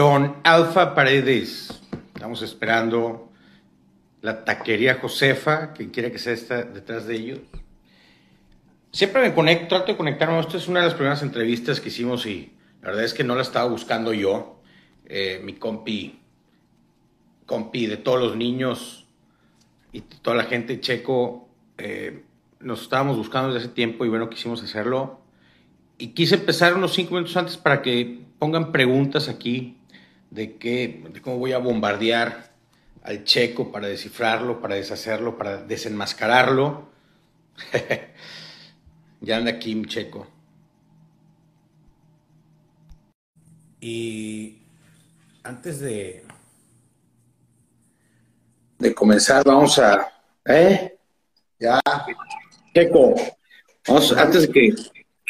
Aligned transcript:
Don 0.00 0.36
Alfa 0.44 0.94
Paredes. 0.94 1.78
Estamos 2.14 2.40
esperando 2.40 3.30
la 4.22 4.46
taquería 4.46 4.94
Josefa, 4.94 5.74
quien 5.74 5.90
quiera 5.90 6.10
que 6.10 6.18
sea 6.18 6.32
está 6.32 6.62
detrás 6.62 7.06
de 7.06 7.16
ellos. 7.16 7.40
Siempre 8.92 9.20
me 9.20 9.34
conecto, 9.34 9.76
trato 9.76 9.92
de 9.92 9.98
conectarme. 9.98 10.40
Esta 10.40 10.56
es 10.56 10.68
una 10.68 10.80
de 10.80 10.86
las 10.86 10.94
primeras 10.94 11.22
entrevistas 11.22 11.82
que 11.82 11.90
hicimos 11.90 12.24
y 12.24 12.50
la 12.80 12.88
verdad 12.88 13.04
es 13.04 13.12
que 13.12 13.24
no 13.24 13.34
la 13.34 13.42
estaba 13.42 13.68
buscando 13.68 14.14
yo. 14.14 14.62
Eh, 15.04 15.38
mi 15.44 15.52
compi, 15.56 16.18
compi 17.44 17.86
de 17.86 17.98
todos 17.98 18.20
los 18.20 18.36
niños 18.36 19.06
y 19.92 20.00
toda 20.00 20.34
la 20.34 20.44
gente 20.44 20.80
checo, 20.80 21.46
eh, 21.76 22.24
nos 22.58 22.80
estábamos 22.80 23.18
buscando 23.18 23.52
desde 23.52 23.66
hace 23.66 23.74
tiempo 23.74 24.06
y 24.06 24.08
bueno, 24.08 24.30
quisimos 24.30 24.62
hacerlo. 24.62 25.20
Y 25.98 26.14
quise 26.14 26.36
empezar 26.36 26.72
unos 26.72 26.94
cinco 26.94 27.16
minutos 27.16 27.36
antes 27.36 27.58
para 27.58 27.82
que 27.82 28.22
pongan 28.38 28.72
preguntas 28.72 29.28
aquí 29.28 29.76
de, 30.30 30.56
qué, 30.56 31.04
de 31.12 31.20
cómo 31.20 31.38
voy 31.38 31.52
a 31.52 31.58
bombardear 31.58 32.50
al 33.02 33.24
checo 33.24 33.72
para 33.72 33.88
descifrarlo, 33.88 34.60
para 34.60 34.76
deshacerlo, 34.76 35.36
para 35.36 35.58
desenmascararlo. 35.58 36.88
ya 39.20 39.36
anda 39.36 39.50
aquí 39.50 39.74
mi 39.74 39.86
checo. 39.86 40.26
Y 43.80 44.58
antes 45.42 45.80
de, 45.80 46.22
de 48.78 48.94
comenzar, 48.94 49.42
vamos 49.44 49.78
a... 49.78 50.12
¿Eh? 50.44 50.98
Ya. 51.58 51.80
Checo, 52.74 53.14
vamos, 53.86 54.12
antes 54.12 54.42
de 54.42 54.48
que... 54.52 54.74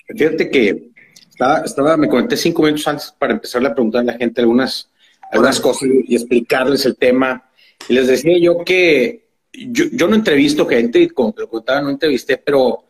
Fíjate 0.08 0.50
que 0.50 0.90
estaba, 1.28 1.60
estaba, 1.60 1.96
me 1.96 2.08
conecté 2.08 2.36
cinco 2.36 2.62
minutos 2.62 2.86
antes 2.88 3.14
para 3.16 3.32
empezar 3.32 3.64
a 3.64 3.72
preguntar 3.72 4.00
a 4.00 4.04
la 4.04 4.14
gente 4.14 4.40
algunas, 4.40 4.89
algunas 5.30 5.60
cosas 5.60 5.88
y 6.06 6.14
explicarles 6.14 6.84
el 6.86 6.96
tema 6.96 7.50
y 7.88 7.94
les 7.94 8.06
decía 8.06 8.38
yo 8.38 8.64
que 8.64 9.30
yo, 9.52 9.86
yo 9.92 10.06
no 10.08 10.14
entrevisto 10.14 10.66
gente, 10.66 11.08
como 11.10 11.32
te 11.32 11.42
lo 11.42 11.48
contaba, 11.48 11.82
no 11.82 11.90
entrevisté, 11.90 12.36
pero 12.36 12.84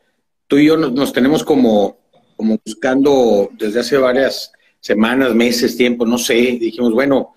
tú 0.46 0.58
y 0.58 0.66
yo 0.66 0.76
nos, 0.76 1.12
tenemos 1.12 1.44
como, 1.44 1.98
como 2.36 2.58
buscando 2.64 3.50
desde 3.52 3.80
hace 3.80 3.96
varias 3.96 4.52
semanas, 4.80 5.34
meses, 5.34 5.76
tiempo, 5.76 6.04
no 6.04 6.18
sé. 6.18 6.34
dijimos, 6.34 6.92
bueno, 6.92 7.34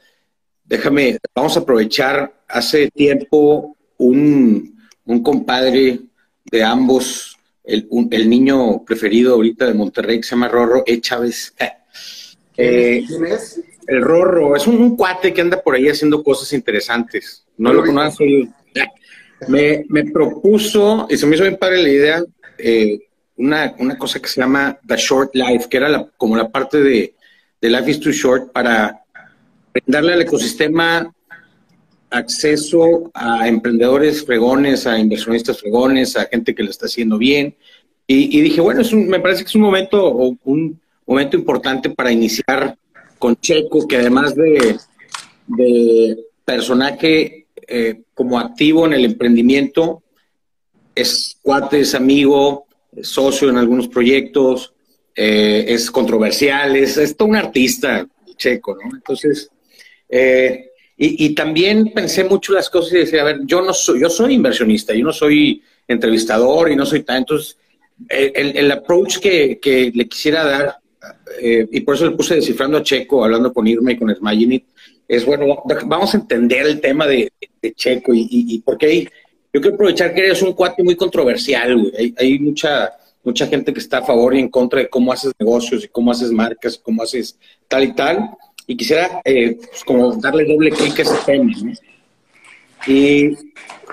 déjame, 0.63 1.19
vamos 1.33 1.55
a 1.55 1.61
aprovechar. 1.61 2.43
Hace 2.47 2.89
tiempo 2.91 3.77
un, 3.97 4.77
un 5.05 5.23
compadre 5.23 5.99
de 6.51 6.63
ambos, 6.63 7.37
el, 7.63 7.87
el, 8.11 8.29
niño 8.29 8.83
preferido 8.83 9.35
ahorita 9.35 9.67
de 9.67 9.73
Monterrey, 9.73 10.17
que 10.17 10.23
se 10.23 10.31
llama 10.31 10.49
Rorro 10.49 10.83
E. 10.85 10.99
Chávez. 10.99 11.53
Eh, 12.57 13.03
¿Quién 13.07 13.25
es? 13.25 13.61
El 13.87 14.01
Rorro, 14.01 14.55
es 14.55 14.67
un, 14.67 14.95
cuate 14.95 15.33
que 15.33 15.41
anda 15.41 15.61
por 15.61 15.75
ahí 15.75 15.87
haciendo 15.87 16.23
cosas 16.23 16.53
interesantes. 16.53 17.45
No 17.57 17.73
lo 17.73 17.83
conozco. 17.83 18.23
Me, 19.47 19.85
me 19.89 20.05
propuso, 20.05 21.07
y 21.09 21.17
se 21.17 21.25
me 21.25 21.35
hizo 21.35 21.43
bien 21.43 21.57
padre 21.57 21.83
la 21.83 21.89
idea, 21.89 22.23
eh, 22.57 22.99
una, 23.35 23.75
una, 23.79 23.97
cosa 23.97 24.21
que 24.21 24.29
se 24.29 24.39
llama 24.39 24.77
The 24.87 24.95
Short 24.95 25.35
Life, 25.35 25.67
que 25.69 25.77
era 25.77 25.89
la, 25.89 26.07
como 26.17 26.37
la 26.37 26.49
parte 26.49 26.81
de, 26.81 27.13
de 27.59 27.69
Life 27.69 27.91
is 27.91 27.99
Too 27.99 28.11
Short 28.11 28.51
para 28.53 29.03
darle 29.85 30.13
al 30.13 30.21
ecosistema 30.21 31.11
acceso 32.09 33.11
a 33.13 33.47
emprendedores 33.47 34.23
fregones, 34.25 34.85
a 34.85 34.97
inversionistas 34.99 35.59
fregones, 35.59 36.15
a 36.15 36.25
gente 36.25 36.53
que 36.53 36.63
lo 36.63 36.69
está 36.69 36.85
haciendo 36.85 37.17
bien. 37.17 37.55
Y, 38.05 38.37
y 38.37 38.41
dije, 38.41 38.61
bueno, 38.61 38.81
es 38.81 38.93
me 38.93 39.19
parece 39.19 39.43
que 39.43 39.49
es 39.49 39.55
un 39.55 39.61
momento, 39.61 40.13
un 40.43 40.79
momento 41.05 41.35
importante 41.35 41.89
para 41.89 42.11
iniciar 42.11 42.77
con 43.23 43.37
Checo, 43.37 43.87
que 43.87 43.95
además 43.95 44.35
de, 44.35 44.77
personaje 46.43 47.47
eh, 47.65 48.01
como 48.13 48.37
activo 48.37 48.85
en 48.85 48.91
el 48.91 49.05
emprendimiento, 49.05 50.03
es 50.93 51.37
cuate, 51.41 51.79
es 51.79 51.95
amigo, 51.95 52.65
es 52.93 53.07
socio 53.07 53.49
en 53.49 53.57
algunos 53.57 53.87
proyectos, 53.87 54.73
eh, 55.15 55.63
es 55.69 55.89
controversial, 55.89 56.75
es, 56.75 57.15
todo 57.15 57.29
un 57.29 57.37
artista, 57.37 58.05
Checo, 58.35 58.75
¿no? 58.75 58.93
Entonces, 58.93 59.49
eh, 60.09 60.71
y, 60.97 61.33
también 61.33 61.93
pensé 61.93 62.25
mucho 62.25 62.51
las 62.51 62.69
cosas 62.69 62.91
y 62.91 62.97
decía, 62.97 63.21
a 63.21 63.25
ver, 63.25 63.39
yo 63.45 63.61
no 63.61 63.73
soy, 63.73 64.01
yo 64.01 64.09
soy 64.09 64.33
inversionista, 64.33 64.93
yo 64.93 65.05
no 65.05 65.13
soy 65.13 65.63
entrevistador 65.87 66.69
y 66.69 66.75
no 66.75 66.85
soy 66.85 67.03
tan, 67.03 67.19
entonces, 67.19 67.57
el, 68.09 68.69
approach 68.69 69.19
que 69.19 69.91
le 69.95 70.09
quisiera 70.09 70.43
dar 70.43 70.82
eh, 71.41 71.67
y 71.71 71.81
por 71.81 71.95
eso 71.95 72.05
le 72.05 72.15
puse 72.15 72.35
descifrando 72.35 72.77
a 72.77 72.83
Checo, 72.83 73.23
hablando 73.23 73.53
con 73.53 73.67
Irma 73.67 73.91
y 73.91 73.97
con 73.97 74.13
Smaginit, 74.13 74.65
es 75.07 75.25
bueno, 75.25 75.63
vamos 75.85 76.13
a 76.13 76.17
entender 76.17 76.65
el 76.65 76.79
tema 76.79 77.05
de, 77.05 77.31
Checo 77.75 78.13
y, 78.13 78.27
y, 78.29 78.59
porque 78.59 78.85
hay, 78.85 79.09
yo 79.53 79.61
quiero 79.61 79.75
aprovechar 79.75 80.13
que 80.13 80.21
eres 80.25 80.41
un 80.41 80.53
cuate 80.53 80.83
muy 80.83 80.95
controversial, 80.95 81.91
Hay, 82.17 82.39
mucha, 82.39 82.91
mucha 83.23 83.45
gente 83.45 83.71
que 83.71 83.79
está 83.79 83.99
a 83.99 84.03
favor 84.03 84.35
y 84.35 84.39
en 84.39 84.49
contra 84.49 84.79
de 84.79 84.89
cómo 84.89 85.13
haces 85.13 85.31
negocios 85.39 85.85
y 85.85 85.87
cómo 85.89 86.11
haces 86.11 86.31
marcas, 86.31 86.77
cómo 86.77 87.03
haces 87.03 87.37
tal 87.67 87.83
y 87.83 87.93
tal. 87.93 88.31
Y 88.65 88.75
quisiera 88.75 89.21
eh, 89.23 89.57
pues, 89.57 89.83
como 89.83 90.15
darle 90.15 90.45
doble 90.45 90.71
clic 90.71 90.97
a 90.99 91.01
ese 91.03 91.17
tema. 91.25 91.51
Y, 92.87 93.27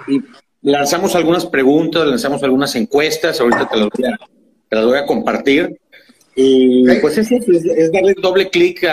y, 0.08 0.22
lanzamos 0.62 1.14
algunas 1.14 1.44
preguntas, 1.44 2.06
lanzamos 2.06 2.42
algunas 2.42 2.74
encuestas, 2.76 3.38
ahorita 3.40 3.68
te 3.68 3.76
las 3.76 3.88
voy 3.90 4.06
a, 4.06 4.18
te 4.68 4.76
las 4.76 4.84
voy 4.86 4.98
a 4.98 5.06
compartir. 5.06 5.79
Y 6.42 7.00
pues 7.00 7.18
es, 7.18 7.30
es, 7.30 7.92
darle 7.92 8.14
doble 8.20 8.48
clic 8.48 8.86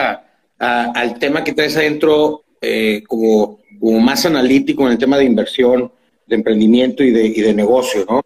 al 0.59 1.19
tema 1.19 1.44
que 1.44 1.53
traes 1.53 1.78
adentro 1.78 2.44
eh, 2.62 3.03
como, 3.08 3.59
como, 3.80 4.00
más 4.00 4.25
analítico 4.25 4.85
en 4.85 4.94
el 4.94 4.97
tema 4.97 5.18
de 5.18 5.25
inversión, 5.25 5.91
de 6.25 6.36
emprendimiento 6.36 7.03
y 7.03 7.12
de, 7.12 7.25
y 7.28 7.41
de 7.41 7.53
negocio, 7.53 8.06
¿no? 8.09 8.22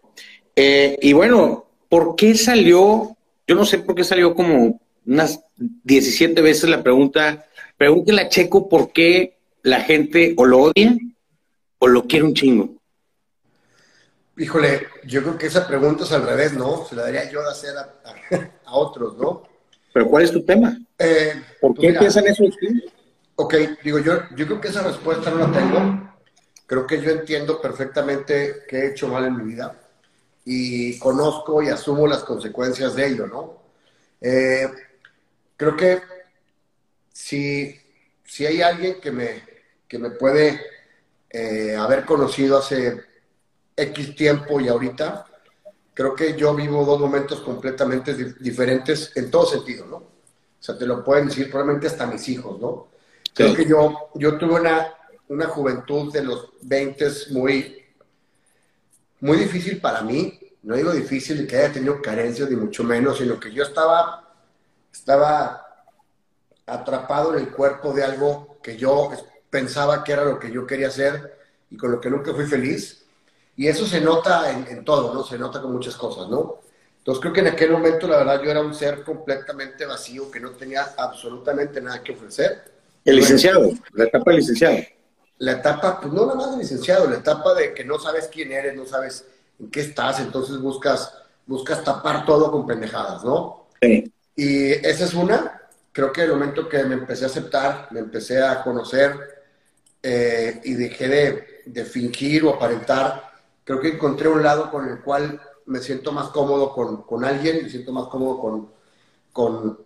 Eh, 0.56 0.98
y 1.00 1.12
bueno, 1.12 1.66
¿por 1.88 2.16
qué 2.16 2.34
salió? 2.34 3.16
Yo 3.46 3.54
no 3.54 3.64
sé 3.64 3.78
por 3.78 3.94
qué 3.94 4.04
salió 4.04 4.34
como 4.34 4.80
unas 5.06 5.44
17 5.56 6.40
veces 6.42 6.68
la 6.68 6.82
pregunta, 6.82 7.46
pregúntele 7.76 8.22
a 8.22 8.28
Checo 8.28 8.68
por 8.68 8.92
qué 8.92 9.38
la 9.62 9.80
gente 9.80 10.34
o 10.36 10.44
lo 10.44 10.62
odia 10.62 10.96
o 11.78 11.86
lo 11.86 12.06
quiere 12.06 12.24
un 12.24 12.34
chingo. 12.34 12.81
Híjole, 14.36 14.88
yo 15.04 15.22
creo 15.22 15.38
que 15.38 15.46
esa 15.46 15.66
pregunta 15.66 16.04
es 16.04 16.12
al 16.12 16.26
revés, 16.26 16.54
¿no? 16.54 16.86
Se 16.86 16.96
la 16.96 17.02
daría 17.02 17.30
yo 17.30 17.42
de 17.42 17.50
hacer 17.50 17.74
a, 17.76 17.92
otros, 18.72 19.16
¿no? 19.18 19.42
Pero 19.92 20.06
¿cuál 20.08 20.24
es 20.24 20.32
tu 20.32 20.42
tema? 20.44 20.78
Eh, 20.98 21.34
¿Por 21.60 21.74
pues 21.74 21.92
qué 21.92 21.98
piensan 21.98 22.26
eso 22.26 22.44
Ok, 23.36 23.54
digo, 23.82 23.98
yo, 23.98 24.20
yo 24.34 24.46
creo 24.46 24.60
que 24.60 24.68
esa 24.68 24.82
respuesta 24.82 25.30
no 25.30 25.38
la 25.38 25.52
tengo. 25.52 26.14
Creo 26.66 26.86
que 26.86 27.02
yo 27.02 27.10
entiendo 27.10 27.60
perfectamente 27.60 28.64
qué 28.68 28.78
he 28.78 28.90
hecho 28.90 29.08
mal 29.08 29.24
en 29.26 29.36
mi 29.36 29.44
vida 29.52 29.78
y 30.44 30.98
conozco 30.98 31.62
y 31.62 31.68
asumo 31.68 32.06
las 32.06 32.24
consecuencias 32.24 32.94
de 32.94 33.06
ello, 33.06 33.26
¿no? 33.26 33.62
Eh, 34.20 34.68
creo 35.56 35.76
que 35.76 36.00
si, 37.12 37.78
si 38.24 38.46
hay 38.46 38.62
alguien 38.62 39.00
que 39.00 39.10
me, 39.10 39.42
que 39.86 39.98
me 39.98 40.10
puede 40.10 40.60
eh, 41.30 41.76
haber 41.76 42.04
conocido 42.04 42.58
hace 42.58 43.00
X 43.76 44.14
tiempo 44.14 44.60
y 44.60 44.68
ahorita, 44.68 45.26
creo 45.94 46.14
que 46.14 46.36
yo 46.36 46.54
vivo 46.54 46.84
dos 46.84 47.00
momentos 47.00 47.40
completamente 47.40 48.14
diferentes 48.40 49.12
en 49.16 49.30
todo 49.30 49.46
sentido, 49.46 49.86
¿no? 49.86 49.96
O 49.96 50.64
sea, 50.64 50.78
te 50.78 50.86
lo 50.86 51.02
pueden 51.02 51.26
decir 51.26 51.50
probablemente 51.50 51.88
hasta 51.88 52.06
mis 52.06 52.28
hijos, 52.28 52.60
¿no? 52.60 52.88
Creo 53.34 53.54
que 53.54 53.66
yo, 53.66 54.10
yo 54.14 54.38
tuve 54.38 54.60
una, 54.60 54.94
una 55.28 55.46
juventud 55.46 56.12
de 56.12 56.22
los 56.22 56.50
20 56.62 57.10
muy, 57.30 57.84
muy 59.20 59.38
difícil 59.38 59.80
para 59.80 60.02
mí. 60.02 60.38
No 60.62 60.76
digo 60.76 60.92
difícil 60.92 61.46
que 61.46 61.56
haya 61.56 61.72
tenido 61.72 62.00
carencias, 62.00 62.48
ni 62.48 62.56
mucho 62.56 62.84
menos, 62.84 63.18
sino 63.18 63.40
que 63.40 63.52
yo 63.52 63.64
estaba, 63.64 64.32
estaba 64.92 65.66
atrapado 66.66 67.34
en 67.34 67.40
el 67.40 67.50
cuerpo 67.50 67.92
de 67.92 68.04
algo 68.04 68.58
que 68.62 68.76
yo 68.76 69.10
pensaba 69.50 70.04
que 70.04 70.12
era 70.12 70.24
lo 70.24 70.38
que 70.38 70.50
yo 70.50 70.66
quería 70.66 70.88
hacer 70.88 71.38
y 71.70 71.76
con 71.76 71.90
lo 71.90 72.00
que 72.00 72.10
nunca 72.10 72.32
fui 72.32 72.46
feliz. 72.46 73.01
Y 73.56 73.66
eso 73.66 73.86
se 73.86 74.00
nota 74.00 74.50
en, 74.50 74.84
todo, 74.84 75.12
¿no? 75.12 75.22
Se 75.24 75.38
nota 75.38 75.60
con 75.60 75.72
muchas 75.72 75.96
cosas, 75.96 76.28
¿no? 76.28 76.60
Entonces 76.98 77.20
creo 77.20 77.32
que 77.32 77.40
en 77.40 77.48
aquel 77.48 77.72
momento, 77.72 78.06
la 78.06 78.18
verdad, 78.18 78.42
yo 78.42 78.50
era 78.50 78.60
un 78.60 78.74
ser 78.74 79.02
completamente 79.02 79.84
vacío, 79.84 80.30
que 80.30 80.40
no 80.40 80.50
tenía 80.50 80.94
absolutamente 80.96 81.80
nada 81.80 82.02
que 82.02 82.12
ofrecer. 82.12 82.62
El 83.04 83.16
licenciado, 83.16 83.72
la 83.92 84.04
etapa 84.04 84.30
del 84.30 84.40
licenciado. 84.40 84.78
La 85.38 85.52
etapa, 85.52 86.00
pues 86.00 86.12
no 86.12 86.24
nada 86.24 86.36
más 86.36 86.52
de 86.52 86.62
licenciado, 86.62 87.08
la 87.10 87.16
etapa 87.16 87.54
de 87.54 87.74
que 87.74 87.84
no 87.84 87.98
sabes 87.98 88.28
quién 88.32 88.52
eres, 88.52 88.76
no 88.76 88.86
sabes 88.86 89.26
en 89.58 89.70
qué 89.70 89.80
estás, 89.80 90.20
entonces 90.20 90.58
buscas, 90.58 91.12
buscas 91.46 91.82
tapar 91.82 92.24
todo 92.24 92.50
con 92.52 92.66
pendejadas, 92.66 93.24
¿no? 93.24 93.66
Sí. 93.80 94.12
Y 94.36 94.70
esa 94.70 95.04
es 95.04 95.14
una, 95.14 95.60
creo 95.90 96.12
que 96.12 96.22
el 96.22 96.30
momento 96.30 96.68
que 96.68 96.84
me 96.84 96.94
empecé 96.94 97.24
a 97.24 97.28
aceptar, 97.28 97.88
me 97.90 98.00
empecé 98.00 98.40
a 98.40 98.62
conocer 98.62 99.14
eh, 100.02 100.60
y 100.64 100.74
dejé 100.74 101.08
de, 101.08 101.62
de 101.66 101.84
fingir 101.84 102.44
o 102.44 102.54
aparentar, 102.54 103.31
creo 103.78 103.80
que 103.80 103.96
encontré 103.96 104.28
un 104.28 104.42
lado 104.42 104.70
con 104.70 104.88
el 104.88 105.00
cual 105.00 105.40
me 105.66 105.80
siento 105.80 106.12
más 106.12 106.28
cómodo 106.28 106.72
con, 106.72 107.02
con 107.02 107.24
alguien, 107.24 107.62
me 107.62 107.70
siento 107.70 107.92
más 107.92 108.08
cómodo 108.08 108.38
con, 108.40 108.72
con, 109.32 109.78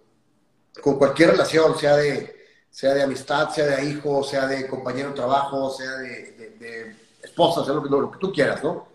con, 0.82 0.98
cualquier 0.98 1.30
relación, 1.30 1.78
sea 1.78 1.96
de, 1.96 2.34
sea 2.70 2.94
de 2.94 3.02
amistad, 3.02 3.50
sea 3.50 3.66
de 3.66 3.84
hijo, 3.84 4.22
sea 4.24 4.46
de 4.46 4.66
compañero 4.66 5.10
de 5.10 5.14
trabajo, 5.14 5.70
sea 5.70 5.92
de, 5.96 6.96
esposa, 7.22 7.64
sea 7.64 7.74
lo 7.74 8.10
que, 8.10 8.18
tú 8.18 8.32
quieras, 8.32 8.62
¿no? 8.62 8.88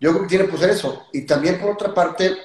Yo 0.00 0.10
creo 0.10 0.22
que 0.22 0.28
tiene 0.28 0.48
que 0.48 0.58
ser 0.58 0.70
eso. 0.70 1.06
Y 1.12 1.22
también, 1.22 1.60
por 1.60 1.70
otra 1.70 1.92
parte, 1.92 2.36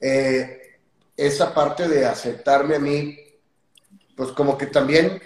eh, 0.00 0.78
esa 1.16 1.54
parte 1.54 1.88
de 1.88 2.04
aceptarme 2.04 2.76
a 2.76 2.80
mí, 2.80 3.18
pues 4.16 4.30
como 4.32 4.58
que 4.58 4.66
también 4.66 5.22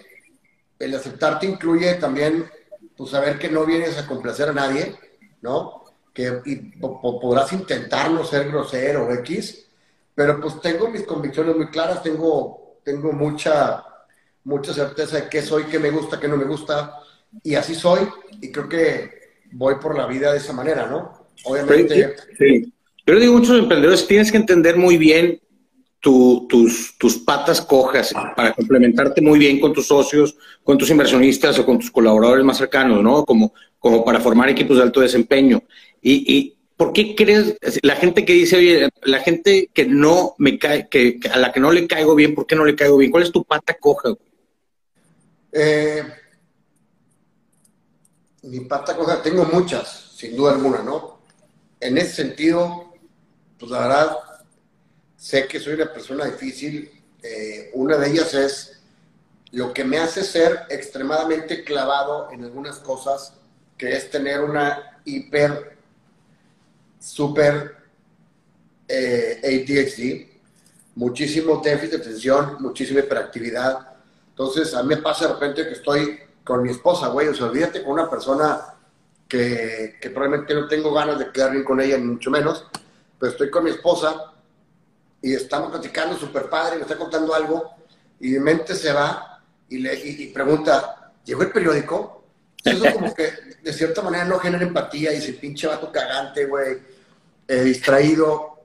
el 0.78 0.94
aceptarte 0.94 1.46
incluye 1.46 1.94
también, 1.94 2.48
pues 2.96 3.10
saber 3.10 3.38
que 3.38 3.48
no 3.48 3.64
vienes 3.64 3.96
a 3.98 4.06
complacer 4.06 4.48
a 4.50 4.52
nadie, 4.52 4.96
¿no? 5.42 5.86
que 6.16 6.40
y, 6.46 6.56
podrás 6.80 7.52
intentar 7.52 8.10
no 8.10 8.24
ser 8.24 8.48
grosero 8.48 9.06
o 9.06 9.12
X, 9.12 9.66
pero 10.14 10.40
pues 10.40 10.58
tengo 10.62 10.88
mis 10.88 11.02
convicciones 11.02 11.54
muy 11.54 11.66
claras, 11.66 12.02
tengo, 12.02 12.78
tengo 12.82 13.12
mucha, 13.12 13.84
mucha 14.44 14.72
certeza 14.72 15.20
de 15.20 15.28
qué 15.28 15.42
soy, 15.42 15.64
qué 15.64 15.78
me 15.78 15.90
gusta, 15.90 16.18
qué 16.18 16.26
no 16.26 16.38
me 16.38 16.46
gusta, 16.46 16.94
y 17.42 17.54
así 17.54 17.74
soy, 17.74 18.08
y 18.40 18.50
creo 18.50 18.66
que 18.66 19.10
voy 19.52 19.74
por 19.74 19.94
la 19.94 20.06
vida 20.06 20.32
de 20.32 20.38
esa 20.38 20.54
manera, 20.54 20.86
¿no? 20.86 21.28
Obviamente. 21.44 22.16
Sí. 22.38 22.72
Pero 23.04 23.20
digo, 23.20 23.34
muchos 23.34 23.58
emprendedores 23.58 24.06
tienes 24.06 24.32
que 24.32 24.38
entender 24.38 24.78
muy 24.78 24.96
bien 24.96 25.38
tus, 26.00 26.96
tus 26.98 27.18
patas 27.18 27.60
cojas 27.60 28.12
para 28.34 28.54
complementarte 28.54 29.20
muy 29.20 29.38
bien 29.38 29.60
con 29.60 29.72
tus 29.72 29.86
socios, 29.86 30.36
con 30.64 30.78
tus 30.78 30.88
inversionistas 30.90 31.58
o 31.58 31.66
con 31.66 31.78
tus 31.78 31.90
colaboradores 31.90 32.44
más 32.44 32.56
cercanos, 32.56 33.02
¿no? 33.02 33.24
Como, 33.24 33.52
como 33.86 34.04
para 34.04 34.18
formar 34.18 34.48
equipos 34.48 34.78
de 34.78 34.82
alto 34.82 35.00
desempeño. 35.00 35.62
Y, 36.02 36.56
¿por 36.76 36.92
qué 36.92 37.14
crees, 37.14 37.56
la 37.82 37.94
gente 37.94 38.24
que 38.24 38.32
dice, 38.32 38.56
oye, 38.56 38.88
la 39.02 39.20
gente 39.20 39.70
que 39.72 39.86
no 39.86 40.34
me 40.38 40.58
cae, 40.58 40.88
que, 40.88 41.20
a 41.32 41.38
la 41.38 41.52
que 41.52 41.60
no 41.60 41.70
le 41.70 41.86
caigo 41.86 42.16
bien, 42.16 42.34
¿por 42.34 42.48
qué 42.48 42.56
no 42.56 42.64
le 42.64 42.74
caigo 42.74 42.96
bien? 42.96 43.12
¿Cuál 43.12 43.22
es 43.22 43.30
tu 43.30 43.44
pata 43.44 43.74
coja? 43.78 44.12
Eh, 45.52 46.02
mi 48.42 48.58
pata 48.58 48.96
coja, 48.96 49.22
tengo 49.22 49.44
muchas, 49.44 50.10
sin 50.16 50.34
duda 50.34 50.54
alguna, 50.54 50.82
¿no? 50.82 51.20
En 51.78 51.96
ese 51.96 52.24
sentido, 52.24 52.92
pues 53.60 53.70
la 53.70 53.82
verdad, 53.82 54.16
sé 55.16 55.46
que 55.46 55.60
soy 55.60 55.74
una 55.74 55.92
persona 55.92 56.24
difícil. 56.24 56.90
Eh, 57.22 57.70
una 57.74 57.98
de 57.98 58.10
ellas 58.10 58.34
es 58.34 58.80
lo 59.52 59.72
que 59.72 59.84
me 59.84 59.98
hace 59.98 60.24
ser 60.24 60.62
extremadamente 60.70 61.62
clavado 61.62 62.32
en 62.32 62.42
algunas 62.42 62.80
cosas, 62.80 63.34
que 63.76 63.94
es 63.94 64.10
tener 64.10 64.42
una 64.42 65.00
hiper 65.04 65.76
súper 66.98 67.76
eh, 68.88 69.40
ADHD, 69.44 70.36
muchísimo 70.96 71.60
déficit 71.62 71.92
de 71.92 71.96
atención, 71.98 72.56
muchísima 72.60 73.00
hiperactividad. 73.00 73.96
Entonces, 74.30 74.74
a 74.74 74.82
mí 74.82 74.90
me 74.90 75.02
pasa 75.02 75.26
de 75.26 75.34
repente 75.34 75.66
que 75.66 75.74
estoy 75.74 76.18
con 76.44 76.62
mi 76.62 76.70
esposa, 76.70 77.08
güey, 77.08 77.28
o 77.28 77.34
sea, 77.34 77.46
olvídate 77.46 77.82
con 77.82 77.92
una 77.92 78.08
persona 78.08 78.74
que, 79.28 79.96
que 80.00 80.10
probablemente 80.10 80.54
no 80.54 80.68
tengo 80.68 80.92
ganas 80.92 81.18
de 81.18 81.30
quedar 81.32 81.52
bien 81.52 81.64
con 81.64 81.80
ella, 81.80 81.98
ni 81.98 82.04
mucho 82.04 82.30
menos, 82.30 82.66
pero 83.18 83.32
estoy 83.32 83.50
con 83.50 83.64
mi 83.64 83.70
esposa 83.70 84.32
y 85.20 85.34
estamos 85.34 85.70
platicando 85.70 86.16
súper 86.16 86.48
padre, 86.48 86.76
me 86.76 86.82
está 86.82 86.96
contando 86.96 87.34
algo, 87.34 87.70
y 88.20 88.30
mi 88.30 88.38
mente 88.38 88.74
se 88.74 88.92
va 88.92 89.42
y, 89.68 89.78
le, 89.78 89.94
y, 89.94 90.28
pregunta, 90.28 91.12
¿llegó 91.24 91.42
el 91.42 91.50
periódico? 91.50 92.25
Eso 92.66 92.92
como 92.92 93.14
que 93.14 93.30
de 93.62 93.72
cierta 93.72 94.02
manera 94.02 94.24
no 94.24 94.38
genera 94.38 94.64
empatía 94.64 95.12
y 95.12 95.16
dice, 95.16 95.32
pinche 95.34 95.66
vato 95.66 95.90
cagante, 95.90 96.44
güey 96.46 96.76
eh, 97.48 97.62
distraído. 97.62 98.56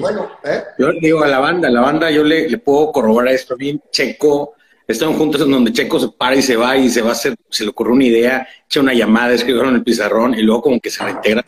bueno, 0.00 0.30
¿eh? 0.44 0.64
Yo 0.78 0.92
digo 1.00 1.22
a 1.22 1.28
la 1.28 1.38
banda, 1.38 1.68
a 1.68 1.70
la 1.70 1.80
banda 1.80 2.10
yo 2.10 2.24
le, 2.24 2.48
le 2.48 2.58
puedo 2.58 2.92
corroborar 2.92 3.32
esto 3.34 3.56
bien. 3.56 3.80
Checo, 3.90 4.54
están 4.86 5.14
juntos 5.14 5.42
en 5.42 5.50
donde 5.50 5.72
Checo 5.72 6.00
se 6.00 6.08
para 6.08 6.36
y 6.36 6.42
se 6.42 6.56
va 6.56 6.76
y 6.76 6.88
se 6.88 7.02
va 7.02 7.10
a 7.10 7.12
hacer, 7.12 7.36
se 7.48 7.64
le 7.64 7.70
ocurre 7.70 7.92
una 7.92 8.04
idea, 8.04 8.48
echa 8.66 8.80
una 8.80 8.94
llamada, 8.94 9.34
escribe 9.34 9.60
en 9.60 9.76
el 9.76 9.84
pizarrón 9.84 10.34
y 10.34 10.42
luego 10.42 10.62
como 10.62 10.80
que 10.80 10.90
se 10.90 11.04
reintegra. 11.04 11.44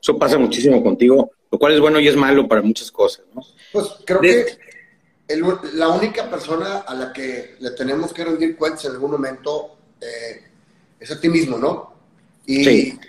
Eso 0.00 0.18
pasa 0.18 0.38
muchísimo 0.38 0.82
contigo, 0.82 1.30
lo 1.50 1.58
cual 1.58 1.74
es 1.74 1.80
bueno 1.80 1.98
y 1.98 2.08
es 2.08 2.16
malo 2.16 2.46
para 2.46 2.62
muchas 2.62 2.90
cosas, 2.90 3.24
¿no? 3.34 3.42
Pues 3.72 3.86
creo 4.04 4.20
que 4.20 4.46
la 5.74 5.88
única 5.88 6.30
persona 6.30 6.80
a 6.80 6.94
la 6.94 7.12
que 7.12 7.56
le 7.58 7.70
tenemos 7.70 8.12
que 8.12 8.24
rendir 8.24 8.56
cuentas 8.56 8.84
en 8.84 8.92
algún 8.92 9.12
momento 9.12 9.78
eh, 10.00 10.42
es 11.04 11.10
a 11.12 11.20
ti 11.20 11.28
mismo, 11.28 11.58
¿no? 11.58 11.94
Y, 12.46 12.64
sí 12.64 13.00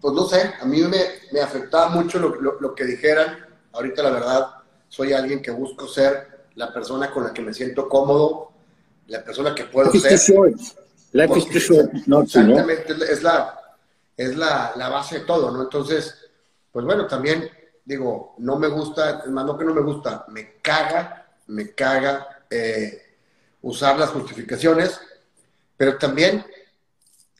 pues 0.00 0.14
no 0.14 0.26
sé, 0.26 0.54
a 0.60 0.64
mí 0.64 0.80
me, 0.82 0.98
me 1.32 1.40
afectaba 1.40 1.88
mucho 1.88 2.18
lo, 2.18 2.60
lo, 2.60 2.74
que 2.74 2.84
dijeran. 2.84 3.38
Ahorita 3.72 4.02
la 4.02 4.10
verdad, 4.10 4.46
soy 4.88 5.12
alguien 5.12 5.42
que 5.42 5.50
busco 5.50 5.88
ser 5.88 6.46
la 6.54 6.72
persona 6.72 7.10
con 7.10 7.24
la 7.24 7.32
que 7.32 7.42
me 7.42 7.52
siento 7.52 7.88
cómodo, 7.88 8.52
la 9.08 9.24
persona 9.24 9.54
que 9.54 9.64
puedo 9.64 9.90
ser. 9.92 10.12
Life 11.12 11.38
is 11.38 11.70
exactamente, 11.70 12.92
es, 13.10 13.22
la, 13.22 13.58
es 14.14 14.36
la, 14.36 14.72
la, 14.76 14.90
base 14.90 15.20
de 15.20 15.24
todo, 15.24 15.50
¿no? 15.50 15.62
Entonces, 15.62 16.14
pues 16.70 16.84
bueno, 16.84 17.06
también 17.06 17.50
digo, 17.82 18.34
no 18.38 18.58
me 18.58 18.68
gusta, 18.68 19.24
más 19.28 19.46
no 19.46 19.56
que 19.56 19.64
no 19.64 19.72
me 19.72 19.80
gusta, 19.80 20.26
me 20.28 20.58
caga, 20.60 21.26
me 21.46 21.74
caga 21.74 22.44
eh, 22.50 23.16
usar 23.62 23.98
las 23.98 24.10
justificaciones, 24.10 25.00
pero 25.78 25.96
también 25.96 26.44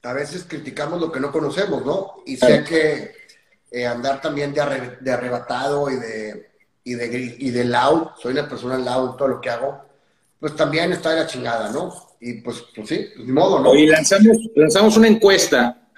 a 0.02 0.12
veces 0.12 0.44
criticamos 0.48 1.00
lo 1.00 1.10
que 1.10 1.20
no 1.20 1.32
conocemos, 1.32 1.84
¿no? 1.84 2.22
Y 2.26 2.36
sé 2.36 2.64
que 2.64 3.12
eh, 3.70 3.86
andar 3.86 4.20
también 4.20 4.54
de, 4.54 4.62
de, 5.00 5.10
arrebatado 5.10 5.90
y 5.90 5.96
de, 5.96 6.50
y 6.84 6.94
de, 6.94 7.36
y 7.38 7.50
de 7.50 7.64
loud, 7.64 8.08
soy 8.20 8.32
una 8.32 8.48
persona 8.48 8.78
loud 8.78 9.10
en 9.10 9.16
todo 9.16 9.28
lo 9.28 9.40
que 9.40 9.50
hago, 9.50 9.82
pues 10.40 10.54
también 10.54 10.92
está 10.92 11.10
de 11.10 11.20
la 11.20 11.26
chingada, 11.26 11.70
¿no? 11.70 11.92
Y 12.20 12.34
pues, 12.34 12.64
pues 12.74 12.88
sí, 12.88 13.08
pues, 13.14 13.26
ni 13.26 13.32
modo, 13.32 13.60
¿no? 13.60 13.74
Y 13.74 13.86
lanzamos, 13.86 14.36
lanzamos 14.54 14.96
una 14.96 15.08
encuesta 15.08 15.88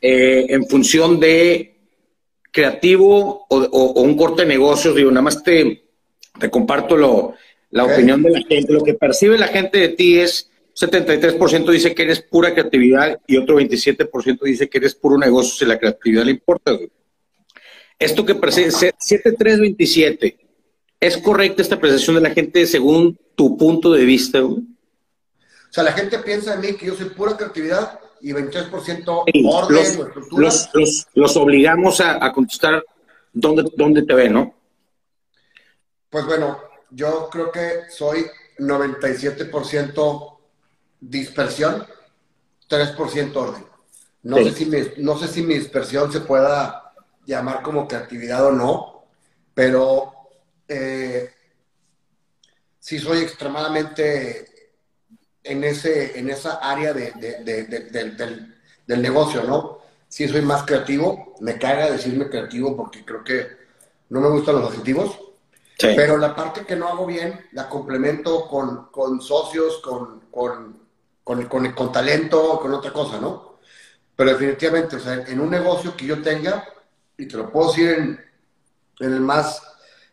eh, 0.00 0.46
en 0.48 0.66
función 0.66 1.20
de 1.20 1.76
creativo 2.50 3.46
o, 3.48 4.02
un 4.02 4.16
corte 4.16 4.42
de 4.42 4.48
negocios, 4.48 4.94
digo, 4.94 5.10
nada 5.10 5.22
más 5.22 5.42
te, 5.42 5.84
te 6.38 6.50
comparto 6.50 6.96
lo, 6.96 7.34
la 7.70 7.84
opinión 7.84 8.22
de 8.22 8.30
la 8.30 8.40
gente, 8.40 8.72
lo 8.72 8.82
que 8.82 8.94
percibe 8.94 9.38
la 9.38 9.48
gente 9.48 9.78
de 9.78 9.88
ti 9.88 10.18
es 10.18 10.50
73% 10.74 11.70
dice 11.70 11.94
que 11.94 12.02
eres 12.02 12.22
pura 12.22 12.54
creatividad 12.54 13.20
y 13.26 13.36
otro 13.36 13.60
27% 13.60 14.40
dice 14.42 14.68
que 14.68 14.78
eres 14.78 14.94
puro 14.94 15.18
negocio 15.18 15.54
si 15.54 15.64
la 15.66 15.78
creatividad 15.78 16.24
le 16.24 16.32
importa. 16.32 16.72
Esto 17.98 18.24
que 18.24 18.34
presenta 18.34 18.78
7327, 18.98 20.38
¿es 20.98 21.16
correcta 21.18 21.62
esta 21.62 21.74
apreciación 21.74 22.16
de 22.16 22.22
la 22.22 22.30
gente 22.30 22.66
según 22.66 23.18
tu 23.34 23.56
punto 23.56 23.92
de 23.92 24.04
vista? 24.04 24.42
O 24.42 24.62
sea, 25.70 25.84
la 25.84 25.92
gente 25.92 26.18
piensa 26.18 26.54
en 26.54 26.60
mí 26.60 26.74
que 26.74 26.86
yo 26.86 26.94
soy 26.94 27.10
pura 27.10 27.36
creatividad 27.36 28.00
y 28.20 28.32
23% 28.32 29.24
orden 29.44 29.76
los, 29.76 29.96
o 29.96 30.06
estructura. 30.06 30.50
Los, 31.14 31.36
obligamos 31.36 32.00
a, 32.00 32.32
contestar 32.32 32.84
dónde, 33.32 33.64
dónde 33.76 34.02
te 34.02 34.14
ven, 34.14 34.32
¿no? 34.32 34.54
Pues 36.08 36.26
bueno, 36.26 36.58
yo 36.90 37.28
creo 37.30 37.50
que 37.50 37.82
soy 37.90 38.26
97% 38.58 40.31
dispersión, 41.02 41.84
3% 42.68 43.36
orden. 43.36 43.64
No, 44.22 44.36
sé 44.36 44.52
si 44.52 44.66
mi, 44.66 44.78
no 44.98 45.18
sé 45.18 45.26
si 45.26 45.42
mi 45.42 45.54
dispersión 45.54 46.12
se 46.12 46.20
pueda 46.20 46.92
llamar 47.26 47.62
como 47.62 47.88
creatividad 47.88 48.46
o 48.46 48.52
no, 48.52 49.04
pero 49.52 50.12
eh, 50.68 51.28
sí 52.78 52.98
soy 53.00 53.18
extremadamente 53.18 54.70
en, 55.42 55.64
ese, 55.64 56.18
en 56.18 56.30
esa 56.30 56.54
área 56.54 56.92
de, 56.92 57.10
del, 58.86 59.02
negocio, 59.02 59.42
¿no? 59.42 59.80
Sí 60.08 60.28
soy 60.28 60.42
más 60.42 60.62
creativo, 60.64 61.34
me 61.40 61.58
caga 61.58 61.90
decirme 61.90 62.28
creativo 62.28 62.76
porque 62.76 63.04
creo 63.04 63.24
que 63.24 63.46
no 64.10 64.20
me 64.20 64.28
gustan 64.28 64.56
los 64.56 64.70
adjetivos, 64.70 65.18
pero 65.78 66.16
la 66.16 66.36
parte 66.36 66.64
que 66.64 66.76
no 66.76 66.86
hago 66.86 67.06
bien 67.06 67.40
la 67.52 67.68
complemento 67.68 68.46
con, 68.46 68.86
con 68.92 69.20
socios, 69.20 69.78
con, 69.78 70.20
con 70.30 70.81
con, 71.24 71.46
con, 71.46 71.72
con 71.72 71.92
talento, 71.92 72.58
con 72.60 72.72
otra 72.74 72.92
cosa, 72.92 73.18
¿no? 73.20 73.58
Pero 74.16 74.30
definitivamente, 74.30 74.96
o 74.96 75.00
sea, 75.00 75.14
en 75.14 75.40
un 75.40 75.50
negocio 75.50 75.96
que 75.96 76.06
yo 76.06 76.20
tenga, 76.20 76.64
y 77.16 77.26
te 77.26 77.36
lo 77.36 77.50
puedo 77.50 77.68
decir 77.68 77.90
en, 77.90 78.20
el 79.00 79.20
más, 79.20 79.62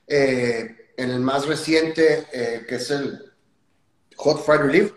eh, 0.08 0.94
en 0.98 1.12
el 1.12 1.20
más 1.20 1.48
reciente, 1.48 2.28
eh, 2.32 2.66
que 2.68 2.76
es 2.76 2.92
el 2.92 3.34
Hot 4.18 4.44
Friday 4.44 4.68
Relief. 4.68 4.94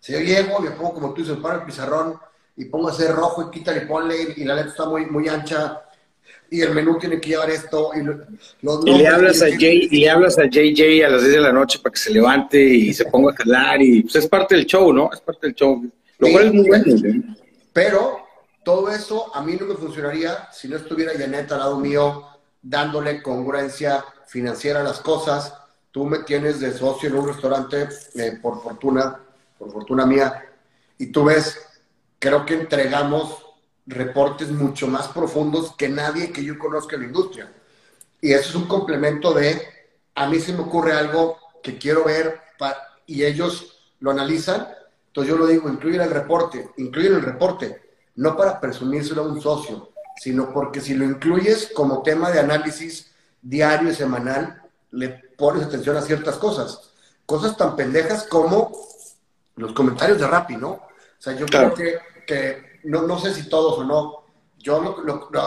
Si 0.00 0.12
yo 0.12 0.20
llego, 0.20 0.58
me 0.60 0.72
pongo 0.72 0.94
como 0.94 1.14
tú 1.14 1.22
dices, 1.22 1.38
para 1.38 1.56
el 1.56 1.64
pizarrón 1.64 2.18
y 2.56 2.66
pongo 2.66 2.88
hacer 2.88 3.14
rojo 3.14 3.42
y 3.42 3.50
quítale 3.50 3.84
y 3.84 3.86
ponle 3.86 4.34
y 4.36 4.44
la 4.44 4.54
letra 4.54 4.70
está 4.70 4.86
muy, 4.86 5.06
muy 5.06 5.28
ancha 5.28 5.82
y 6.52 6.60
el 6.60 6.74
menú 6.74 6.98
tiene 6.98 7.18
que 7.18 7.30
llevar 7.30 7.50
esto. 7.50 7.92
Y, 7.94 8.92
le 8.98 9.08
hablas 9.08 9.40
a 9.40 9.46
Jay, 9.46 9.88
y 9.90 10.00
le 10.00 10.10
hablas 10.10 10.38
a 10.38 10.44
JJ 10.44 11.02
a 11.02 11.08
las 11.08 11.22
10 11.22 11.32
de 11.32 11.40
la 11.40 11.50
noche 11.50 11.78
para 11.78 11.94
que 11.94 11.98
se 11.98 12.10
levante 12.10 12.62
y 12.62 12.92
se 12.92 13.06
ponga 13.06 13.32
a 13.32 13.36
jalar 13.36 13.80
y 13.80 14.02
pues 14.02 14.16
es 14.16 14.26
parte 14.28 14.54
del 14.56 14.66
show, 14.66 14.92
¿no? 14.92 15.10
Es 15.10 15.20
parte 15.22 15.46
del 15.46 15.54
show. 15.54 15.82
Lo 16.18 16.28
cual 16.30 16.46
es 16.48 16.52
muy 16.52 16.68
bueno. 16.68 16.84
Pero 17.72 18.18
todo 18.62 18.92
eso 18.92 19.34
a 19.34 19.42
mí 19.42 19.56
no 19.58 19.64
me 19.64 19.76
funcionaría 19.76 20.48
si 20.52 20.68
no 20.68 20.76
estuviera 20.76 21.12
Janet 21.16 21.50
al 21.52 21.60
lado 21.60 21.80
mío 21.80 22.26
dándole 22.60 23.22
congruencia 23.22 24.04
financiera 24.26 24.80
a 24.80 24.84
las 24.84 25.00
cosas. 25.00 25.54
Tú 25.90 26.04
me 26.04 26.18
tienes 26.18 26.60
de 26.60 26.74
socio 26.74 27.08
en 27.08 27.16
un 27.16 27.28
restaurante, 27.28 27.88
eh, 28.14 28.38
por 28.42 28.62
fortuna, 28.62 29.18
por 29.58 29.72
fortuna 29.72 30.04
mía, 30.04 30.44
y 30.98 31.06
tú 31.06 31.24
ves, 31.24 31.58
creo 32.18 32.44
que 32.44 32.54
entregamos 32.54 33.42
reportes 33.86 34.50
mucho 34.50 34.86
más 34.86 35.08
profundos 35.08 35.74
que 35.76 35.88
nadie 35.88 36.30
que 36.30 36.44
yo 36.44 36.58
conozca 36.58 36.96
en 36.96 37.02
la 37.02 37.08
industria. 37.08 37.52
Y 38.20 38.32
eso 38.32 38.50
es 38.50 38.54
un 38.54 38.68
complemento 38.68 39.32
de, 39.34 39.60
a 40.14 40.28
mí 40.28 40.38
se 40.38 40.52
me 40.52 40.60
ocurre 40.60 40.92
algo 40.92 41.38
que 41.62 41.78
quiero 41.78 42.04
ver 42.04 42.40
y 43.06 43.24
ellos 43.24 43.78
lo 44.00 44.10
analizan, 44.10 44.68
entonces 45.08 45.32
yo 45.32 45.38
lo 45.38 45.46
digo, 45.46 45.68
incluyen 45.68 46.00
el 46.00 46.10
reporte, 46.10 46.70
incluyen 46.76 47.14
el 47.14 47.22
reporte, 47.22 47.82
no 48.16 48.36
para 48.36 48.60
presumírselo 48.60 49.22
a 49.22 49.26
un 49.26 49.40
socio, 49.40 49.90
sino 50.16 50.52
porque 50.52 50.80
si 50.80 50.94
lo 50.94 51.04
incluyes 51.04 51.70
como 51.74 52.02
tema 52.02 52.30
de 52.30 52.40
análisis 52.40 53.12
diario 53.40 53.90
y 53.90 53.94
semanal, 53.94 54.62
le 54.92 55.08
pones 55.36 55.64
atención 55.64 55.96
a 55.96 56.02
ciertas 56.02 56.36
cosas. 56.36 56.92
Cosas 57.26 57.56
tan 57.56 57.76
pendejas 57.76 58.24
como 58.24 58.72
los 59.56 59.72
comentarios 59.72 60.18
de 60.18 60.26
Rappi, 60.26 60.56
¿no? 60.56 60.70
O 60.70 60.88
sea, 61.18 61.34
yo 61.34 61.46
creo 61.46 61.74
que, 61.74 61.98
que 62.26 62.71
no, 62.84 63.06
no 63.06 63.18
sé 63.18 63.32
si 63.34 63.48
todos 63.48 63.78
o 63.78 63.84
no, 63.84 64.22
yo 64.58 64.96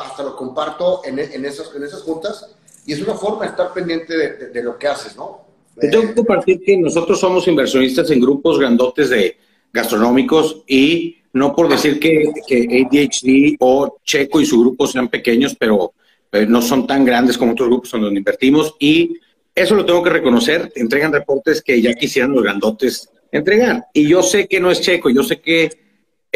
hasta 0.03 0.23
lo 0.23 0.35
comparto 0.35 1.01
en, 1.05 1.19
en, 1.19 1.45
esas, 1.45 1.73
en 1.75 1.83
esas 1.83 2.01
juntas 2.01 2.55
y 2.85 2.93
es 2.93 3.01
una 3.01 3.15
forma 3.15 3.45
de 3.45 3.51
estar 3.51 3.73
pendiente 3.73 4.15
de, 4.51 4.63
lo 4.63 4.77
que 4.77 4.87
haces, 4.87 5.15
¿no? 5.15 5.45
Te 5.79 5.89
tengo 5.89 6.07
que 6.07 6.15
compartir 6.15 6.61
que 6.63 6.77
nosotros 6.77 7.19
somos 7.19 7.47
inversionistas 7.47 8.09
en 8.11 8.21
grupos 8.21 8.59
grandotes 8.59 9.09
de 9.09 9.37
gastronómicos 9.73 10.63
y 10.67 11.17
no 11.33 11.53
por 11.55 11.67
decir 11.67 11.99
que, 11.99 12.31
que 12.47 12.87
ADHD 12.87 13.57
o 13.59 13.97
Checo 14.03 14.39
y 14.39 14.45
su 14.45 14.61
grupo 14.61 14.87
sean 14.87 15.09
pequeños, 15.09 15.55
pero 15.59 15.93
eh, 16.31 16.45
no 16.45 16.61
son 16.61 16.87
tan 16.87 17.03
grandes 17.03 17.37
como 17.37 17.53
otros 17.53 17.67
grupos 17.67 17.93
en 17.93 18.01
donde 18.01 18.19
invertimos 18.19 18.75
y 18.79 19.17
eso 19.53 19.75
lo 19.75 19.85
tengo 19.85 20.03
que 20.03 20.09
reconocer, 20.09 20.71
entregan 20.75 21.11
reportes 21.11 21.61
que 21.61 21.81
ya 21.81 21.93
quisieran 21.93 22.33
los 22.33 22.43
grandotes 22.43 23.09
entregar. 23.31 23.85
Y 23.93 24.07
yo 24.07 24.21
sé 24.21 24.47
que 24.47 24.59
no 24.59 24.71
es 24.71 24.81
Checo, 24.81 25.09
yo 25.09 25.23
sé 25.23 25.39
que 25.39 25.84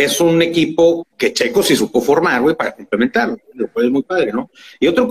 es 0.03 0.21
un 0.21 0.41
equipo 0.41 1.05
que 1.17 1.33
Checo 1.33 1.61
sí 1.61 1.75
supo 1.75 1.99
formar, 1.99 2.41
güey, 2.41 2.55
para 2.55 2.73
complementarlo. 2.73 3.37
Lo 3.53 3.67
cual 3.67 3.87
es 3.87 3.91
muy 3.91 4.03
padre, 4.03 4.31
¿no? 4.31 4.49
Y 4.79 4.87
otro, 4.87 5.09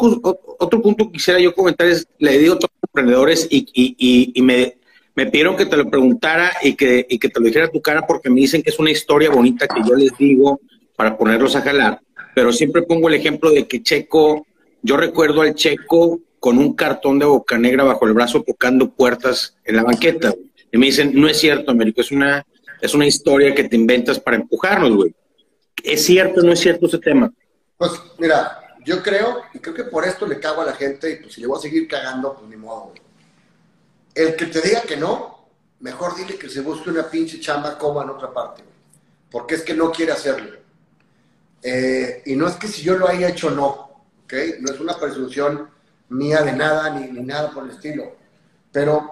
otro 0.58 0.80
punto 0.80 1.06
que 1.06 1.12
quisiera 1.12 1.38
yo 1.38 1.54
comentar 1.54 1.86
es, 1.86 2.06
le 2.18 2.38
digo 2.38 2.54
a 2.54 2.58
todos 2.58 2.70
los 2.72 2.88
emprendedores 2.88 3.46
y, 3.50 3.66
y, 3.74 4.32
y, 4.34 4.42
me, 4.42 4.78
me, 5.14 5.26
pidieron 5.26 5.56
que 5.56 5.66
te 5.66 5.76
lo 5.76 5.90
preguntara 5.90 6.52
y 6.62 6.74
que, 6.74 7.06
y 7.06 7.18
que 7.18 7.28
te 7.28 7.38
lo 7.38 7.46
dijera 7.46 7.68
tu 7.68 7.82
cara 7.82 8.06
porque 8.06 8.30
me 8.30 8.40
dicen 8.40 8.62
que 8.62 8.70
es 8.70 8.78
una 8.78 8.90
historia 8.90 9.28
bonita 9.28 9.68
que 9.68 9.82
yo 9.86 9.94
les 9.94 10.16
digo 10.16 10.58
para 10.96 11.18
ponerlos 11.18 11.54
a 11.54 11.60
jalar. 11.60 12.00
Pero 12.34 12.50
siempre 12.50 12.82
pongo 12.82 13.08
el 13.08 13.14
ejemplo 13.14 13.50
de 13.50 13.68
que 13.68 13.82
Checo, 13.82 14.46
yo 14.80 14.96
recuerdo 14.96 15.42
al 15.42 15.54
Checo 15.54 16.20
con 16.40 16.56
un 16.56 16.72
cartón 16.72 17.18
de 17.18 17.26
boca 17.26 17.58
negra 17.58 17.84
bajo 17.84 18.06
el 18.06 18.14
brazo 18.14 18.42
tocando 18.42 18.90
puertas 18.90 19.54
en 19.64 19.76
la 19.76 19.82
banqueta. 19.82 20.34
Y 20.72 20.78
me 20.78 20.86
dicen, 20.86 21.12
no 21.14 21.28
es 21.28 21.38
cierto, 21.38 21.72
Américo, 21.72 22.00
es 22.00 22.10
una 22.10 22.46
es 22.80 22.94
una 22.94 23.06
historia 23.06 23.54
que 23.54 23.68
te 23.68 23.76
inventas 23.76 24.20
para 24.20 24.36
empujarnos, 24.36 24.94
güey. 24.94 25.14
¿Es 25.82 26.04
cierto 26.04 26.40
o 26.40 26.44
no 26.44 26.52
es 26.52 26.60
cierto 26.60 26.86
ese 26.86 26.98
tema? 26.98 27.32
Pues 27.76 27.92
mira, 28.18 28.76
yo 28.84 29.02
creo, 29.02 29.42
y 29.54 29.58
creo 29.58 29.74
que 29.74 29.84
por 29.84 30.04
esto 30.04 30.26
le 30.26 30.40
cago 30.40 30.62
a 30.62 30.66
la 30.66 30.72
gente, 30.72 31.10
y 31.10 31.16
pues 31.16 31.34
si 31.34 31.40
le 31.40 31.46
voy 31.46 31.58
a 31.58 31.62
seguir 31.62 31.86
cagando, 31.86 32.34
pues 32.34 32.48
ni 32.48 32.56
modo, 32.56 32.86
güey. 32.86 33.02
El 34.14 34.34
que 34.34 34.46
te 34.46 34.60
diga 34.60 34.82
que 34.82 34.96
no, 34.96 35.48
mejor 35.80 36.16
dile 36.16 36.36
que 36.36 36.48
se 36.48 36.60
busque 36.60 36.90
una 36.90 37.08
pinche 37.08 37.38
chamba 37.38 37.78
coma 37.78 38.02
en 38.02 38.10
otra 38.10 38.32
parte, 38.32 38.62
güey. 38.62 38.74
Porque 39.30 39.54
es 39.56 39.62
que 39.62 39.74
no 39.74 39.92
quiere 39.92 40.12
hacerlo. 40.12 40.58
Eh, 41.62 42.22
y 42.26 42.34
no 42.34 42.48
es 42.48 42.56
que 42.56 42.66
si 42.66 42.82
yo 42.82 42.96
lo 42.96 43.08
haya 43.08 43.28
hecho, 43.28 43.50
no, 43.50 44.04
¿ok? 44.24 44.34
No 44.60 44.72
es 44.72 44.80
una 44.80 44.98
presunción 44.98 45.68
mía 46.08 46.42
de 46.42 46.52
nada, 46.52 46.90
ni, 46.90 47.08
ni 47.12 47.20
nada 47.20 47.50
por 47.50 47.64
el 47.64 47.70
estilo. 47.70 48.16
Pero 48.72 49.10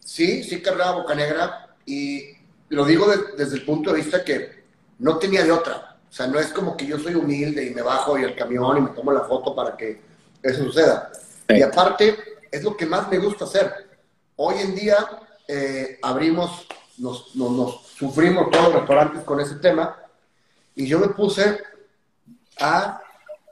sí, 0.00 0.42
sí 0.42 0.60
cargaba 0.62 1.02
boca 1.02 1.14
negra 1.14 1.76
y 1.84 2.31
lo 2.72 2.86
digo 2.86 3.06
desde 3.36 3.56
el 3.56 3.64
punto 3.64 3.90
de 3.90 3.96
vista 3.98 4.24
que 4.24 4.64
no 4.98 5.18
tenía 5.18 5.44
de 5.44 5.52
otra. 5.52 5.98
O 6.08 6.12
sea, 6.12 6.26
no 6.26 6.38
es 6.38 6.48
como 6.48 6.76
que 6.76 6.86
yo 6.86 6.98
soy 6.98 7.14
humilde 7.14 7.64
y 7.64 7.74
me 7.74 7.82
bajo 7.82 8.18
y 8.18 8.22
el 8.22 8.34
camión 8.34 8.78
y 8.78 8.80
me 8.80 8.90
tomo 8.90 9.12
la 9.12 9.22
foto 9.22 9.54
para 9.54 9.76
que 9.76 10.00
eso 10.42 10.64
suceda. 10.64 11.12
Y 11.48 11.60
aparte, 11.60 12.16
es 12.50 12.62
lo 12.62 12.76
que 12.76 12.86
más 12.86 13.10
me 13.10 13.18
gusta 13.18 13.44
hacer. 13.44 13.90
Hoy 14.36 14.56
en 14.60 14.74
día 14.74 14.96
eh, 15.46 15.98
abrimos, 16.02 16.66
nos, 16.96 17.34
nos, 17.36 17.86
sufrimos 17.86 18.50
todos 18.50 18.64
los 18.66 18.74
restaurantes 18.74 19.22
con 19.22 19.40
ese 19.40 19.56
tema 19.56 19.96
y 20.74 20.86
yo 20.86 20.98
me 20.98 21.08
puse 21.08 21.62
a 22.58 23.00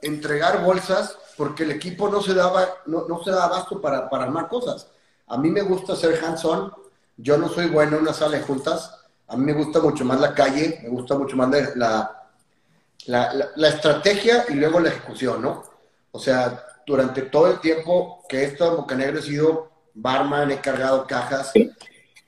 entregar 0.01 0.63
bolsas 0.63 1.15
porque 1.37 1.63
el 1.63 1.71
equipo 1.71 2.09
no 2.09 2.21
se 2.21 2.33
daba, 2.33 2.67
no, 2.87 3.05
no 3.07 3.23
se 3.23 3.29
daba 3.29 3.45
abasto 3.45 3.79
para, 3.79 4.09
para 4.09 4.23
armar 4.23 4.47
cosas. 4.47 4.87
A 5.27 5.37
mí 5.37 5.51
me 5.51 5.61
gusta 5.61 5.95
ser 5.95 6.23
hands-on, 6.23 6.73
yo 7.17 7.37
no 7.37 7.49
soy 7.49 7.67
bueno 7.67 7.97
en 7.97 8.03
una 8.03 8.13
sala 8.13 8.37
de 8.37 8.43
juntas, 8.43 9.00
a 9.31 9.37
mí 9.37 9.45
me 9.45 9.53
gusta 9.53 9.79
mucho 9.79 10.03
más 10.03 10.19
la 10.19 10.33
calle, 10.33 10.79
me 10.83 10.89
gusta 10.89 11.17
mucho 11.17 11.37
más 11.37 11.49
la, 11.75 12.27
la, 13.05 13.67
estrategia 13.69 14.45
y 14.49 14.55
luego 14.55 14.81
la 14.81 14.89
ejecución, 14.89 15.41
¿no? 15.41 15.63
O 16.11 16.19
sea, 16.19 16.65
durante 16.85 17.21
todo 17.23 17.49
el 17.49 17.61
tiempo 17.61 18.25
que 18.27 18.39
he 18.39 18.43
estado 18.43 18.85
en 18.89 19.01
he 19.01 19.21
sido 19.21 19.71
barman, 19.93 20.51
he 20.51 20.59
cargado 20.59 21.07
cajas. 21.07 21.53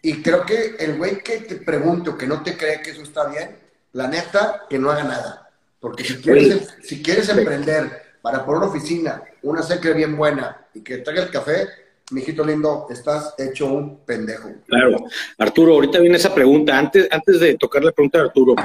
Y 0.01 0.21
creo 0.21 0.45
que 0.45 0.77
el 0.79 0.97
güey 0.97 1.21
que 1.21 1.39
te 1.39 1.55
pregunte 1.55 2.11
o 2.11 2.17
que 2.17 2.25
no 2.25 2.41
te 2.41 2.55
cree 2.55 2.81
que 2.81 2.91
eso 2.91 3.01
está 3.01 3.25
bien, 3.27 3.59
la 3.91 4.07
neta, 4.07 4.63
que 4.69 4.79
no 4.79 4.89
haga 4.89 5.03
nada. 5.03 5.49
Porque 5.81 6.05
si 6.05 6.21
quieres, 6.21 6.73
si 6.83 7.03
quieres 7.03 7.27
emprender 7.27 8.17
para 8.21 8.45
poner 8.45 8.61
una 8.61 8.71
oficina, 8.71 9.21
una 9.41 9.61
secre 9.61 9.93
bien 9.93 10.15
buena 10.15 10.67
y 10.73 10.81
que 10.81 10.99
traiga 10.99 11.23
el 11.23 11.31
café, 11.31 11.67
mijito 12.13 12.45
lindo, 12.45 12.87
estás 12.89 13.33
hecho 13.37 13.67
un 13.67 14.05
pendejo. 14.05 14.49
Claro. 14.67 15.05
Arturo, 15.37 15.73
ahorita 15.73 15.99
viene 15.99 16.17
esa 16.17 16.33
pregunta. 16.33 16.77
Antes, 16.77 17.07
antes 17.11 17.39
de 17.39 17.55
tocar 17.55 17.83
la 17.83 17.91
pregunta 17.91 18.19
de 18.19 18.25
Arturo, 18.25 18.55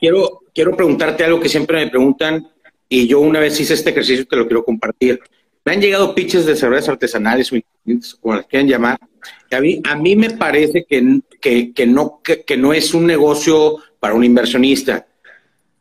quiero, 0.00 0.42
quiero 0.54 0.76
preguntarte 0.76 1.24
algo 1.24 1.40
que 1.40 1.48
siempre 1.48 1.84
me 1.84 1.90
preguntan 1.90 2.48
y 2.88 3.06
yo 3.06 3.20
una 3.20 3.40
vez 3.40 3.58
hice 3.58 3.74
este 3.74 3.90
ejercicio 3.90 4.26
que 4.26 4.36
lo 4.36 4.46
quiero 4.46 4.64
compartir. 4.64 5.20
Me 5.64 5.72
han 5.72 5.80
llegado 5.80 6.14
pitches 6.14 6.44
de 6.44 6.56
cervezas 6.56 6.90
artesanales 6.90 7.52
o 7.52 7.56
como 8.20 8.36
las 8.36 8.46
quieran 8.46 8.68
llamar. 8.68 8.98
a, 9.50 9.60
mí, 9.60 9.80
a 9.84 9.96
mí 9.96 10.16
me 10.16 10.30
parece 10.30 10.84
que, 10.88 11.20
que, 11.40 11.72
que 11.72 11.86
no, 11.86 12.20
que, 12.22 12.56
no 12.56 12.72
es 12.72 12.94
un 12.94 13.06
negocio 13.06 13.76
para 14.00 14.14
un 14.14 14.24
inversionista. 14.24 15.06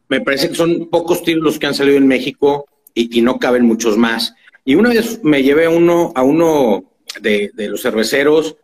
Me 0.08 0.22
parece 0.22 0.50
que 0.50 0.56
son 0.56 0.90
pocos 0.90 1.24
tiros 1.24 1.44
los 1.44 1.60
que 1.60 1.68
han 1.68 1.74
salido 1.74 1.98
en 1.98 2.08
México 2.08 2.66
y, 2.94 3.18
y 3.18 3.22
no 3.22 3.40
caben 3.40 3.66
muchos 3.66 3.98
más. 3.98 4.34
Y 4.64 4.76
una 4.76 4.90
vez 4.90 5.20
me 5.24 5.42
llevé 5.42 5.66
a 5.66 5.70
uno, 5.72 6.12
a 6.16 6.22
uno 6.22 6.91
de, 7.20 7.52
los 7.56 7.82
cerveceros, 7.82 8.56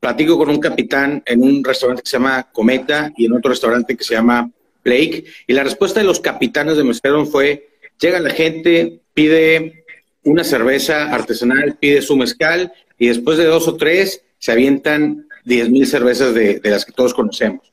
platico 0.00 0.36
con 0.38 0.50
un 0.50 0.60
capitán 0.60 1.22
en 1.26 1.42
un 1.42 1.62
restaurante 1.62 2.02
que 2.02 2.10
se 2.10 2.16
llama 2.16 2.48
Cometa 2.52 3.12
y 3.16 3.26
en 3.26 3.34
otro 3.34 3.50
restaurante 3.50 3.96
que 3.96 4.04
se 4.04 4.14
llama 4.14 4.50
Blake, 4.84 5.24
y 5.46 5.52
la 5.52 5.62
respuesta 5.62 6.00
de 6.00 6.06
los 6.06 6.20
capitanes 6.20 6.76
de 6.76 6.84
mesero 6.84 7.24
fue, 7.24 7.68
llega 8.00 8.18
la 8.18 8.30
gente, 8.30 9.00
pide 9.14 9.84
una 10.24 10.44
cerveza 10.44 11.12
artesanal, 11.12 11.76
pide 11.78 12.02
su 12.02 12.16
mezcal, 12.16 12.72
y 12.98 13.08
después 13.08 13.38
de 13.38 13.44
dos 13.44 13.68
o 13.68 13.76
tres 13.76 14.22
se 14.38 14.52
avientan 14.52 15.28
diez 15.44 15.68
mil 15.68 15.86
cervezas 15.86 16.34
de, 16.34 16.60
las 16.64 16.84
que 16.84 16.92
todos 16.92 17.14
conocemos. 17.14 17.72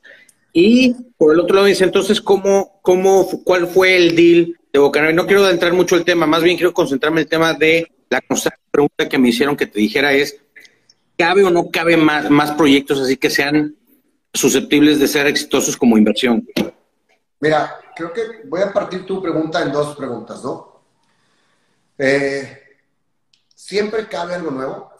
Y 0.52 0.94
por 1.16 1.32
el 1.32 1.40
otro 1.40 1.56
lado 1.56 1.66
dice, 1.66 1.84
entonces, 1.84 2.20
¿cómo, 2.20 2.80
cómo, 2.82 3.28
¿cuál 3.44 3.68
fue 3.68 3.96
el 3.96 4.16
deal 4.16 4.56
de 4.72 4.78
Bocanera? 4.78 5.12
No 5.12 5.26
quiero 5.26 5.48
entrar 5.48 5.72
mucho 5.72 5.96
el 5.96 6.04
tema, 6.04 6.26
más 6.26 6.42
bien 6.42 6.56
quiero 6.56 6.74
concentrarme 6.74 7.20
en 7.20 7.24
el 7.24 7.30
tema 7.30 7.54
de 7.54 7.88
la 8.10 8.20
constante 8.20 8.58
pregunta 8.70 9.08
que 9.08 9.18
me 9.18 9.28
hicieron 9.28 9.56
que 9.56 9.66
te 9.66 9.78
dijera 9.78 10.12
es, 10.12 10.36
¿cabe 11.16 11.44
o 11.44 11.50
no 11.50 11.70
cabe 11.70 11.96
más, 11.96 12.52
proyectos 12.52 13.00
así 13.00 13.16
que 13.16 13.30
sean 13.30 13.76
susceptibles 14.34 14.98
de 14.98 15.08
ser 15.08 15.26
exitosos 15.26 15.76
como 15.76 15.96
inversión? 15.96 16.46
Mira, 17.40 17.78
creo 17.96 18.12
que 18.12 18.22
voy 18.44 18.60
a 18.60 18.72
partir 18.72 19.06
tu 19.06 19.22
pregunta 19.22 19.62
en 19.62 19.72
dos 19.72 19.96
preguntas, 19.96 20.42
¿no? 20.44 20.82
Eh, 21.96 22.58
siempre 23.54 24.06
cabe 24.08 24.34
algo 24.34 24.50
nuevo. 24.50 24.90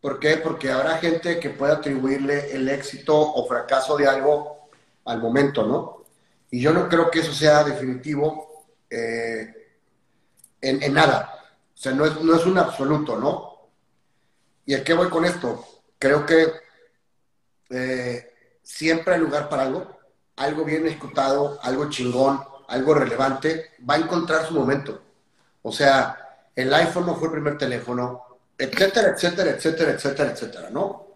¿Por 0.00 0.18
qué? 0.18 0.36
Porque 0.38 0.70
habrá 0.70 0.98
gente 0.98 1.38
que 1.38 1.50
pueda 1.50 1.74
atribuirle 1.74 2.52
el 2.52 2.68
éxito 2.68 3.16
o 3.16 3.46
fracaso 3.46 3.96
de 3.96 4.08
algo 4.08 4.68
al 5.04 5.20
momento, 5.20 5.64
¿no? 5.64 6.04
Y 6.50 6.60
yo 6.60 6.72
no 6.72 6.88
creo 6.88 7.10
que 7.10 7.20
eso 7.20 7.32
sea 7.32 7.62
definitivo 7.62 8.66
eh, 8.90 9.46
en, 10.60 10.92
nada. 10.92 11.41
Sea, 11.82 11.90
no 11.90 12.06
es, 12.06 12.20
no 12.20 12.36
es 12.36 12.46
un 12.46 12.56
absoluto, 12.58 13.18
¿no? 13.18 13.58
¿Y 14.64 14.74
a 14.74 14.84
qué 14.84 14.94
voy 14.94 15.08
con 15.08 15.24
esto? 15.24 15.66
Creo 15.98 16.24
que 16.24 16.46
eh, 17.70 18.34
siempre 18.62 19.14
hay 19.14 19.20
lugar 19.20 19.48
para 19.48 19.64
algo, 19.64 19.98
algo 20.36 20.64
bien 20.64 20.86
ejecutado, 20.86 21.58
algo 21.60 21.90
chingón, 21.90 22.40
algo 22.68 22.94
relevante, 22.94 23.72
va 23.90 23.94
a 23.94 23.98
encontrar 23.98 24.46
su 24.46 24.54
momento. 24.54 25.02
O 25.62 25.72
sea, 25.72 26.46
el 26.54 26.72
iPhone 26.72 27.04
no 27.04 27.16
fue 27.16 27.26
el 27.26 27.32
primer 27.32 27.58
teléfono, 27.58 28.38
etcétera, 28.56 29.14
etcétera, 29.16 29.50
etcétera, 29.50 29.90
etcétera, 29.90 30.30
etcétera, 30.30 30.70
¿no? 30.70 31.08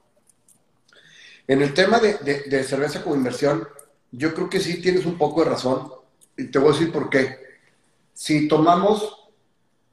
En 1.47 1.63
el 1.63 1.75
tema 1.75 2.01
de, 2.01 2.15
de, 2.49 2.65
cerveza 2.65 3.05
como 3.05 3.15
inversión, 3.15 3.69
yo 4.11 4.35
creo 4.35 4.51
que 4.51 4.59
sí 4.59 4.83
tienes 4.83 5.07
un 5.07 5.17
poco 5.17 5.45
de 5.45 5.51
razón 5.51 5.93
y 6.37 6.47
te 6.47 6.59
voy 6.59 6.71
a 6.71 6.73
decir 6.73 6.91
por 6.91 7.09
qué. 7.09 7.61
Si 8.15 8.49
tomamos 8.49 9.26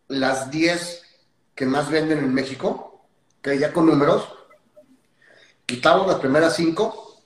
las 0.07 0.51
10 0.51 1.03
que 1.55 1.65
más 1.65 1.89
venden 1.89 2.19
en 2.19 2.33
México, 2.33 3.05
que 3.41 3.57
ya 3.57 3.71
con 3.71 3.85
números, 3.85 4.27
quitamos 5.65 6.07
las 6.07 6.17
primeras 6.17 6.55
5, 6.55 7.21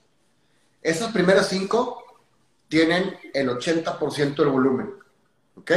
esas 0.82 1.12
primeras 1.12 1.48
5 1.48 2.04
tienen 2.68 3.16
el 3.32 3.48
80% 3.48 4.36
del 4.36 4.48
volumen, 4.48 4.94
¿ok? 5.56 5.72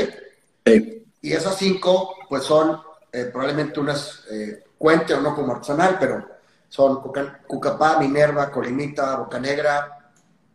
Y 1.22 1.34
esas 1.34 1.58
5, 1.58 2.16
pues 2.30 2.44
son 2.44 2.82
eh, 3.12 3.26
probablemente 3.26 3.80
unas, 3.80 4.26
eh, 4.32 4.64
cuente 4.78 5.14
o 5.14 5.22
no 5.22 5.36
como 5.36 5.54
artesanal, 5.54 5.98
pero 6.00 6.28
son 6.70 7.02
Cucapá, 7.02 8.00
Minerva, 8.00 8.52
Colimita, 8.52 9.18
Bocanegra 9.18 10.12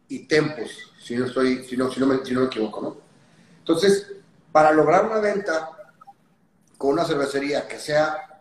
y 0.09 0.27
Tempos, 0.27 0.93
si 0.99 1.17
no, 1.17 1.27
estoy, 1.27 1.65
si 1.65 1.77
no, 1.77 1.91
si 1.91 2.01
no, 2.01 2.07
me, 2.07 2.25
si 2.25 2.33
no 2.33 2.41
me 2.41 2.47
equivoco, 2.47 2.81
¿no? 2.81 2.97
Entonces, 3.59 4.13
para 4.53 4.73
lograr 4.73 5.05
una 5.05 5.19
venta 5.19 5.76
con 6.79 6.91
una 6.91 7.05
cervecería 7.05 7.67
que 7.67 7.79
sea 7.79 8.41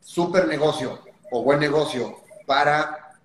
súper 0.00 0.46
negocio 0.46 1.00
o 1.30 1.42
buen 1.42 1.60
negocio 1.60 2.20
para, 2.46 3.18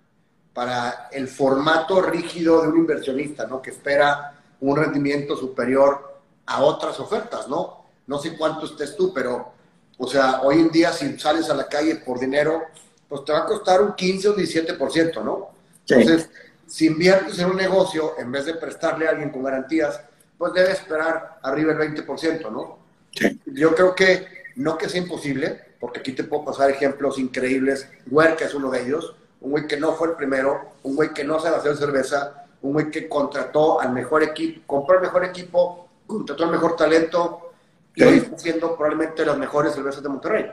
para 0.52 1.08
el 1.12 1.28
formato 1.28 2.00
rígido 2.00 2.62
de 2.62 2.68
un 2.68 2.78
inversionista, 2.78 3.46
¿no? 3.46 3.60
Que 3.60 3.70
espera 3.70 4.34
un 4.60 4.76
rendimiento 4.76 5.36
superior 5.36 6.20
a 6.46 6.62
otras 6.62 6.98
ofertas, 7.00 7.48
¿no? 7.48 7.84
No 8.06 8.18
sé 8.18 8.36
cuánto 8.36 8.66
estés 8.66 8.96
tú, 8.96 9.12
pero, 9.14 9.52
o 9.98 10.06
sea, 10.08 10.40
hoy 10.42 10.60
en 10.60 10.70
día 10.70 10.92
si 10.92 11.18
sales 11.18 11.48
a 11.50 11.54
la 11.54 11.68
calle 11.68 11.96
por 11.96 12.18
dinero, 12.18 12.62
pues 13.08 13.24
te 13.24 13.32
va 13.32 13.40
a 13.40 13.46
costar 13.46 13.82
un 13.82 13.94
15 13.94 14.28
o 14.28 14.32
un 14.32 14.38
17%, 14.38 15.22
¿no? 15.22 15.50
Entonces, 15.88 16.30
si 16.66 16.86
inviertes 16.86 17.38
en 17.38 17.50
un 17.50 17.56
negocio, 17.56 18.14
en 18.18 18.30
vez 18.30 18.46
de 18.46 18.54
prestarle 18.54 19.06
a 19.06 19.10
alguien 19.10 19.30
con 19.30 19.42
garantías, 19.42 20.00
pues 20.38 20.52
debe 20.52 20.72
esperar 20.72 21.38
arriba 21.42 21.74
del 21.74 21.94
20%, 21.94 22.50
¿no? 22.50 22.79
Sí. 23.12 23.40
Yo 23.46 23.74
creo 23.74 23.94
que, 23.94 24.26
no 24.56 24.78
que 24.78 24.88
sea 24.88 25.00
imposible, 25.00 25.60
porque 25.80 26.00
aquí 26.00 26.12
te 26.12 26.24
puedo 26.24 26.44
pasar 26.44 26.70
ejemplos 26.70 27.18
increíbles. 27.18 27.88
Huerca 28.10 28.44
es 28.44 28.54
uno 28.54 28.70
de 28.70 28.82
ellos, 28.82 29.14
un 29.40 29.52
güey 29.52 29.66
que 29.66 29.78
no 29.78 29.94
fue 29.94 30.08
el 30.08 30.14
primero, 30.14 30.72
un 30.82 30.96
güey 30.96 31.12
que 31.14 31.24
no 31.24 31.40
sabe 31.40 31.56
hacer 31.56 31.76
cerveza, 31.76 32.46
un 32.62 32.74
güey 32.74 32.90
que 32.90 33.08
contrató 33.08 33.80
al 33.80 33.92
mejor 33.92 34.22
equipo, 34.22 34.60
compró 34.66 34.96
el 34.96 35.02
mejor 35.02 35.24
equipo, 35.24 35.88
contrató 36.06 36.44
el 36.44 36.50
mejor 36.50 36.76
talento 36.76 37.52
y 37.94 38.02
hoy 38.02 38.18
está 38.18 38.36
haciendo 38.36 38.76
probablemente 38.76 39.24
las 39.24 39.38
mejores 39.38 39.74
cervezas 39.74 40.02
de 40.02 40.08
Monterrey 40.08 40.46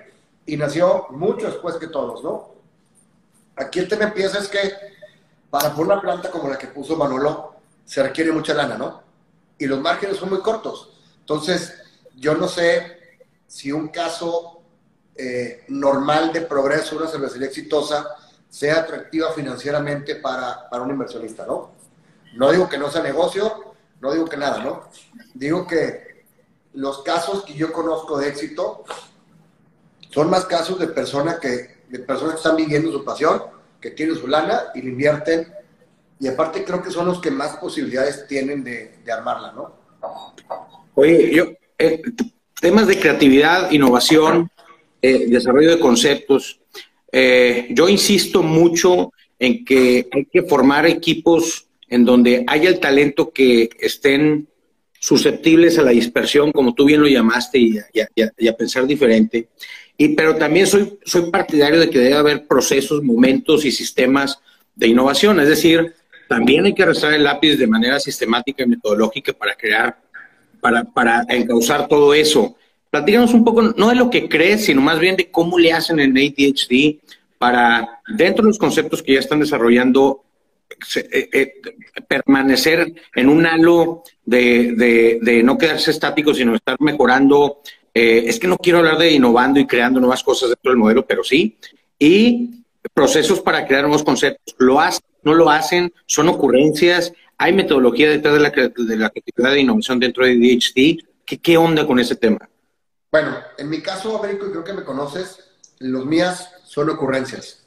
y 0.45 0.55
nació 0.55 1.07
mucho 1.09 1.47
después 1.47 1.75
que 1.75 1.87
todos, 1.87 2.23
¿no? 2.23 2.55
Aquí 3.57 3.79
el 3.79 3.87
tema 3.87 4.05
empieza 4.05 4.39
es 4.39 4.47
que 4.47 4.71
para 5.49 5.73
poner 5.73 5.93
una 5.93 6.01
planta 6.01 6.31
como 6.31 6.49
la 6.49 6.57
que 6.57 6.67
puso 6.67 6.95
Manolo, 6.95 7.55
se 7.85 8.01
requiere 8.01 8.31
mucha 8.31 8.53
lana, 8.53 8.77
¿no? 8.77 9.01
Y 9.57 9.65
los 9.65 9.81
márgenes 9.81 10.17
son 10.17 10.29
muy 10.29 10.39
cortos. 10.39 10.93
Entonces, 11.19 11.73
yo 12.17 12.35
no 12.35 12.47
sé 12.47 12.97
si 13.47 13.71
un 13.71 13.87
caso 13.87 14.61
eh, 15.15 15.63
normal 15.69 16.33
de 16.33 16.41
progreso, 16.41 16.97
una 16.97 17.07
cervecería 17.07 17.47
exitosa, 17.47 18.05
sea 18.49 18.79
atractiva 18.79 19.31
financieramente 19.31 20.15
para, 20.15 20.69
para 20.69 20.83
un 20.83 20.91
inversionista, 20.91 21.45
¿no? 21.45 21.71
No 22.35 22.51
digo 22.51 22.67
que 22.67 22.77
no 22.77 22.91
sea 22.91 23.01
negocio, 23.01 23.73
no 24.01 24.11
digo 24.11 24.25
que 24.25 24.37
nada, 24.37 24.63
¿no? 24.63 24.89
Digo 25.33 25.65
que 25.65 26.25
los 26.73 27.01
casos 27.03 27.43
que 27.43 27.53
yo 27.53 27.71
conozco 27.71 28.17
de 28.17 28.29
éxito 28.29 28.83
son 30.09 30.29
más 30.29 30.45
casos 30.45 30.79
de 30.79 30.87
personas 30.87 31.39
que, 31.39 31.77
de 31.89 31.99
personas 31.99 32.35
que 32.35 32.37
están 32.37 32.55
viviendo 32.55 32.91
su 32.91 33.03
pasión, 33.03 33.43
que 33.81 33.91
tienen 33.91 34.15
su 34.15 34.27
lana 34.27 34.71
y 34.75 34.81
le 34.81 34.89
invierten. 34.89 35.53
Y 36.19 36.27
aparte 36.27 36.63
creo 36.63 36.81
que 36.81 36.91
son 36.91 37.07
los 37.07 37.21
que 37.21 37.31
más 37.31 37.57
posibilidades 37.57 38.27
tienen 38.27 38.63
de, 38.63 38.99
armarla, 39.11 39.51
¿no? 39.51 39.75
Oye, 40.95 41.33
yo, 41.33 41.45
eh, 41.77 42.01
temas 42.59 42.87
de 42.87 42.99
creatividad, 42.99 43.71
innovación, 43.71 44.49
eh, 45.01 45.27
desarrollo 45.27 45.71
de 45.71 45.79
conceptos. 45.79 46.59
Eh, 47.11 47.67
yo 47.71 47.87
insisto 47.87 48.43
mucho 48.43 49.11
en 49.39 49.63
que 49.63 50.07
hay 50.11 50.25
que 50.25 50.43
formar 50.43 50.85
equipos 50.85 51.67
en 51.89 52.03
donde 52.03 52.43
haya 52.47 52.69
el 52.69 52.79
talento 52.79 53.31
que 53.31 53.69
estén 53.79 54.47
susceptibles 54.99 55.77
a 55.77 55.83
la 55.83 55.91
dispersión, 55.91 56.51
como 56.51 56.73
tú 56.73 56.85
bien 56.85 57.01
lo 57.01 57.07
llamaste, 57.07 57.59
y 57.59 58.47
a 58.47 58.57
pensar 58.57 58.85
diferente. 58.87 59.49
Y, 59.97 60.09
pero 60.09 60.35
también 60.35 60.67
soy, 60.67 60.97
soy 61.05 61.31
partidario 61.31 61.79
de 61.79 61.89
que 61.89 61.99
debe 61.99 62.15
haber 62.15 62.47
procesos, 62.47 63.03
momentos 63.03 63.65
y 63.65 63.71
sistemas 63.71 64.39
de 64.75 64.87
innovación. 64.87 65.39
Es 65.39 65.47
decir, 65.47 65.93
también 66.27 66.65
hay 66.65 66.73
que 66.73 66.83
arrastrar 66.83 67.13
el 67.13 67.23
lápiz 67.23 67.55
de 67.55 67.67
manera 67.67 67.99
sistemática 67.99 68.63
y 68.63 68.67
metodológica 68.67 69.33
para 69.33 69.55
crear, 69.55 69.97
para, 70.61 70.83
para 70.83 71.25
encauzar 71.29 71.87
todo 71.87 72.13
eso. 72.13 72.55
Platícanos 72.89 73.33
un 73.33 73.43
poco, 73.43 73.61
no 73.61 73.89
de 73.89 73.95
lo 73.95 74.09
que 74.09 74.29
crees, 74.29 74.65
sino 74.65 74.81
más 74.81 74.99
bien 74.99 75.15
de 75.15 75.29
cómo 75.29 75.59
le 75.59 75.73
hacen 75.73 75.99
en 75.99 76.17
ADHD 76.17 76.99
para, 77.37 78.01
dentro 78.07 78.43
de 78.43 78.49
los 78.49 78.57
conceptos 78.57 79.03
que 79.03 79.13
ya 79.13 79.19
están 79.19 79.39
desarrollando, 79.39 80.23
eh, 80.95 81.29
eh, 81.31 81.53
permanecer 82.07 82.93
en 83.15 83.29
un 83.29 83.45
halo 83.45 84.03
de, 84.25 85.19
de, 85.21 85.43
no 85.43 85.57
quedarse 85.57 85.91
estático, 85.91 86.33
sino 86.33 86.55
estar 86.55 86.77
mejorando 86.79 87.61
eh, 87.93 88.25
es 88.27 88.39
que 88.39 88.47
no 88.47 88.57
quiero 88.57 88.79
hablar 88.79 88.97
de 88.97 89.11
innovando 89.11 89.59
y 89.59 89.65
creando 89.65 89.99
nuevas 89.99 90.23
cosas 90.23 90.49
dentro 90.49 90.71
del 90.71 90.77
modelo, 90.77 91.05
pero 91.05 91.23
sí. 91.23 91.57
Y 91.97 92.63
procesos 92.93 93.41
para 93.41 93.65
crear 93.65 93.83
nuevos 93.83 94.03
conceptos. 94.03 94.55
¿Lo 94.59 94.79
hacen? 94.79 95.03
¿No 95.23 95.33
lo 95.33 95.49
hacen? 95.49 95.91
¿Son 96.05 96.29
ocurrencias? 96.29 97.11
¿Hay 97.39 97.53
metodología 97.53 98.09
detrás 98.09 98.33
de 98.33 98.39
la, 98.39 98.49
de 98.49 99.11
creatividad 99.11 99.51
de 99.51 99.61
innovación 99.61 99.99
dentro 99.99 100.25
de 100.25 100.35
DHT? 100.35 101.05
¿Qué, 101.25 101.37
¿Qué 101.39 101.57
onda 101.57 101.85
con 101.85 101.99
ese 101.99 102.15
tema? 102.15 102.49
Bueno, 103.11 103.37
en 103.57 103.69
mi 103.69 103.81
caso, 103.81 104.17
Américo, 104.17 104.47
y 104.47 104.51
creo 104.51 104.63
que 104.63 104.73
me 104.73 104.83
conoces, 104.83 105.39
los 105.79 106.05
mías 106.05 106.51
son 106.63 106.89
ocurrencias. 106.89 107.65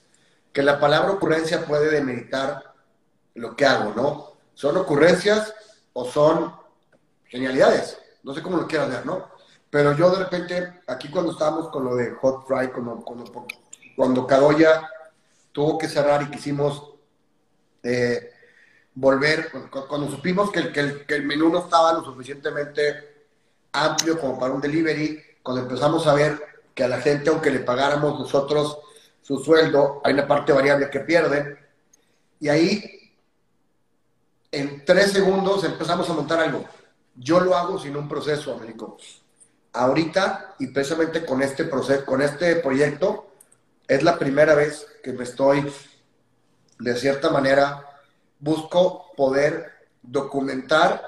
Que 0.52 0.62
la 0.62 0.80
palabra 0.80 1.12
ocurrencia 1.12 1.64
puede 1.64 1.90
demeritar 1.90 2.74
lo 3.34 3.54
que 3.54 3.64
hago, 3.64 3.92
¿no? 3.94 4.32
¿Son 4.54 4.76
ocurrencias 4.76 5.54
o 5.92 6.04
son 6.04 6.52
genialidades? 7.26 7.96
No 8.24 8.34
sé 8.34 8.42
cómo 8.42 8.56
lo 8.56 8.66
quieras 8.66 8.90
ver, 8.90 9.06
¿no? 9.06 9.28
Pero 9.70 9.96
yo 9.96 10.10
de 10.10 10.24
repente, 10.24 10.80
aquí 10.88 11.08
cuando 11.08 11.30
estábamos 11.30 11.68
con 11.68 11.84
lo 11.84 11.94
de 11.94 12.10
Hot 12.10 12.44
Fry, 12.46 12.68
cuando, 12.72 12.96
cuando, 12.96 13.46
cuando 13.96 14.26
Cadoya 14.26 14.88
tuvo 15.52 15.78
que 15.78 15.88
cerrar 15.88 16.22
y 16.22 16.30
quisimos 16.30 16.94
eh, 17.84 18.29
volver, 18.94 19.50
cuando 19.88 20.10
supimos 20.10 20.50
que 20.50 20.58
el, 20.60 20.72
que, 20.72 20.80
el, 20.80 21.06
que 21.06 21.14
el 21.14 21.24
menú 21.24 21.48
no 21.48 21.60
estaba 21.60 21.92
lo 21.92 22.04
suficientemente 22.04 23.10
amplio 23.72 24.18
como 24.18 24.38
para 24.38 24.52
un 24.52 24.60
delivery, 24.60 25.22
cuando 25.42 25.62
empezamos 25.62 26.06
a 26.06 26.14
ver 26.14 26.40
que 26.74 26.84
a 26.84 26.88
la 26.88 27.00
gente, 27.00 27.30
aunque 27.30 27.50
le 27.50 27.60
pagáramos 27.60 28.18
nosotros 28.18 28.78
su 29.22 29.38
sueldo, 29.38 30.00
hay 30.04 30.14
una 30.14 30.26
parte 30.26 30.52
variable 30.52 30.90
que 30.90 31.00
pierden, 31.00 31.58
y 32.40 32.48
ahí 32.48 33.14
en 34.50 34.84
tres 34.84 35.12
segundos 35.12 35.62
empezamos 35.64 36.08
a 36.10 36.14
montar 36.14 36.40
algo. 36.40 36.64
Yo 37.14 37.40
lo 37.40 37.56
hago 37.56 37.78
sin 37.78 37.96
un 37.96 38.08
proceso, 38.08 38.54
Américo. 38.54 38.96
Ahorita 39.72 40.56
y 40.58 40.68
precisamente 40.68 41.24
con 41.24 41.42
este 41.42 41.64
proceso, 41.64 42.04
con 42.04 42.22
este 42.22 42.56
proyecto, 42.56 43.30
es 43.86 44.02
la 44.02 44.18
primera 44.18 44.54
vez 44.54 44.86
que 45.02 45.12
me 45.12 45.24
estoy, 45.24 45.72
de 46.78 46.96
cierta 46.96 47.30
manera, 47.30 47.89
busco 48.40 49.12
poder 49.16 49.70
documentar 50.02 51.02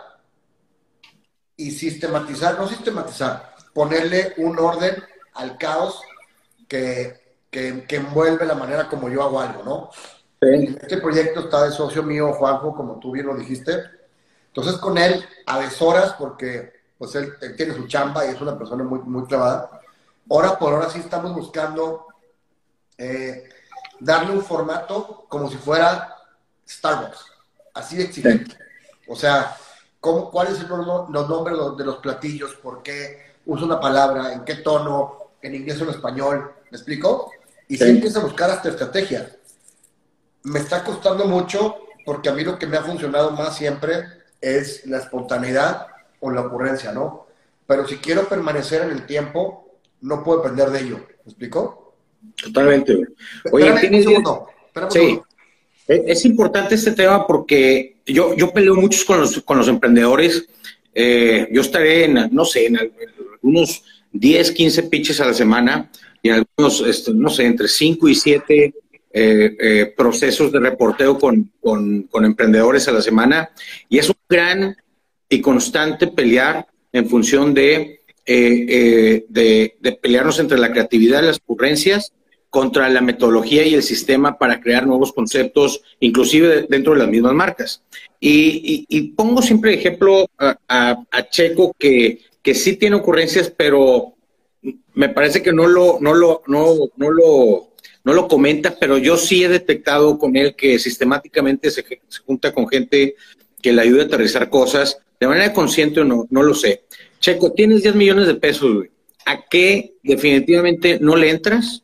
y 1.57 1.71
sistematizar, 1.71 2.59
no 2.59 2.69
sistematizar, 2.69 3.55
ponerle 3.75 4.35
un 4.37 4.59
orden 4.59 5.03
al 5.35 5.57
caos 5.59 6.01
que, 6.69 7.21
que, 7.51 7.85
envuelve 7.91 8.47
la 8.47 8.55
manera 8.55 8.89
como 8.89 9.09
yo 9.09 9.23
hago 9.23 9.41
algo, 9.41 9.63
¿no? 9.63 9.91
Este 10.41 10.99
proyecto 10.99 11.41
está 11.41 11.65
de 11.65 11.71
socio 11.71 12.03
mío, 12.03 12.33
Juanjo, 12.33 12.75
como 12.75 12.99
tú 12.99 13.13
bien 13.13 13.27
lo 13.27 13.37
dijiste. 13.37 13.83
Entonces 14.49 14.75
con 14.77 14.99
él 14.99 15.25
a 15.47 15.61
deshoras, 15.61 16.15
porque 16.15 16.73
pues 16.99 17.15
él, 17.15 17.35
tiene 17.57 17.75
su 17.75 17.87
chamba 17.87 18.27
y 18.27 18.31
es 18.31 18.41
una 18.41 18.59
persona 18.59 18.85
muy, 18.85 19.01
muy 19.01 19.25
clavada. 19.27 19.81
Hora 20.29 20.59
por 20.59 20.73
hora 20.73 20.91
sí 20.91 20.99
estamos 20.99 21.35
buscando 21.35 22.07
eh, 22.99 23.49
darle 24.01 24.33
un 24.33 24.43
formato 24.43 25.27
como 25.29 25.49
si 25.49 25.57
fuera 25.57 26.12
Starbucks, 26.73 27.27
así 27.75 27.97
de 27.97 28.05
exigente. 28.05 28.57
O 29.09 29.17
sea, 29.17 29.57
¿cómo, 30.01 30.31
¿cuáles 30.31 30.59
son 30.59 30.87
los, 30.87 31.29
nombres 31.29 31.57
de 31.77 31.85
los 31.85 31.97
platillos? 31.97 32.55
¿Por 32.55 32.83
qué 32.83 33.33
usa 33.47 33.67
una 33.67 33.81
palabra? 33.81 34.33
¿En 34.33 34.45
qué 34.45 34.57
tono? 34.57 35.23
en 35.43 35.55
inglés 35.57 35.81
o 35.81 35.85
en 35.85 35.91
español, 35.91 36.53
¿me 36.71 36.77
explico? 36.77 37.33
Y 37.69 37.77
sí. 37.77 37.85
empieza 37.85 38.21
a 38.21 38.25
buscar 38.25 38.51
hasta 38.51 38.71
estrategia. 38.71 39.37
Me 40.45 40.61
está 40.61 40.83
costando 40.85 41.27
mucho 41.27 41.77
porque 42.05 42.29
a 42.29 42.33
mí 42.33 42.45
lo 42.45 42.59
que 42.59 42.67
me 42.67 42.77
ha 42.77 42.83
funcionado 42.83 43.33
más 43.33 43.57
siempre 43.57 44.05
es 44.41 44.87
la 44.87 44.99
espontaneidad 44.99 45.89
o 46.21 46.31
la 46.31 46.43
ocurrencia, 46.43 46.93
¿no? 46.93 47.27
Pero 47.67 47.87
si 47.87 47.99
quiero 47.99 48.29
permanecer 48.29 48.83
en 48.83 48.91
el 48.91 49.07
tiempo, 49.07 49.79
no 50.01 50.25
puedo 50.25 50.43
depender 50.43 50.71
de 50.71 50.81
ello. 50.81 50.97
¿Me 51.25 51.31
explico? 51.31 51.95
Totalmente. 52.43 53.07
Oye, 53.53 53.73
¿tienes 53.81 54.05
sí. 54.91 55.21
Es 55.89 56.25
importante 56.25 56.77
este 56.77 56.93
tema 56.93 57.27
porque 57.27 57.97
yo, 58.07 58.37
yo 58.37 58.53
peleo 58.53 58.75
mucho 58.77 59.05
con 59.07 59.21
los, 59.21 59.41
con 59.43 59.59
los 59.59 59.69
emprendedores. 59.69 60.47
Eh, 60.95 61.49
yo 61.51 61.61
estaré 61.61 62.05
en, 62.05 62.29
no 62.31 62.45
sé, 62.45 62.67
en 62.67 62.79
algunos 62.79 63.85
10, 64.13 64.53
15 64.53 64.83
pitches 64.85 65.21
a 65.21 65.27
la 65.27 65.35
semana 65.35 65.91
y 66.23 66.29
en 66.29 66.35
algunos, 66.37 66.87
este, 66.87 67.13
no 67.13 67.31
sé, 67.31 67.47
entre 67.47 67.67
5 67.67 68.09
y 68.09 68.15
7 68.15 68.75
eh, 69.15 69.57
eh, 69.61 69.95
procesos 69.97 70.53
de 70.53 70.61
reporteo 70.61 71.19
con, 71.19 71.51
con, 71.61 72.05
con, 72.05 72.25
emprendedores 72.25 72.87
a 72.89 72.93
la 72.93 73.03
semana. 73.03 73.51
Y 73.89 73.99
es 73.99 74.09
un 74.09 74.17
gran 74.29 74.77
y 75.29 75.41
constante 75.41 76.07
pelear 76.07 76.67
en 76.93 77.09
función 77.09 77.55
de, 77.55 78.03
de, 78.25 79.27
de, 79.29 79.93
pelearnos 80.01 80.39
entre 80.39 80.59
la 80.59 80.71
creatividad 80.71 81.23
y 81.23 81.27
las 81.27 81.39
ocurrencias 81.39 82.13
contra 82.53 82.91
la 82.91 83.01
metodología 83.01 83.67
y 83.67 83.73
el 83.73 83.83
sistema 83.83 84.37
para 84.37 84.61
crear 84.61 84.87
nuevos 84.87 85.11
conceptos, 85.15 85.81
inclusive 86.01 86.67
dentro 86.69 86.93
de 86.93 86.99
las 86.99 87.09
mismas 87.09 87.33
marcas. 87.33 87.83
Y, 88.21 89.15
pongo 89.17 89.41
siempre 89.41 89.73
ejemplo 89.73 90.29
a, 90.39 91.29
Checo, 91.31 91.75
que, 91.79 92.21
que, 92.43 92.55
sí 92.55 92.77
tiene 92.77 92.97
ocurrencias, 92.97 93.51
pero 93.57 94.13
me 94.93 95.09
parece 95.09 95.43
que 95.43 95.51
no 95.51 95.67
lo, 95.67 95.97
no 96.03 96.13
lo, 96.13 96.43
no, 96.47 96.75
no 96.99 97.11
lo, 97.11 97.71
no 98.05 98.13
lo 98.13 98.29
comenta, 98.29 98.77
pero 98.79 98.99
yo 98.99 99.17
sí 99.17 99.43
he 99.43 99.49
detectado 99.49 100.19
con 100.19 100.37
él 100.37 100.55
que 100.55 100.79
sistemáticamente 100.79 101.71
se, 101.71 101.83
junta 102.27 102.53
con 102.53 102.69
gente 102.69 103.17
que 103.63 103.73
le 103.73 103.81
ayuda 103.81 104.03
a 104.03 104.07
aterrizar 104.07 104.51
cosas, 104.51 104.99
de 105.19 105.27
manera 105.27 105.55
consciente 105.55 106.01
o 106.01 106.05
no, 106.05 106.27
no 106.29 106.43
lo 106.43 106.53
sé. 106.53 106.83
Checo, 107.19 107.53
tienes 107.53 107.83
10 107.83 107.95
millones 107.95 108.27
de 108.27 108.35
pesos, 108.35 108.85
¿A 109.25 109.47
qué 109.49 109.95
definitivamente 110.03 110.99
no 111.01 111.17
le 111.17 111.31
entras? 111.31 111.82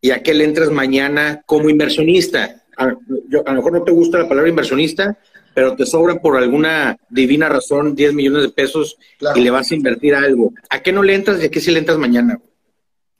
Y 0.00 0.10
a 0.10 0.22
qué 0.22 0.34
le 0.34 0.44
entras 0.44 0.70
mañana 0.70 1.42
como 1.46 1.68
inversionista. 1.68 2.62
A, 2.76 2.86
lo 2.86 3.52
mejor 3.52 3.72
no 3.72 3.82
te 3.82 3.92
gusta 3.92 4.18
la 4.18 4.28
palabra 4.28 4.48
inversionista, 4.48 5.18
pero 5.54 5.76
te 5.76 5.84
sobran 5.84 6.20
por 6.20 6.36
alguna 6.36 6.96
divina 7.10 7.48
razón 7.48 7.94
10 7.94 8.14
millones 8.14 8.42
de 8.42 8.48
pesos 8.50 8.96
y 9.34 9.40
le 9.40 9.50
vas 9.50 9.70
a 9.70 9.74
invertir 9.74 10.14
algo. 10.14 10.52
¿A 10.70 10.80
qué 10.80 10.92
no 10.92 11.02
le 11.02 11.14
entras 11.14 11.42
y 11.42 11.46
a 11.46 11.50
qué 11.50 11.60
sí 11.60 11.70
le 11.70 11.80
entras 11.80 11.98
mañana? 11.98 12.40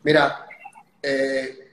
Mira, 0.03 0.47
eh, 1.03 1.73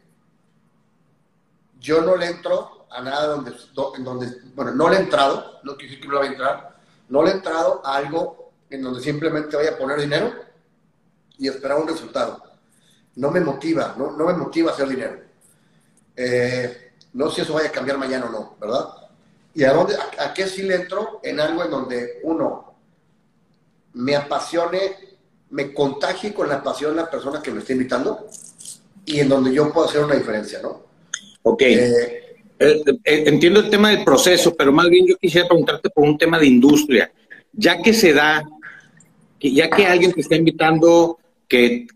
yo 1.79 2.01
no 2.01 2.17
le 2.17 2.25
entro 2.25 2.87
a 2.89 3.01
nada 3.01 3.27
donde, 3.27 3.51
donde, 3.99 4.27
bueno, 4.55 4.73
no 4.73 4.89
le 4.89 4.97
he 4.97 4.99
entrado, 4.99 5.59
no 5.63 5.77
quiero 5.77 5.91
decir 5.91 6.01
que 6.01 6.07
no 6.07 6.17
voy 6.17 6.27
a 6.27 6.31
entrar, 6.31 6.77
no 7.07 7.23
le 7.23 7.31
he 7.31 7.33
entrado 7.33 7.81
a 7.85 7.95
algo 7.95 8.51
en 8.69 8.81
donde 8.81 9.01
simplemente 9.01 9.55
vaya 9.55 9.71
a 9.71 9.77
poner 9.77 10.01
dinero 10.01 10.33
y 11.37 11.47
esperar 11.47 11.77
un 11.77 11.87
resultado 11.87 12.46
no 13.17 13.31
me 13.31 13.39
motiva, 13.39 13.95
no, 13.97 14.11
no 14.11 14.25
me 14.25 14.33
motiva 14.33 14.71
hacer 14.71 14.87
dinero. 14.87 15.19
Eh, 16.15 16.91
no 17.13 17.29
sé 17.29 17.35
si 17.35 17.41
eso 17.41 17.53
vaya 17.53 17.69
a 17.69 17.71
cambiar 17.71 17.97
mañana 17.97 18.27
o 18.27 18.31
no, 18.31 18.57
¿verdad? 18.59 18.89
¿Y 19.53 19.63
a, 19.63 19.73
dónde, 19.73 19.95
a, 19.95 20.33
qué 20.33 20.47
sí 20.47 20.63
le 20.63 20.75
entro? 20.75 21.19
En 21.23 21.39
algo 21.39 21.63
en 21.63 21.71
donde 21.71 22.19
uno 22.23 22.75
me 23.93 24.15
apasione, 24.15 24.95
me 25.49 25.73
contagie 25.73 26.33
con 26.33 26.47
la 26.47 26.61
pasión 26.61 26.95
la 26.95 27.09
persona 27.09 27.41
que 27.41 27.51
me 27.51 27.59
está 27.59 27.73
invitando 27.73 28.27
y 29.05 29.19
en 29.19 29.29
donde 29.29 29.51
yo 29.51 29.73
puedo 29.73 29.87
hacer 29.87 30.03
una 30.03 30.15
diferencia, 30.15 30.59
¿no? 30.61 30.83
Ok. 31.41 31.61
Eh, 31.63 32.37
eh, 32.59 32.83
entiendo 33.03 33.61
el 33.61 33.69
tema 33.71 33.89
del 33.89 34.03
proceso, 34.03 34.55
pero 34.55 34.71
más 34.71 34.89
bien 34.89 35.07
yo 35.07 35.17
quisiera 35.17 35.47
preguntarte 35.47 35.89
por 35.89 36.03
un 36.03 36.17
tema 36.17 36.37
de 36.37 36.45
industria. 36.45 37.11
Ya 37.51 37.81
que 37.81 37.93
se 37.93 38.13
da, 38.13 38.43
ya 39.39 39.69
que 39.71 39.87
alguien 39.87 40.13
te 40.13 40.21
está 40.21 40.35
invitando 40.35 41.17
que, 41.47 41.87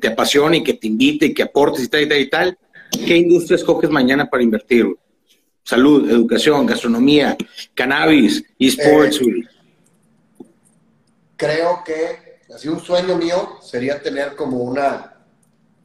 te 0.00 0.08
apasione 0.08 0.58
y 0.58 0.64
que 0.64 0.74
te 0.74 0.86
invite 0.86 1.26
y 1.26 1.34
que 1.34 1.42
aportes 1.42 1.84
y 1.84 1.88
tal 1.88 2.02
y 2.02 2.08
tal 2.08 2.18
y 2.20 2.30
tal, 2.30 2.58
¿qué 2.90 3.16
industria 3.16 3.56
escoges 3.56 3.90
mañana 3.90 4.28
para 4.28 4.42
invertir? 4.42 4.86
Salud, 5.62 6.10
educación, 6.10 6.66
gastronomía, 6.66 7.36
cannabis, 7.74 8.42
esports. 8.58 9.20
Eh, 9.20 9.44
creo 11.36 11.82
que 11.84 12.40
así 12.54 12.68
un 12.68 12.80
sueño 12.80 13.16
mío 13.16 13.58
sería 13.62 14.00
tener 14.02 14.34
como 14.34 14.58
una, 14.58 15.14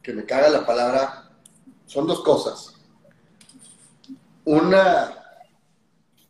que 0.02 0.12
me 0.12 0.24
caga 0.24 0.48
la 0.48 0.66
palabra, 0.66 1.30
son 1.86 2.06
dos 2.06 2.22
cosas. 2.22 2.74
Una 4.44 5.14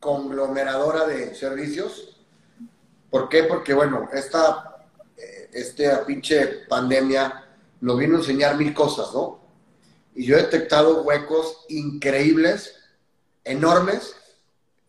conglomeradora 0.01 1.07
de 1.07 1.35
servicios. 1.35 2.21
¿Por 3.11 3.29
qué? 3.29 3.45
Porque, 3.45 3.73
bueno, 3.73 4.09
esta 4.13 4.74
esta 5.55 6.05
pinche 6.05 6.67
pandemia 6.69 7.45
nos 7.81 7.99
vino 7.99 8.17
a 8.17 8.21
enseñar 8.21 8.57
mil 8.57 8.75
cosas, 8.75 9.13
¿no? 9.15 9.41
Y 10.15 10.25
yo 10.25 10.37
he 10.37 10.43
detectado 10.43 11.03
huecos 11.03 11.65
increíbles, 11.69 12.77
enormes, 13.45 14.15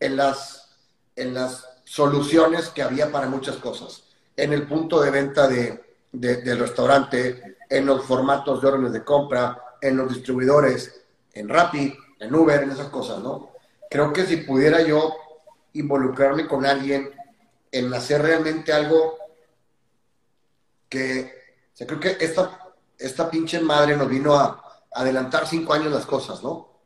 en 0.00 0.16
las, 0.16 0.76
en 1.16 1.34
las 1.34 1.66
soluciones 1.84 2.68
que 2.68 2.82
había 2.82 3.10
para 3.10 3.28
muchas 3.28 3.56
cosas. 3.56 4.04
En 4.36 4.52
el 4.52 4.66
punto 4.66 5.00
de 5.00 5.10
venta 5.10 5.48
de, 5.48 5.82
del 6.12 6.58
restaurante, 6.58 7.56
en 7.68 7.86
los 7.86 8.04
formatos 8.04 8.60
de 8.60 8.68
órdenes 8.68 8.92
de 8.92 9.04
compra, 9.04 9.76
en 9.80 9.96
los 9.96 10.12
distribuidores, 10.12 11.04
en 11.32 11.48
Rappi, 11.48 11.96
en 12.18 12.34
Uber, 12.34 12.62
en 12.62 12.70
esas 12.70 12.88
cosas, 12.88 13.20
¿no? 13.20 13.50
Creo 13.90 14.12
que 14.12 14.26
si 14.26 14.38
pudiera 14.38 14.82
yo 14.82 15.14
involucrarme 15.74 16.46
con 16.46 16.64
alguien 16.66 17.10
en 17.70 17.92
hacer 17.92 18.22
realmente 18.22 18.72
algo 18.72 19.18
que 20.96 21.84
o 21.84 21.86
creo 21.86 22.00
que 22.00 22.16
esta, 22.24 22.58
esta 22.98 23.30
pinche 23.30 23.60
madre 23.60 23.96
nos 23.96 24.08
vino 24.08 24.34
a, 24.34 24.62
adelantar 24.92 25.46
cinco 25.46 25.74
años 25.74 25.92
las 25.92 26.06
cosas, 26.06 26.42
¿no? 26.42 26.80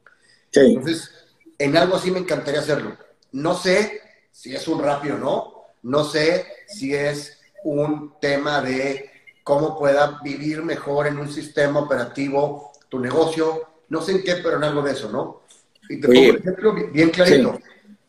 Sí. 0.51 0.61
Entonces, 0.61 1.12
en 1.57 1.77
algo 1.77 1.94
así 1.94 2.11
me 2.11 2.18
encantaría 2.18 2.59
hacerlo. 2.59 2.96
No 3.31 3.55
sé 3.55 4.01
si 4.33 4.53
es 4.53 4.66
un 4.66 4.83
rápido 4.83 5.14
o 5.14 5.18
no, 5.18 5.55
no 5.83 6.03
sé 6.03 6.44
si 6.66 6.92
es 6.92 7.38
un 7.62 8.14
tema 8.20 8.62
de 8.62 9.09
cómo 9.44 9.79
pueda 9.79 10.18
vivir 10.25 10.64
mejor 10.64 11.07
en 11.07 11.18
un 11.18 11.31
sistema 11.31 11.79
operativo 11.79 12.73
tu 12.88 12.99
negocio, 12.99 13.68
no 13.90 14.03
sé 14.03 14.11
en 14.11 14.25
qué, 14.25 14.37
pero 14.42 14.57
en 14.57 14.64
algo 14.64 14.83
de 14.83 14.90
eso, 14.90 15.09
¿no? 15.09 15.42
Y 15.88 16.01
te 16.01 16.09
pongo 16.09 16.31
un 16.31 16.37
ejemplo 16.37 16.75
bien 16.92 17.11
clarito. 17.11 17.61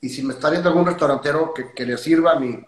Y 0.02 0.10
si 0.10 0.24
me 0.24 0.34
está 0.34 0.50
viendo 0.50 0.70
algún 0.70 0.88
restaurantero 0.88 1.54
que, 1.54 1.74
que 1.74 1.86
le 1.86 1.96
sirva 2.00 2.32
a 2.32 2.40
mi, 2.40 2.60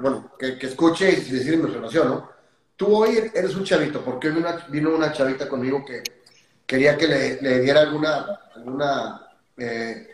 bueno, 0.00 0.32
que, 0.38 0.58
escuche 0.60 1.10
y 1.10 1.16
decir 1.16 1.58
mi 1.58 1.68
relación, 1.68 2.08
¿no? 2.08 2.35
Tú 2.76 2.94
hoy 2.94 3.30
eres 3.34 3.54
un 3.54 3.64
chavito, 3.64 4.04
porque 4.04 4.28
hoy 4.28 4.44
vino 4.68 4.94
una 4.94 5.10
chavita 5.10 5.48
conmigo 5.48 5.82
que 5.84 6.02
quería 6.66 6.96
que 6.96 7.08
le, 7.08 7.60
diera 7.60 7.80
alguna, 7.80 8.40
alguna 8.54 9.28
eh, 9.56 10.08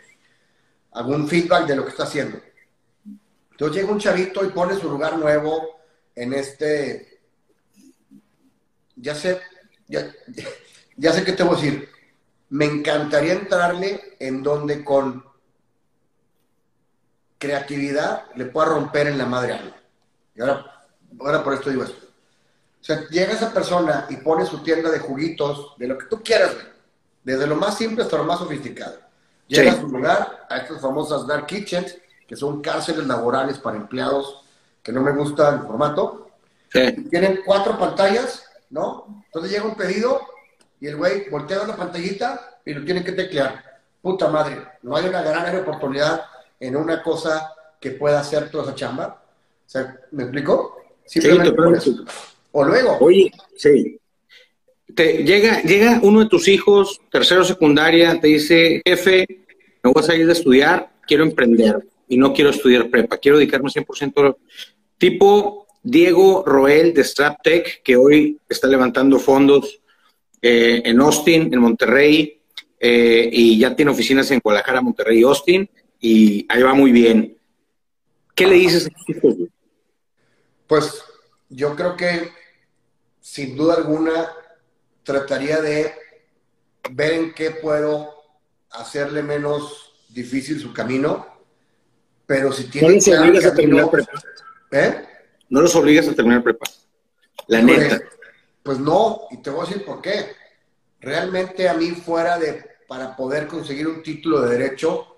algún 0.91 1.27
feedback 1.27 1.67
de 1.67 1.75
lo 1.75 1.83
que 1.83 1.91
está 1.91 2.03
haciendo. 2.03 2.39
Entonces 3.51 3.81
llega 3.81 3.91
un 3.91 3.99
chavito 3.99 4.45
y 4.45 4.49
pone 4.49 4.79
su 4.79 4.89
lugar 4.89 5.17
nuevo 5.17 5.81
en 6.15 6.33
este, 6.33 7.19
ya 8.95 9.13
sé, 9.13 9.41
ya, 9.87 10.09
ya 10.95 11.11
sé 11.11 11.25
qué 11.25 11.33
te 11.33 11.43
voy 11.43 11.57
a 11.57 11.61
decir. 11.61 11.89
Me 12.49 12.65
encantaría 12.65 13.33
entrarle 13.33 14.15
en 14.19 14.41
donde 14.41 14.85
con 14.85 15.25
creatividad 17.37 18.27
le 18.35 18.45
pueda 18.45 18.67
romper 18.67 19.07
en 19.07 19.17
la 19.17 19.25
madre 19.25 19.53
algo. 19.53 19.75
Y 20.35 20.41
ahora, 20.41 20.85
ahora 21.19 21.43
por 21.43 21.55
esto 21.55 21.69
digo 21.69 21.83
esto. 21.83 22.12
O 22.83 22.85
sea, 22.85 23.07
llega 23.07 23.31
esa 23.31 23.53
persona 23.53 24.07
y 24.09 24.17
pone 24.17 24.45
su 24.45 24.57
tienda 24.57 24.91
de 24.91 24.99
juguitos, 24.99 25.73
de 25.77 25.87
lo 25.87 25.97
que 25.97 26.07
tú 26.07 26.21
quieras, 26.21 26.51
desde 27.23 27.47
lo 27.47 27.55
más 27.55 27.77
simple 27.77 28.03
hasta 28.03 28.17
lo 28.17 28.25
más 28.25 28.39
sofisticado. 28.39 28.97
Llega 29.47 29.71
a 29.71 29.79
su 29.79 29.87
lugar, 29.87 30.45
a 30.49 30.57
estas 30.57 30.81
famosas 30.81 31.25
dark 31.25 31.45
kitchens, 31.45 31.95
que 32.27 32.35
son 32.35 32.61
cárceles 32.61 33.07
laborales 33.07 33.57
para 33.57 33.77
empleados 33.77 34.43
que 34.83 34.91
no 34.91 34.99
me 35.01 35.13
gusta 35.13 35.53
el 35.53 35.61
formato. 35.61 36.27
Tienen 37.09 37.39
cuatro 37.45 37.79
pantallas, 37.79 38.43
¿no? 38.69 39.23
Entonces 39.27 39.53
llega 39.53 39.63
un 39.63 39.75
pedido 39.75 40.19
y 40.81 40.87
el 40.87 40.97
güey 40.97 41.29
voltea 41.29 41.65
la 41.65 41.77
pantallita 41.77 42.59
y 42.65 42.73
lo 42.73 42.83
tiene 42.83 43.01
que 43.01 43.13
teclear. 43.13 43.63
Puta 44.01 44.27
madre, 44.27 44.61
no 44.81 44.97
hay 44.97 45.05
una 45.05 45.21
gran 45.21 45.57
oportunidad 45.57 46.25
en 46.59 46.75
una 46.75 47.01
cosa 47.01 47.53
que 47.79 47.91
pueda 47.91 48.19
hacer 48.19 48.51
toda 48.51 48.65
esa 48.65 48.75
chamba. 48.75 49.23
O 49.65 49.69
sea, 49.69 49.97
¿me 50.11 50.23
explico? 50.23 50.81
Simplemente 51.05 51.53
O 52.53 52.63
luego. 52.63 52.97
Oye, 52.99 53.31
sí. 53.57 53.99
Te 54.95 55.23
llega, 55.23 55.61
llega 55.63 55.99
uno 56.03 56.21
de 56.21 56.27
tus 56.27 56.47
hijos, 56.47 57.01
tercero 57.11 57.43
secundaria, 57.43 58.19
te 58.19 58.27
dice, 58.27 58.81
jefe, 58.85 59.25
me 59.81 59.91
voy 59.91 60.03
a 60.03 60.05
salir 60.05 60.27
de 60.27 60.33
estudiar, 60.33 60.91
quiero 61.07 61.23
emprender 61.23 61.83
y 62.07 62.17
no 62.17 62.31
quiero 62.31 62.51
estudiar 62.51 62.89
prepa, 62.89 63.17
quiero 63.17 63.37
dedicarme 63.37 63.69
100% 63.69 64.37
tipo 64.99 65.65
Diego 65.81 66.43
Roel 66.45 66.93
de 66.93 67.03
StrapTech, 67.03 67.81
que 67.81 67.95
hoy 67.95 68.39
está 68.47 68.67
levantando 68.67 69.17
fondos 69.17 69.81
eh, 70.41 70.83
en 70.85 71.01
Austin, 71.01 71.51
en 71.51 71.59
Monterrey, 71.59 72.39
eh, 72.79 73.29
y 73.31 73.57
ya 73.57 73.75
tiene 73.75 73.91
oficinas 73.91 74.29
en 74.29 74.41
Guadalajara, 74.43 74.81
Monterrey 74.81 75.19
y 75.19 75.23
Austin, 75.23 75.69
y 75.99 76.45
ahí 76.49 76.61
va 76.61 76.75
muy 76.75 76.91
bien. 76.91 77.35
¿Qué 78.35 78.45
le 78.45 78.55
dices 78.55 78.85
a 78.85 78.89
tus 78.89 79.09
hijos? 79.09 79.35
Pues 80.67 81.03
yo 81.49 81.75
creo 81.75 81.95
que 81.95 82.29
sin 83.23 83.55
duda 83.55 83.75
alguna 83.75 84.29
trataría 85.01 85.61
de 85.61 85.93
ver 86.91 87.13
en 87.13 87.33
qué 87.33 87.51
puedo 87.51 88.13
hacerle 88.69 89.23
menos 89.23 89.93
difícil 90.09 90.59
su 90.59 90.73
camino, 90.73 91.25
pero 92.25 92.51
si 92.51 92.65
tiene 92.65 92.89
no 92.89 92.93
los 92.95 93.07
obligas 93.07 93.45
a 93.45 93.55
terminar 93.55 93.89
prepa. 93.89 94.11
¿Eh? 94.71 95.05
No 95.47 95.61
los 95.61 95.75
obligas 95.75 96.07
a 96.09 96.13
terminar 96.13 96.43
prepa. 96.43 96.65
La 97.47 97.61
neta. 97.61 98.01
Pues 98.61 98.79
no, 98.79 99.21
y 99.31 99.37
te 99.37 99.49
voy 99.49 99.65
a 99.65 99.69
decir 99.69 99.85
por 99.85 100.01
qué. 100.01 100.35
Realmente 100.99 101.69
a 101.69 101.75
mí 101.75 101.91
fuera 101.91 102.37
de, 102.37 102.61
para 102.89 103.15
poder 103.15 103.47
conseguir 103.47 103.87
un 103.87 104.03
título 104.03 104.41
de 104.41 104.57
derecho, 104.57 105.15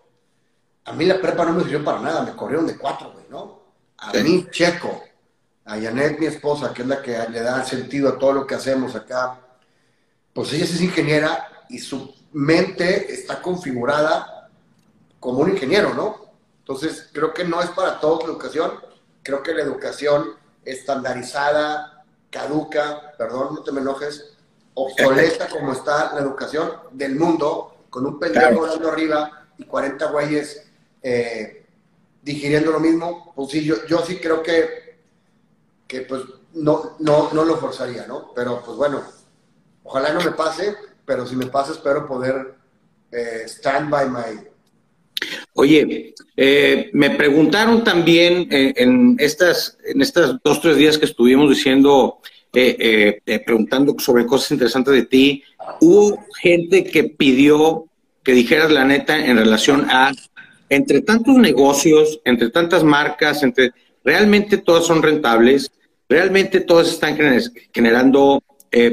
a 0.84 0.94
mí 0.94 1.06
la 1.06 1.20
prepa 1.20 1.44
no 1.44 1.54
me 1.54 1.64
sirvió 1.64 1.84
para 1.84 2.02
nada, 2.02 2.22
me 2.22 2.36
corrieron 2.36 2.68
de 2.68 2.78
cuatro, 2.78 3.14
güey, 3.14 3.26
¿no? 3.32 3.66
A 3.98 4.14
mí, 4.14 4.46
Checo, 4.52 5.05
a 5.66 5.80
Janet, 5.82 6.20
mi 6.20 6.28
esposa, 6.28 6.74
que 6.74 6.84
es 6.84 6.88
la 6.88 7.02
que 7.02 7.18
le 7.30 7.42
da 7.42 7.64
sentido 7.64 8.10
a 8.10 8.20
todo 8.20 8.34
lo 8.34 8.48
que 8.48 8.56
hacemos 8.56 8.96
acá, 8.96 9.40
pues 10.32 10.54
ella 10.54 10.66
es 10.66 10.80
ingeniera 10.80 11.66
y 11.70 11.80
su 11.80 12.14
mente 12.34 13.12
está 13.14 13.42
configurada 13.42 14.50
como 15.20 15.40
un 15.40 15.50
ingeniero, 15.50 15.94
¿no? 15.94 16.34
Entonces, 16.60 17.10
creo 17.12 17.34
que 17.34 17.44
no 17.44 17.62
es 17.62 17.70
para 17.72 18.00
todos 18.00 18.24
la 18.24 18.30
educación, 18.30 18.72
creo 19.24 19.42
que 19.42 19.54
la 19.54 19.64
educación 19.64 20.36
estandarizada, 20.64 22.06
caduca, 22.30 23.14
perdón, 23.18 23.56
no 23.56 23.64
te 23.64 23.72
me 23.72 23.82
enojes, 23.82 24.36
obsoleta 24.76 25.48
como 25.48 25.72
está 25.72 26.14
la 26.14 26.22
educación 26.22 26.72
del 26.92 27.16
mundo, 27.16 27.86
con 27.90 28.06
un 28.06 28.20
pendejo 28.20 28.60
volando 28.60 28.92
arriba 28.92 29.48
y 29.58 29.64
40 29.64 30.12
güeyes 30.12 30.68
eh, 31.02 31.66
digiriendo 32.22 32.72
lo 32.72 32.80
mismo, 32.80 33.32
pues 33.36 33.52
sí, 33.52 33.64
yo, 33.64 33.86
yo 33.88 34.00
sí 34.06 34.18
creo 34.18 34.44
que, 34.44 34.85
que 35.88 36.02
pues 36.02 36.24
no, 36.54 36.96
no, 37.00 37.30
no 37.34 37.46
lo 37.46 37.58
forzaría, 37.58 38.08
¿no? 38.08 38.32
Pero 38.36 38.62
pues 38.66 38.78
bueno, 38.78 39.02
ojalá 39.84 40.14
no 40.14 40.22
me 40.22 40.32
pase, 40.32 40.76
pero 41.06 41.26
si 41.28 41.36
me 41.36 41.48
pasa 41.48 41.74
espero 41.74 42.08
poder 42.08 42.56
eh, 43.12 43.44
stand 43.46 43.90
by 43.90 44.10
my... 44.10 44.40
Oye, 45.54 46.14
eh, 46.36 46.90
me 46.94 47.12
preguntaron 47.12 47.84
también 47.84 48.48
eh, 48.52 48.74
en 48.76 49.16
estas 49.20 49.78
en 49.86 50.02
estas 50.02 50.36
dos 50.44 50.60
tres 50.62 50.76
días 50.76 50.98
que 50.98 51.06
estuvimos 51.06 51.50
diciendo 51.50 52.20
preguntando 53.46 53.96
sobre 54.00 54.26
cosas 54.26 54.52
interesantes 54.52 54.94
de 54.94 55.04
ti, 55.04 55.44
hubo 55.82 56.24
gente 56.42 56.86
que 56.86 57.04
pidió 57.04 57.86
que 58.24 58.32
dijeras 58.32 58.72
la 58.72 58.86
neta 58.86 59.18
en 59.18 59.36
relación 59.36 59.88
a 59.90 60.14
entre 60.70 61.02
tantos 61.02 61.36
negocios, 61.36 62.22
entre 62.24 62.50
tantas 62.50 62.84
marcas, 62.84 63.44
entre 63.44 63.72
realmente 64.04 64.58
todas 64.58 64.86
son 64.86 65.04
rentables, 65.04 65.72
realmente 66.08 66.60
todas 66.62 66.90
están 66.90 67.18
generando 67.74 68.44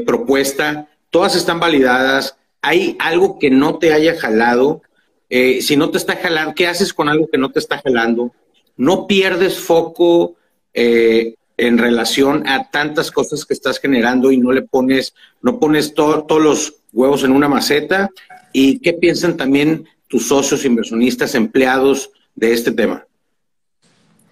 propuesta 0.07 0.89
todas 1.13 1.37
están 1.37 1.61
validadas, 1.61 2.37
hay 2.63 2.97
algo 2.99 3.39
que 3.39 3.51
no 3.51 3.79
te 3.79 3.93
haya 3.93 4.19
jalado, 4.19 4.83
eh, 5.29 5.61
si 5.61 5.77
no 5.77 5.91
te 5.91 5.99
está 5.99 6.17
jalando, 6.17 6.55
¿qué 6.55 6.67
haces 6.67 6.93
con 6.93 7.09
algo 7.09 7.29
que 7.31 7.39
no 7.39 7.53
te 7.53 7.59
está 7.59 7.79
jalando? 7.79 8.33
No 8.77 9.07
pierdes 9.07 9.59
foco 9.59 10.37
eh, 10.73 11.35
en 11.59 11.77
relación 11.77 12.49
a 12.49 12.71
tantas 12.71 13.11
cosas 13.11 13.45
que 13.45 13.53
estás 13.53 13.79
generando 13.79 14.33
y 14.33 14.39
no 14.39 14.53
le 14.53 14.63
pones, 14.63 15.15
no 15.43 15.61
pones 15.61 15.93
todos 15.93 16.43
los 16.43 16.77
huevos 16.95 17.25
en 17.25 17.33
una 17.33 17.49
maceta. 17.49 18.09
¿Y 18.55 18.79
qué 18.79 18.95
piensan 18.95 19.37
también 19.37 19.87
tus 20.09 20.29
socios, 20.29 20.65
inversionistas, 20.65 21.35
empleados 21.35 22.11
de 22.35 22.55
este 22.55 22.73
tema? 22.73 23.07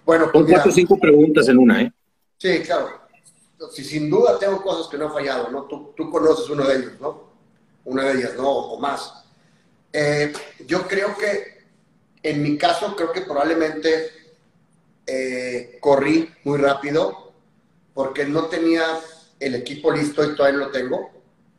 Bueno, 0.03 0.29
pues 0.31 0.45
Son 0.45 0.51
cuatro 0.51 0.71
o 0.71 0.73
cinco 0.73 0.99
preguntas 0.99 1.47
en 1.47 1.59
una, 1.59 1.83
¿eh? 1.83 1.91
Sí, 2.41 2.63
claro 2.63 3.01
si 3.69 3.83
sin 3.83 4.09
duda 4.09 4.39
tengo 4.39 4.61
cosas 4.61 4.87
que 4.87 4.97
no 4.97 5.07
han 5.07 5.13
fallado, 5.13 5.49
¿no? 5.49 5.63
Tú, 5.63 5.93
tú 5.95 6.09
conoces 6.09 6.49
uno 6.49 6.63
de 6.63 6.77
ellos, 6.77 6.93
¿no? 6.99 7.31
Una 7.85 8.05
de 8.05 8.19
ellas, 8.19 8.33
¿no? 8.35 8.49
O 8.49 8.79
más. 8.79 9.23
Eh, 9.93 10.33
yo 10.65 10.87
creo 10.87 11.15
que, 11.15 11.65
en 12.23 12.41
mi 12.41 12.57
caso, 12.57 12.95
creo 12.95 13.11
que 13.11 13.21
probablemente 13.21 14.11
eh, 15.05 15.77
corrí 15.79 16.33
muy 16.43 16.57
rápido 16.57 17.33
porque 17.93 18.25
no 18.25 18.45
tenía 18.45 18.83
el 19.39 19.55
equipo 19.55 19.91
listo 19.91 20.23
y 20.23 20.35
todavía 20.35 20.59
lo 20.59 20.71
tengo. 20.71 21.11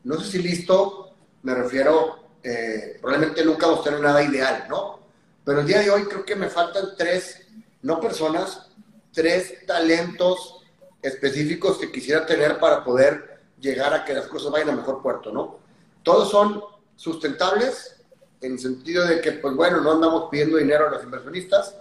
No 0.04 0.18
sé 0.18 0.32
si 0.32 0.38
listo, 0.42 1.14
me 1.42 1.54
refiero, 1.54 2.30
eh, 2.42 2.98
probablemente 3.00 3.44
nunca 3.44 3.66
vamos 3.66 3.80
a 3.80 3.84
tener 3.84 4.00
nada 4.00 4.22
ideal, 4.22 4.66
¿no? 4.68 5.00
Pero 5.44 5.60
el 5.60 5.66
día 5.66 5.80
de 5.80 5.90
hoy 5.90 6.04
creo 6.04 6.24
que 6.24 6.36
me 6.36 6.48
faltan 6.48 6.96
tres, 6.96 7.46
no 7.82 8.00
personas, 8.00 8.70
tres 9.12 9.66
talentos 9.66 10.61
específicos 11.02 11.78
que 11.78 11.90
quisiera 11.90 12.24
tener 12.24 12.58
para 12.58 12.84
poder 12.84 13.40
llegar 13.60 13.92
a 13.92 14.04
que 14.04 14.14
las 14.14 14.26
cosas 14.26 14.52
vayan 14.52 14.70
a 14.70 14.76
mejor 14.76 15.02
puerto, 15.02 15.32
¿no? 15.32 15.58
Todos 16.02 16.30
son 16.30 16.62
sustentables 16.96 17.96
en 18.40 18.52
el 18.52 18.58
sentido 18.58 19.06
de 19.06 19.20
que, 19.20 19.32
pues 19.32 19.54
bueno, 19.54 19.80
no 19.80 19.92
andamos 19.92 20.28
pidiendo 20.30 20.56
dinero 20.56 20.88
a 20.88 20.90
los 20.90 21.04
inversionistas, 21.04 21.76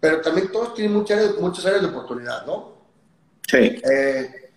pero 0.00 0.20
también 0.20 0.50
todos 0.50 0.74
tienen 0.74 0.94
muchas 0.94 1.18
áreas, 1.18 1.38
muchas 1.38 1.66
áreas 1.66 1.82
de 1.82 1.88
oportunidad, 1.88 2.46
¿no? 2.46 2.72
Sí. 3.48 3.80
Eh, 3.90 4.50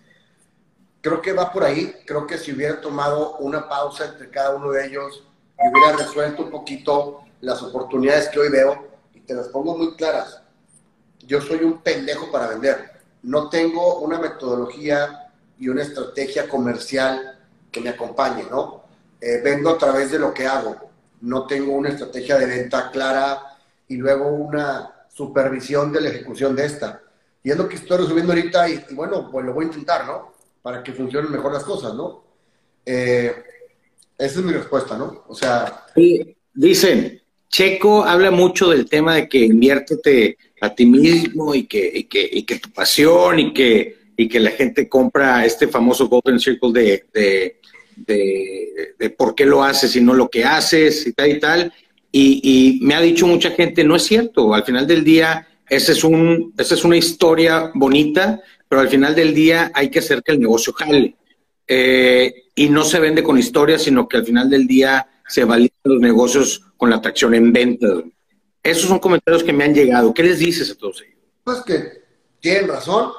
creo 1.00 1.20
que 1.20 1.32
va 1.32 1.52
por 1.52 1.62
ahí. 1.62 1.94
Creo 2.06 2.26
que 2.26 2.38
si 2.38 2.52
hubiera 2.52 2.80
tomado 2.80 3.36
una 3.36 3.68
pausa 3.68 4.06
entre 4.06 4.30
cada 4.30 4.56
uno 4.56 4.72
de 4.72 4.86
ellos 4.86 5.22
y 5.58 5.68
hubiera 5.68 5.96
resuelto 5.96 6.42
un 6.42 6.50
poquito 6.50 7.22
las 7.40 7.62
oportunidades 7.62 8.28
que 8.28 8.40
hoy 8.40 8.48
veo, 8.48 8.88
y 9.14 9.20
te 9.20 9.34
las 9.34 9.48
pongo 9.48 9.76
muy 9.76 9.94
claras, 9.94 10.42
yo 11.20 11.40
soy 11.40 11.58
un 11.64 11.82
pendejo 11.82 12.30
para 12.32 12.48
vender 12.48 12.95
no 13.26 13.48
tengo 13.48 13.98
una 13.98 14.18
metodología 14.18 15.32
y 15.58 15.68
una 15.68 15.82
estrategia 15.82 16.48
comercial 16.48 17.38
que 17.72 17.80
me 17.80 17.90
acompañe, 17.90 18.44
¿no? 18.48 18.84
Eh, 19.20 19.40
vendo 19.42 19.70
a 19.70 19.78
través 19.78 20.12
de 20.12 20.18
lo 20.20 20.32
que 20.32 20.46
hago. 20.46 20.76
No 21.22 21.44
tengo 21.46 21.72
una 21.72 21.88
estrategia 21.88 22.38
de 22.38 22.46
venta 22.46 22.90
clara 22.92 23.58
y 23.88 23.96
luego 23.96 24.28
una 24.28 25.06
supervisión 25.12 25.92
de 25.92 26.02
la 26.02 26.10
ejecución 26.10 26.54
de 26.54 26.66
esta. 26.66 27.02
Y 27.42 27.50
es 27.50 27.56
lo 27.56 27.68
que 27.68 27.76
estoy 27.76 27.98
resumiendo 27.98 28.32
ahorita 28.32 28.68
y, 28.68 28.84
bueno, 28.92 29.28
pues 29.28 29.44
lo 29.44 29.54
voy 29.54 29.64
a 29.64 29.68
intentar, 29.68 30.06
¿no? 30.06 30.32
Para 30.62 30.84
que 30.84 30.92
funcionen 30.92 31.32
mejor 31.32 31.52
las 31.52 31.64
cosas, 31.64 31.94
¿no? 31.94 32.22
Eh, 32.84 33.34
esa 34.16 34.38
es 34.38 34.44
mi 34.44 34.52
respuesta, 34.52 34.96
¿no? 34.96 35.24
O 35.26 35.34
sea... 35.34 35.84
dicen, 36.54 37.20
Checo 37.56 38.04
habla 38.04 38.30
mucho 38.30 38.68
del 38.68 38.84
tema 38.84 39.14
de 39.14 39.30
que 39.30 39.38
inviértete 39.38 40.36
a 40.60 40.74
ti 40.74 40.84
mismo 40.84 41.54
y 41.54 41.64
que, 41.64 42.06
que, 42.06 42.58
tu 42.58 42.70
pasión 42.70 43.38
y 43.38 43.54
que, 43.54 43.96
y 44.14 44.28
que 44.28 44.40
la 44.40 44.50
gente 44.50 44.90
compra 44.90 45.42
este 45.42 45.66
famoso 45.66 46.06
Golden 46.06 46.38
Circle 46.38 46.70
de, 46.74 47.04
de, 47.96 48.94
de, 48.98 49.08
por 49.08 49.34
qué 49.34 49.46
lo 49.46 49.64
haces 49.64 49.96
y 49.96 50.02
no 50.02 50.12
lo 50.12 50.28
que 50.28 50.44
haces 50.44 51.06
y 51.06 51.14
tal 51.14 51.30
y 51.30 51.40
tal. 51.40 51.72
Y, 52.12 52.40
y, 52.44 52.84
me 52.84 52.94
ha 52.94 53.00
dicho 53.00 53.26
mucha 53.26 53.50
gente, 53.52 53.84
no 53.84 53.96
es 53.96 54.02
cierto, 54.02 54.52
al 54.52 54.64
final 54.64 54.86
del 54.86 55.02
día, 55.02 55.48
esa 55.66 55.92
es, 55.92 56.04
un, 56.04 56.52
esa 56.58 56.74
es 56.74 56.84
una 56.84 56.98
historia 56.98 57.70
bonita, 57.72 58.38
pero 58.68 58.82
al 58.82 58.90
final 58.90 59.14
del 59.14 59.32
día 59.32 59.72
hay 59.72 59.88
que 59.88 60.00
hacer 60.00 60.22
que 60.22 60.32
el 60.32 60.40
negocio 60.40 60.74
jale. 60.74 61.16
Eh, 61.66 62.34
y 62.54 62.68
no 62.68 62.84
se 62.84 63.00
vende 63.00 63.22
con 63.22 63.38
historias, 63.38 63.82
sino 63.84 64.06
que 64.06 64.18
al 64.18 64.26
final 64.26 64.50
del 64.50 64.66
día 64.66 65.06
se 65.28 65.44
validan 65.44 65.76
los 65.84 66.00
negocios 66.00 66.62
con 66.76 66.90
la 66.90 66.96
atracción 66.96 67.34
en 67.34 67.52
venta. 67.52 67.86
Esos 68.62 68.88
son 68.88 68.98
comentarios 68.98 69.42
que 69.42 69.52
me 69.52 69.64
han 69.64 69.74
llegado. 69.74 70.12
¿Qué 70.12 70.22
les 70.22 70.38
dices 70.38 70.70
a 70.70 70.74
todos 70.74 71.02
ellos? 71.02 71.20
Pues 71.44 71.60
que 71.62 72.04
tienen 72.40 72.68
razón 72.68 73.12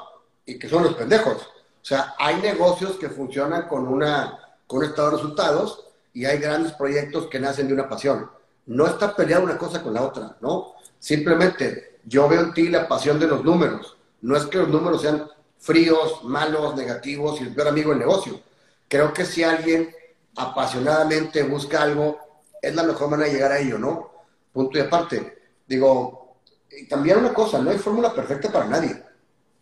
y 0.44 0.58
que 0.58 0.68
son 0.68 0.84
los 0.84 0.94
pendejos. 0.94 1.36
O 1.36 1.84
sea, 1.88 2.14
hay 2.18 2.36
negocios 2.40 2.96
que 2.98 3.08
funcionan 3.08 3.68
con, 3.68 3.86
una, 3.88 4.38
con 4.66 4.80
un 4.80 4.84
estado 4.86 5.10
de 5.10 5.16
resultados 5.16 5.86
y 6.12 6.24
hay 6.24 6.38
grandes 6.38 6.72
proyectos 6.72 7.28
que 7.28 7.40
nacen 7.40 7.68
de 7.68 7.74
una 7.74 7.88
pasión. 7.88 8.30
No 8.66 8.86
está 8.86 9.14
peleada 9.14 9.42
una 9.42 9.56
cosa 9.56 9.82
con 9.82 9.94
la 9.94 10.02
otra, 10.02 10.36
¿no? 10.40 10.74
Simplemente 10.98 12.00
yo 12.04 12.28
veo 12.28 12.42
en 12.42 12.52
ti 12.52 12.68
la 12.68 12.88
pasión 12.88 13.18
de 13.18 13.26
los 13.26 13.44
números. 13.44 13.96
No 14.20 14.36
es 14.36 14.44
que 14.46 14.58
los 14.58 14.68
números 14.68 15.02
sean 15.02 15.28
fríos, 15.58 16.24
malos, 16.24 16.76
negativos 16.76 17.40
y 17.40 17.44
el 17.44 17.54
peor 17.54 17.68
amigo 17.68 17.90
del 17.90 18.00
negocio. 18.00 18.40
Creo 18.88 19.12
que 19.12 19.24
si 19.24 19.42
alguien 19.42 19.90
apasionadamente 20.38 21.42
busca 21.42 21.82
algo, 21.82 22.18
es 22.62 22.74
la 22.74 22.84
mejor 22.84 23.10
manera 23.10 23.28
de 23.28 23.34
llegar 23.34 23.52
a 23.52 23.58
ello, 23.58 23.76
¿no? 23.76 24.10
Punto 24.52 24.78
y 24.78 24.80
aparte. 24.80 25.38
Digo, 25.66 26.38
y 26.70 26.86
también 26.86 27.18
una 27.18 27.34
cosa, 27.34 27.58
no 27.58 27.70
hay 27.70 27.78
fórmula 27.78 28.14
perfecta 28.14 28.50
para 28.50 28.66
nadie. 28.66 29.02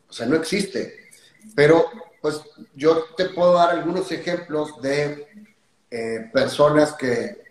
O 0.09 0.12
sea, 0.12 0.27
no 0.27 0.37
existe. 0.37 1.09
Pero, 1.55 1.87
pues, 2.21 2.43
yo 2.75 3.05
te 3.17 3.31
puedo 3.31 3.55
dar 3.55 3.71
algunos 3.71 4.12
ejemplos 4.12 4.81
de 4.83 5.49
eh, 5.91 6.31
personas 6.33 6.93
que, 6.93 7.43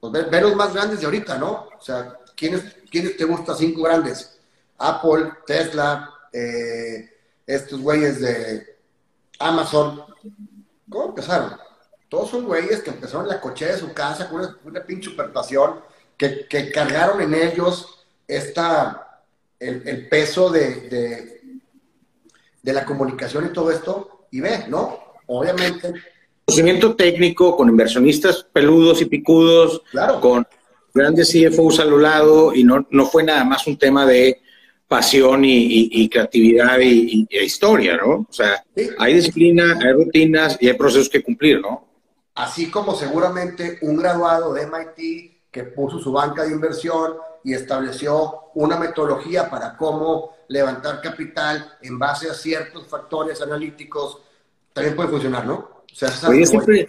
pues, 0.00 0.12
ver, 0.12 0.42
los 0.42 0.56
más 0.56 0.74
grandes 0.74 1.00
de 1.00 1.06
ahorita, 1.06 1.38
¿no? 1.38 1.68
O 1.78 1.80
sea, 1.80 2.18
¿quiénes, 2.36 2.76
¿quiénes 2.90 3.16
te 3.16 3.24
gustan 3.24 3.56
cinco 3.56 3.82
grandes? 3.82 4.40
Apple, 4.78 5.32
Tesla, 5.46 6.12
eh, 6.32 7.08
estos 7.46 7.80
güeyes 7.80 8.20
de 8.20 8.78
Amazon. 9.38 10.02
¿Cómo 10.90 11.06
empezaron? 11.10 11.63
Todos 12.14 12.30
son 12.30 12.44
güeyes 12.44 12.80
que 12.80 12.90
empezaron 12.90 13.26
en 13.26 13.32
la 13.32 13.40
cochera 13.40 13.72
de 13.72 13.80
su 13.80 13.92
casa 13.92 14.28
con 14.28 14.40
una, 14.64 14.84
pinche 14.84 15.10
superpasión, 15.10 15.80
que, 16.16 16.46
que, 16.48 16.70
cargaron 16.70 17.20
en 17.20 17.34
ellos 17.34 18.06
esta, 18.28 19.20
el, 19.58 20.06
peso 20.06 20.48
de, 20.48 21.40
de, 22.62 22.72
la 22.72 22.84
comunicación 22.84 23.46
y 23.46 23.48
todo 23.48 23.72
esto, 23.72 24.26
y 24.30 24.40
ve, 24.40 24.64
¿no? 24.68 25.00
Obviamente. 25.26 25.92
Conocimiento 26.44 26.94
técnico 26.94 27.56
con 27.56 27.68
inversionistas 27.68 28.46
peludos 28.52 29.02
y 29.02 29.06
picudos, 29.06 29.82
claro. 29.90 30.20
con 30.20 30.46
grandes 30.94 31.32
CFOs 31.32 31.80
a 31.80 31.84
lo 31.84 31.98
lado, 31.98 32.54
y 32.54 32.62
no, 32.62 32.86
no 32.90 33.06
fue 33.06 33.24
nada 33.24 33.42
más 33.42 33.66
un 33.66 33.76
tema 33.76 34.06
de 34.06 34.40
pasión 34.86 35.42
y, 35.44 36.08
creatividad 36.08 36.78
y, 36.78 37.26
historia, 37.32 37.96
¿no? 37.96 38.28
O 38.30 38.32
sea, 38.32 38.64
hay 38.98 39.14
disciplina, 39.14 39.80
hay 39.84 39.92
rutinas 39.94 40.56
y 40.60 40.68
hay 40.68 40.74
procesos 40.74 41.08
que 41.08 41.20
cumplir, 41.20 41.60
¿no? 41.60 41.93
Así 42.34 42.70
como 42.70 42.94
seguramente 42.94 43.78
un 43.82 43.96
graduado 43.96 44.52
de 44.52 44.66
MIT 44.66 45.50
que 45.50 45.64
puso 45.64 45.98
su 46.00 46.12
banca 46.12 46.44
de 46.44 46.52
inversión 46.52 47.14
y 47.44 47.54
estableció 47.54 48.50
una 48.54 48.76
metodología 48.76 49.48
para 49.48 49.76
cómo 49.76 50.34
levantar 50.48 51.00
capital 51.00 51.76
en 51.82 51.98
base 51.98 52.28
a 52.28 52.34
ciertos 52.34 52.86
factores 52.88 53.40
analíticos, 53.40 54.18
también 54.72 54.96
puede 54.96 55.10
funcionar, 55.10 55.46
¿no? 55.46 55.54
O 55.54 55.94
sea, 55.94 56.08
siempre, 56.08 56.88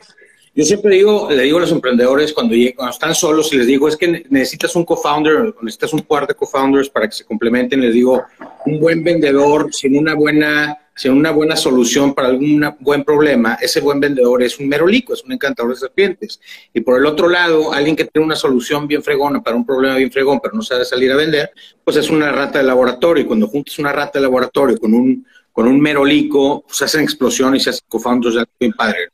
yo 0.56 0.64
siempre 0.64 0.96
digo, 0.96 1.30
le 1.30 1.44
digo 1.44 1.58
a 1.58 1.62
los 1.62 1.72
emprendedores 1.72 2.32
cuando, 2.32 2.56
cuando 2.76 2.94
están 2.94 3.14
solos 3.14 3.52
y 3.52 3.58
les 3.58 3.68
digo, 3.68 3.90
es 3.90 3.98
que 3.98 4.26
necesitas 4.30 4.74
un 4.78 4.86
co-founder, 4.86 5.54
necesitas 5.62 5.92
un 5.92 6.02
par 6.02 6.26
de 6.26 6.34
co-founders 6.34 6.90
para 6.90 7.08
que 7.08 7.16
se 7.16 7.26
complementen, 7.26 7.82
les 7.82 7.94
digo, 7.94 8.24
un 8.66 8.80
buen 8.80 9.04
vendedor 9.04 9.74
sin 9.74 9.98
una 9.98 10.16
buena, 10.16 10.85
sin 10.96 11.12
una 11.12 11.32
buena 11.32 11.56
solución 11.56 12.14
para 12.14 12.30
algún 12.30 12.66
buen 12.80 13.04
problema, 13.04 13.58
ese 13.62 13.82
buen 13.82 14.00
vendedor 14.00 14.42
es 14.42 14.58
un 14.60 14.70
merolico, 14.70 15.14
es 15.14 15.24
un 15.24 15.34
encantador 15.34 15.74
de 15.74 15.80
serpientes. 15.80 16.40
Y 16.74 16.82
por 16.82 16.98
el 16.98 17.06
otro 17.06 17.28
lado, 17.28 17.74
alguien 17.74 17.96
que 17.96 18.06
tiene 18.06 18.26
una 18.26 18.36
solución 18.36 18.88
bien 18.88 19.04
fregona 19.04 19.44
para 19.44 19.58
un 19.58 19.66
problema 19.66 19.98
bien 19.98 20.12
fregón, 20.12 20.40
pero 20.42 20.56
no 20.56 20.62
sabe 20.62 20.86
salir 20.86 21.12
a 21.12 21.18
vender, 21.18 21.52
pues 21.84 21.98
es 21.98 22.10
una 22.10 22.32
rata 22.32 22.60
de 22.60 22.66
laboratorio. 22.66 23.24
Y 23.24 23.28
cuando 23.28 23.48
juntas 23.48 23.78
una 23.78 23.92
rata 23.92 24.20
de 24.20 24.24
laboratorio 24.24 24.78
con 24.78 24.94
un, 24.94 25.28
con 25.52 25.68
un 25.68 25.82
merolico, 25.82 26.64
pues 26.66 26.82
hacen 26.82 27.02
explosión 27.02 27.56
y 27.56 27.60
se 27.60 27.72
hacen 27.72 27.86
co-founders 27.90 28.38
bien 28.58 28.72
padre. 28.72 29.10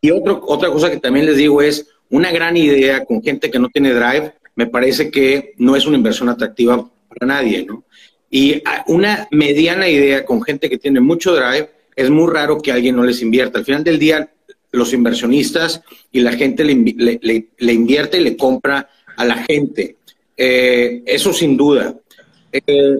Y 0.00 0.10
otra 0.10 0.68
cosa 0.68 0.90
que 0.90 0.98
también 0.98 1.26
les 1.26 1.36
digo 1.36 1.62
es, 1.62 1.88
una 2.10 2.30
gran 2.30 2.56
idea 2.56 3.04
con 3.04 3.22
gente 3.22 3.50
que 3.50 3.58
no 3.58 3.68
tiene 3.68 3.92
drive, 3.92 4.34
me 4.54 4.66
parece 4.66 5.10
que 5.10 5.54
no 5.58 5.76
es 5.76 5.86
una 5.86 5.96
inversión 5.96 6.28
atractiva 6.28 6.88
para 7.08 7.26
nadie, 7.26 7.64
¿no? 7.64 7.84
Y 8.30 8.62
una 8.86 9.28
mediana 9.30 9.88
idea 9.88 10.24
con 10.24 10.42
gente 10.42 10.68
que 10.68 10.78
tiene 10.78 11.00
mucho 11.00 11.34
drive, 11.34 11.70
es 11.94 12.10
muy 12.10 12.32
raro 12.32 12.60
que 12.60 12.72
alguien 12.72 12.96
no 12.96 13.04
les 13.04 13.22
invierta. 13.22 13.58
Al 13.58 13.64
final 13.64 13.84
del 13.84 13.98
día, 13.98 14.30
los 14.72 14.92
inversionistas 14.92 15.82
y 16.12 16.20
la 16.20 16.32
gente 16.32 16.64
le, 16.64 16.72
invierte 17.72 18.18
y 18.18 18.24
le 18.24 18.36
compra 18.36 18.90
a 19.16 19.24
la 19.24 19.36
gente. 19.44 19.96
Eh, 20.36 21.02
eso 21.06 21.32
sin 21.32 21.56
duda. 21.56 21.94
Eh, 22.52 22.96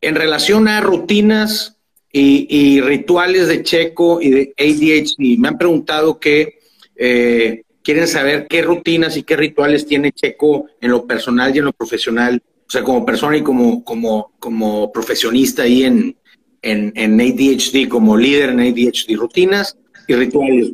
en 0.00 0.14
relación 0.14 0.68
a 0.68 0.80
rutinas, 0.80 1.74
y, 2.16 2.80
rituales 2.80 3.48
de 3.48 3.62
Checo 3.62 4.20
y 4.20 4.30
de 4.30 4.54
ADHD. 4.56 5.38
Me 5.38 5.48
han 5.48 5.58
preguntado 5.58 6.20
que 6.20 6.60
eh, 6.94 7.62
quieren 7.82 8.06
saber 8.06 8.46
qué 8.48 8.62
rutinas 8.62 9.16
y 9.16 9.24
qué 9.24 9.36
rituales 9.36 9.86
tiene 9.86 10.12
Checo 10.12 10.66
en 10.80 10.92
lo 10.92 11.06
personal 11.06 11.54
y 11.54 11.58
en 11.58 11.64
lo 11.64 11.72
profesional, 11.72 12.40
o 12.66 12.70
sea, 12.70 12.82
como 12.82 13.04
persona 13.04 13.36
y 13.36 13.42
como, 13.42 13.84
como, 13.84 14.32
como 14.38 14.90
profesionista 14.92 15.62
ahí 15.62 15.84
en, 15.84 16.16
en, 16.62 16.92
en 16.96 17.20
ADHD, 17.20 17.88
como 17.88 18.16
líder 18.16 18.50
en 18.50 18.60
ADHD, 18.60 19.16
rutinas 19.16 19.76
y 20.08 20.14
rituales. 20.14 20.72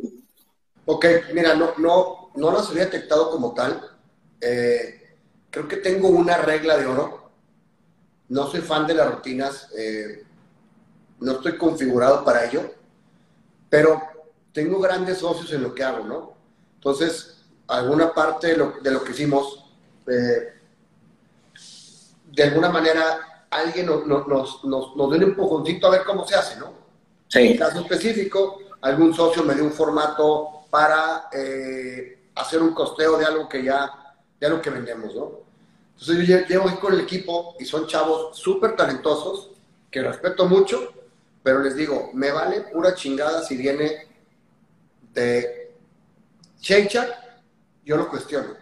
Ok, 0.85 1.05
mira, 1.33 1.55
no, 1.55 1.73
no, 1.77 2.31
no 2.35 2.51
las 2.51 2.69
había 2.69 2.85
detectado 2.85 3.29
como 3.31 3.53
tal. 3.53 3.81
Eh, 4.39 5.15
creo 5.49 5.67
que 5.67 5.77
tengo 5.77 6.09
una 6.09 6.37
regla 6.37 6.77
de 6.77 6.85
oro. 6.85 7.31
No 8.29 8.47
soy 8.47 8.61
fan 8.61 8.87
de 8.87 8.95
las 8.95 9.13
rutinas. 9.13 9.67
Eh, 9.77 10.23
no 11.19 11.33
estoy 11.33 11.57
configurado 11.57 12.25
para 12.25 12.45
ello, 12.45 12.73
pero 13.69 14.01
tengo 14.53 14.79
grandes 14.79 15.19
socios 15.19 15.53
en 15.53 15.63
lo 15.63 15.73
que 15.73 15.83
hago, 15.83 16.05
¿no? 16.05 16.33
Entonces, 16.75 17.37
alguna 17.67 18.13
parte 18.13 18.47
de 18.47 18.57
lo, 18.91 19.03
que 19.03 19.11
hicimos, 19.11 19.65
eh, 20.07 20.53
de 22.31 22.43
alguna 22.43 22.69
manera, 22.69 23.45
alguien 23.49 23.85
nos, 23.85 24.07
nos, 24.07 24.63
nos, 24.63 24.93
dio 24.95 25.05
un 25.05 25.23
empujoncito 25.23 25.87
a 25.87 25.91
ver 25.91 26.03
cómo 26.03 26.25
se 26.25 26.35
hace, 26.35 26.57
¿no? 26.57 26.73
Sí. 27.27 27.39
En 27.39 27.57
caso 27.57 27.81
específico, 27.81 28.59
algún 28.81 29.13
socio 29.13 29.43
me 29.43 29.53
dio 29.53 29.63
un 29.63 29.71
formato 29.71 30.65
para 30.69 31.29
eh, 31.31 32.29
hacer 32.35 32.61
un 32.61 32.73
costeo 32.73 33.17
de 33.17 33.25
algo 33.25 33.47
que 33.47 33.63
ya, 33.63 34.15
de 34.39 34.47
algo 34.47 34.61
que 34.61 34.69
vendemos, 34.69 35.13
¿no? 35.13 35.41
Entonces 35.99 36.27
yo 36.27 36.39
llevo 36.47 36.69
aquí 36.69 36.79
con 36.79 36.93
el 36.93 37.01
equipo 37.01 37.55
y 37.59 37.65
son 37.65 37.85
chavos 37.85 38.37
súper 38.37 38.75
talentosos, 38.75 39.51
que 39.91 40.01
respeto 40.01 40.47
mucho, 40.47 40.93
pero 41.43 41.59
les 41.59 41.75
digo, 41.75 42.09
me 42.13 42.31
vale 42.31 42.61
pura 42.61 42.95
chingada 42.95 43.43
si 43.43 43.57
viene 43.57 44.07
de 45.13 45.75
Chechak, 46.59 47.09
yo 47.85 47.97
lo 47.97 48.09
cuestiono. 48.09 48.55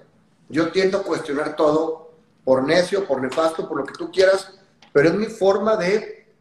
Yo 0.49 0.71
tiendo 0.71 0.97
a 0.97 1.03
cuestionar 1.03 1.55
todo 1.55 2.09
por 2.43 2.63
necio, 2.63 3.08
por 3.08 3.21
nefasto, 3.21 3.67
por 3.67 3.78
lo 3.78 3.86
que 3.86 3.93
tú 3.93 4.12
quieras, 4.12 4.54
pero 4.91 5.10
es 5.10 5.15
mi 5.15 5.28
forma 5.28 5.75
de 5.75 6.34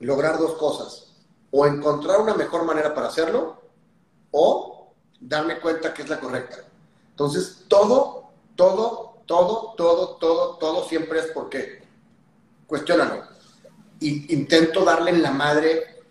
lograr 0.00 0.38
dos 0.38 0.54
cosas. 0.54 1.14
O 1.50 1.66
encontrar 1.66 2.20
una 2.20 2.34
mejor 2.34 2.64
manera 2.64 2.94
para 2.94 3.08
hacerlo, 3.08 3.62
o 4.30 4.92
darme 5.20 5.60
cuenta 5.60 5.92
que 5.92 6.02
es 6.02 6.08
la 6.08 6.18
correcta. 6.18 6.64
Entonces, 7.10 7.64
todo, 7.68 8.30
todo, 8.56 9.18
todo, 9.26 9.74
todo, 9.76 10.16
todo, 10.16 10.56
todo 10.56 10.84
siempre 10.88 11.20
es 11.20 11.26
por 11.26 11.48
qué. 11.48 11.82
Cuestiónalo 12.66 13.32
intento 14.02 14.84
darle 14.84 15.10
en 15.10 15.22
la 15.22 15.30
madre, 15.30 16.02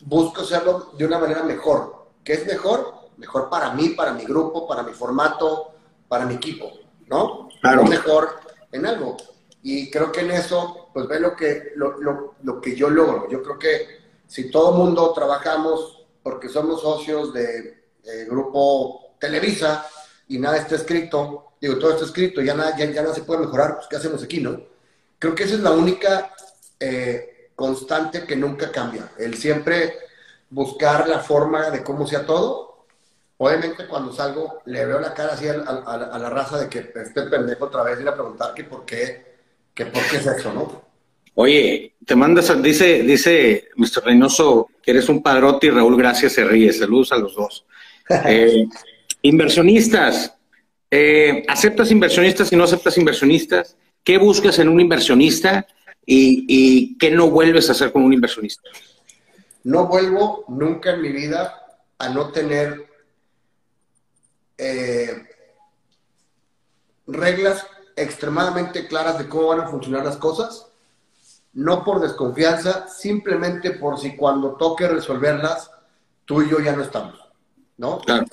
busco 0.00 0.42
hacerlo 0.42 0.90
de 0.96 1.06
una 1.06 1.18
manera 1.18 1.42
mejor. 1.42 2.08
¿Qué 2.22 2.34
es 2.34 2.46
mejor? 2.46 2.94
Mejor 3.16 3.48
para 3.48 3.72
mí, 3.72 3.90
para 3.90 4.12
mi 4.12 4.24
grupo, 4.24 4.66
para 4.66 4.82
mi 4.82 4.92
formato, 4.92 5.72
para 6.08 6.26
mi 6.26 6.34
equipo, 6.34 6.70
¿no? 7.06 7.43
Claro. 7.64 7.84
mejor 7.84 8.40
en 8.72 8.86
algo. 8.86 9.16
Y 9.62 9.90
creo 9.90 10.12
que 10.12 10.20
en 10.20 10.32
eso, 10.32 10.90
pues 10.92 11.08
ve 11.08 11.18
lo 11.18 11.34
que, 11.34 11.72
lo, 11.76 11.98
lo, 11.98 12.34
lo 12.42 12.60
que 12.60 12.76
yo 12.76 12.90
logro. 12.90 13.28
Yo 13.30 13.42
creo 13.42 13.58
que 13.58 14.04
si 14.26 14.50
todo 14.50 14.72
mundo 14.72 15.12
trabajamos 15.14 16.04
porque 16.22 16.48
somos 16.48 16.82
socios 16.82 17.32
de, 17.32 17.82
grupo 18.28 19.14
Televisa 19.18 19.86
y 20.28 20.38
nada 20.38 20.58
está 20.58 20.74
escrito, 20.74 21.52
digo, 21.58 21.78
todo 21.78 21.92
está 21.92 22.04
escrito, 22.04 22.42
ya 22.42 22.54
nada, 22.54 22.76
ya, 22.76 22.84
ya 22.86 23.02
nada 23.02 23.14
se 23.14 23.22
puede 23.22 23.40
mejorar, 23.40 23.76
pues 23.76 23.86
¿qué 23.88 23.96
hacemos 23.96 24.22
aquí, 24.22 24.40
no? 24.40 24.60
Creo 25.18 25.34
que 25.34 25.44
esa 25.44 25.54
es 25.54 25.60
la 25.60 25.70
única 25.70 26.34
eh, 26.78 27.50
constante 27.54 28.24
que 28.24 28.36
nunca 28.36 28.70
cambia. 28.70 29.12
El 29.16 29.36
siempre 29.36 29.98
buscar 30.50 31.08
la 31.08 31.20
forma 31.20 31.70
de 31.70 31.82
cómo 31.82 32.06
sea 32.06 32.26
todo. 32.26 32.73
Obviamente 33.36 33.86
cuando 33.86 34.12
salgo 34.12 34.62
le 34.66 34.86
veo 34.86 35.00
la 35.00 35.12
cara 35.12 35.32
así 35.32 35.46
a, 35.48 35.54
la 35.54 36.30
raza 36.30 36.58
de 36.58 36.68
que 36.68 36.92
este 36.94 37.22
pendejo 37.22 37.64
otra 37.64 37.82
vez 37.82 38.00
ir 38.00 38.08
a 38.08 38.14
preguntar 38.14 38.54
que 38.54 38.64
por 38.64 38.84
qué, 38.84 39.34
que 39.74 39.86
por 39.86 40.02
qué 40.08 40.16
es 40.18 40.26
eso, 40.26 40.52
¿no? 40.52 40.84
Oye, 41.34 41.96
te 42.06 42.14
mandas, 42.14 42.62
dice, 42.62 43.02
dice 43.02 43.68
Mr. 43.76 44.04
Reynoso 44.04 44.68
que 44.80 44.92
eres 44.92 45.08
un 45.08 45.22
padrote 45.22 45.66
y 45.66 45.70
Raúl 45.70 45.98
Gracias 45.98 46.34
se 46.34 46.44
ríe. 46.44 46.72
Saludos 46.72 47.12
a 47.12 47.16
los 47.16 47.34
dos. 47.34 47.66
Eh, 48.26 48.66
inversionistas. 49.22 50.36
Eh, 50.90 51.42
¿Aceptas 51.48 51.90
inversionistas 51.90 52.52
y 52.52 52.56
no 52.56 52.64
aceptas 52.64 52.98
inversionistas? 52.98 53.76
¿Qué 54.04 54.18
buscas 54.18 54.58
en 54.58 54.68
un 54.68 54.78
inversionista? 54.78 55.66
y, 56.06 56.44
y 56.48 56.98
qué 56.98 57.10
no 57.10 57.30
vuelves 57.30 57.68
a 57.68 57.72
hacer 57.72 57.92
con 57.92 58.02
un 58.02 58.12
inversionista? 58.12 58.68
No 59.62 59.86
vuelvo 59.86 60.44
nunca 60.48 60.92
en 60.92 61.02
mi 61.02 61.12
vida 61.12 61.54
a 61.98 62.08
no 62.10 62.30
tener 62.30 62.86
eh, 64.58 65.26
reglas 67.06 67.66
extremadamente 67.96 68.86
claras 68.86 69.18
de 69.18 69.28
cómo 69.28 69.48
van 69.48 69.60
a 69.60 69.68
funcionar 69.68 70.04
las 70.04 70.16
cosas, 70.16 70.66
no 71.52 71.84
por 71.84 72.00
desconfianza, 72.00 72.88
simplemente 72.88 73.72
por 73.72 73.98
si 73.98 74.16
cuando 74.16 74.52
toque 74.54 74.88
resolverlas, 74.88 75.70
tú 76.24 76.42
y 76.42 76.50
yo 76.50 76.58
ya 76.60 76.74
no 76.74 76.82
estamos, 76.82 77.18
¿no? 77.76 78.00
Claro. 78.00 78.26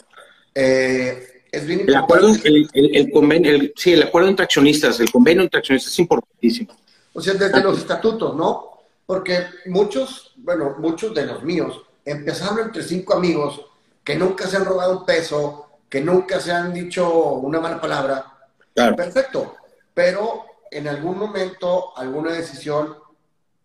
Eh, 0.56 1.44
es 1.52 1.66
bien 1.66 1.82
el 1.88 1.96
acuerdo, 1.96 2.34
el, 2.44 2.70
el, 2.74 3.12
convenio, 3.12 3.72
sí, 3.76 3.94
el 3.94 4.04
acuerdo 4.04 4.30
entre 4.30 4.46
accionistas, 4.46 5.00
el 5.00 5.12
convenio 5.12 5.44
entre 5.44 5.60
accionistas 5.60 5.94
es 5.94 6.00
importantísimo. 6.00 6.74
O 7.14 7.22
sea, 7.22 7.34
desde 7.34 7.62
los 7.62 7.78
estatutos, 7.78 8.36
¿no? 8.36 8.70
Porque 9.06 9.46
muchos, 9.66 10.34
bueno, 10.38 10.76
muchos 10.80 11.14
de 11.14 11.26
los 11.26 11.44
míos 11.44 11.82
empezaron 12.06 12.60
entre 12.60 12.84
cinco 12.84 13.14
amigos 13.14 13.62
que 14.04 14.16
nunca 14.16 14.48
se 14.48 14.58
han 14.58 14.66
robado 14.66 15.00
un 15.00 15.06
peso, 15.06 15.71
que 15.92 16.00
nunca 16.00 16.40
se 16.40 16.54
han 16.54 16.74
dicho 16.74 17.34
una 17.34 17.60
mala 17.60 17.82
palabra. 17.82 18.26
Claro. 18.74 18.96
Perfecto. 18.96 19.58
Pero 19.94 20.46
en 20.72 20.88
algún 20.88 21.18
momento, 21.18 21.96
alguna 21.98 22.32
decisión, 22.32 22.96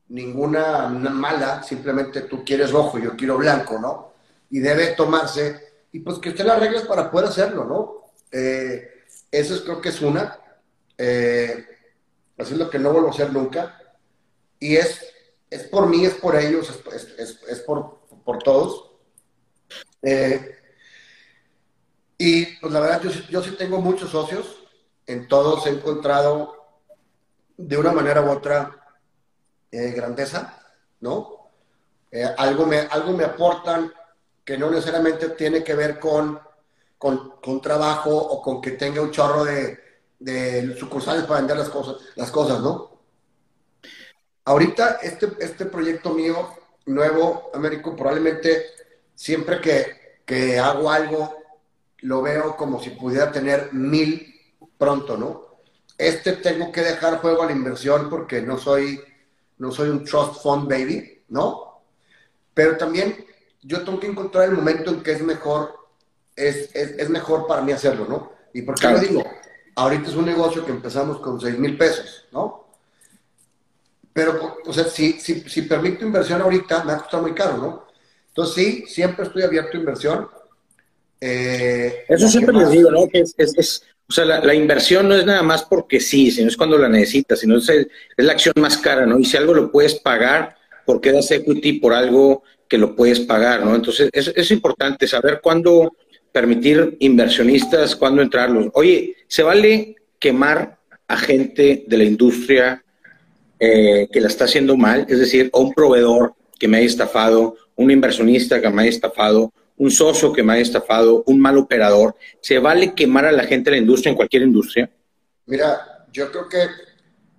ninguna 0.09 0.89
mala, 0.89 1.62
simplemente 1.62 2.22
tú 2.22 2.45
quieres 2.45 2.72
rojo, 2.72 2.99
yo 2.99 3.16
quiero 3.16 3.39
blanco, 3.39 3.79
¿no? 3.79 4.12
Y 4.51 4.59
debe 4.59 4.89
tomarse. 4.89 5.85
y 5.93 6.01
pues 6.01 6.18
que 6.18 6.31
estén 6.31 6.49
las 6.49 6.59
reglas 6.59 6.83
para 6.83 7.12
poder 7.12 7.29
hacerlo, 7.29 7.64
¿no? 7.64 8.11
Eh, 8.33 9.05
eso 9.31 9.55
es, 9.55 9.61
creo 9.61 9.81
que 9.81 9.91
es 9.91 10.03
una. 10.03 10.37
Eh, 10.99 11.64
así 12.39 12.55
es 12.55 12.59
lo 12.59 12.68
que 12.68 12.81
no 12.81 12.91
vuelvo 12.91 13.09
a 13.09 13.12
hacer 13.12 13.33
nunca. 13.33 13.81
Y 14.59 14.74
es, 14.74 15.01
es 15.49 15.62
por 15.62 15.87
mí, 15.87 16.05
es 16.05 16.14
por 16.14 16.35
ellos, 16.35 16.68
es, 16.93 17.39
es, 17.49 17.61
por, 17.61 18.01
por, 18.24 18.43
todos. 18.43 18.91
Eh, 20.03 20.57
y 22.19 22.47
pues 22.57 22.73
la 22.73 22.81
verdad, 22.81 23.03
yo, 23.03 23.11
yo 23.29 23.43
sí 23.43 23.53
tengo 23.53 23.81
muchos 23.81 24.11
socios. 24.11 24.62
En 25.07 25.29
todos 25.29 25.67
he 25.67 25.71
encontrado 25.71 26.67
de 27.57 27.77
una 27.77 27.93
manera 27.93 28.23
u 28.23 28.31
otra 28.31 28.83
grandeza, 29.71 30.59
¿no? 31.01 31.37
algo, 32.39 32.67
me, 32.67 32.79
algo 32.79 33.12
me 33.12 33.25
aportan 33.25 33.93
que 34.45 34.57
no 34.57 34.71
necesariamente 34.71 35.31
tiene 35.31 35.64
que 35.64 35.75
ver 35.75 35.99
con, 35.99 36.41
con, 36.99 37.61
trabajo 37.61 38.17
o 38.17 38.41
con 38.41 38.61
que 38.61 38.73
tenga 38.73 39.03
un 39.03 39.11
chorro 39.11 39.45
de, 39.45 39.79
de, 40.19 40.77
sucursales 40.79 41.25
para 41.25 41.41
vender 41.41 41.57
las 41.57 41.69
cosas, 41.69 41.97
las 42.14 42.31
cosas, 42.31 42.61
¿no? 42.61 43.01
Ahorita 44.45 44.99
este, 45.03 45.33
este 45.41 45.67
proyecto 45.67 46.11
mío 46.11 46.49
nuevo, 46.87 47.51
Américo, 47.55 47.97
probablemente 47.97 48.67
siempre 49.14 49.61
que, 49.61 50.21
que 50.25 50.59
hago 50.61 50.91
algo, 50.91 51.43
lo 51.99 52.22
veo 52.22 52.57
como 52.57 52.80
si 52.80 52.90
pudiera 52.90 53.32
tener 53.32 53.72
mil 53.72 54.34
pronto, 54.78 55.16
¿no? 55.16 55.47
Este 55.99 56.32
tengo 56.32 56.70
que 56.72 56.82
dejar 56.82 57.18
juego 57.18 57.42
a 57.42 57.47
la 57.47 57.53
inversión 57.53 58.11
porque 58.11 58.42
no 58.42 58.59
soy, 58.59 59.01
no 59.59 59.72
soy 59.72 59.88
un 59.88 60.05
trust 60.05 60.42
fund 60.42 60.68
baby, 60.68 61.22
¿no? 61.28 61.82
Pero 62.53 62.76
también 62.76 63.24
yo 63.62 63.82
tengo 63.82 63.99
que 63.99 64.07
encontrar 64.07 64.49
el 64.49 64.55
momento 64.55 64.90
en 64.90 65.03
que 65.03 65.12
es 65.12 65.22
mejor, 65.22 65.74
es, 66.34 66.74
es, 66.74 67.09
mejor 67.09 67.47
para 67.47 67.62
mí 67.62 67.72
hacerlo, 67.72 68.07
¿no? 68.09 68.32
¿Y 68.53 68.62
por 68.62 68.78
qué 68.78 68.88
lo 68.88 68.99
digo? 68.99 69.24
Ahorita 69.74 70.09
es 70.09 70.14
un 70.14 70.26
negocio 70.26 70.64
que 70.64 70.72
empezamos 70.72 71.18
con 71.18 71.40
6 71.40 71.59
mil 71.59 71.76
pesos, 71.76 72.26
¿no? 72.32 72.66
Pero, 74.12 74.59
o 74.64 74.72
sea, 74.72 74.84
si, 74.84 75.20
si, 75.20 75.40
si 75.42 75.62
permito 75.62 76.05
inversión 76.05 76.40
ahorita, 76.40 76.84
me 76.84 76.92
va 76.92 76.99
a 76.99 77.03
costar 77.03 77.20
muy 77.20 77.34
caro, 77.34 77.59
¿no? 77.59 77.86
Entonces, 78.28 78.55
sí, 78.55 78.84
siempre 78.86 79.26
estoy 79.26 79.42
abierto 79.42 79.76
a 79.76 79.80
inversión. 79.80 80.30
Eh, 81.21 82.05
Eso 82.09 82.29
siempre 82.29 82.55
les 82.55 82.71
digo, 82.71 82.91
¿no? 82.91 83.09
Que 83.09 83.21
es, 83.21 83.35
es, 83.39 83.83
o 84.09 84.12
sea, 84.12 84.25
la, 84.25 84.41
la, 84.41 84.55
inversión 84.55 85.09
no 85.09 85.14
es 85.14 85.25
nada 85.25 85.43
más 85.43 85.64
porque 85.64 86.01
sí, 86.01 86.31
sino 86.31 86.49
es 86.49 86.57
cuando 86.57 86.79
la 86.79 86.89
necesitas, 86.89 87.41
sino 87.41 87.57
es, 87.57 87.69
es 87.69 87.89
la 88.17 88.33
acción 88.33 88.55
más 88.59 88.77
cara, 88.79 89.07
¿no? 89.07 89.19
Y 89.19 89.25
si 89.25 89.37
algo 89.37 89.55
lo 89.55 89.73
puedes 89.73 89.95
pagar, 89.95 90.57
porque 90.85 91.12
das 91.12 91.31
equity 91.31 91.75
por 91.75 91.93
algo 91.93 92.43
que 92.69 92.79
lo 92.79 92.95
puedes 92.95 93.21
pagar, 93.21 93.64
¿no? 93.64 93.75
Entonces, 93.75 94.11
es, 94.12 94.29
es 94.29 94.51
importante 94.51 95.07
saber 95.07 95.41
cuándo 95.43 95.93
permitir 96.33 96.97
inversionistas, 97.01 97.97
cuándo 97.97 98.23
entrarlos. 98.23 98.69
Oye, 98.75 99.17
¿se 99.27 99.43
vale 99.43 99.97
quemar 100.19 100.79
a 101.09 101.17
gente 101.17 101.85
de 101.87 101.97
la 101.97 102.05
industria 102.05 102.85
eh, 103.59 104.09
que 104.12 104.21
la 104.21 104.29
está 104.29 104.45
haciendo 104.45 104.77
mal? 104.77 105.07
Es 105.09 105.19
decir, 105.19 105.51
a 105.53 105.59
un 105.59 105.73
proveedor 105.73 106.35
que 106.59 106.69
me 106.69 106.79
haya 106.79 106.87
estafado, 106.87 107.57
un 107.75 107.91
inversionista 107.91 108.61
que 108.61 108.69
me 108.69 108.83
haya 108.83 108.91
estafado, 108.91 109.53
un 109.77 109.91
socio 109.91 110.33
que 110.33 110.43
me 110.43 110.55
haya 110.55 110.62
estafado, 110.62 111.22
un 111.27 111.41
mal 111.41 111.59
operador. 111.59 112.14
¿Se 112.41 112.59
vale 112.59 112.95
quemar 112.95 113.27
a 113.27 113.33
la 113.33 113.45
gente 113.45 113.70
de 113.70 113.77
la 113.77 113.83
industria 113.83 114.11
en 114.11 114.16
cualquier 114.16 114.43
industria? 114.43 114.91
Mira, 115.47 116.07
yo 116.12 116.31
creo 116.31 116.49
que 116.49 116.66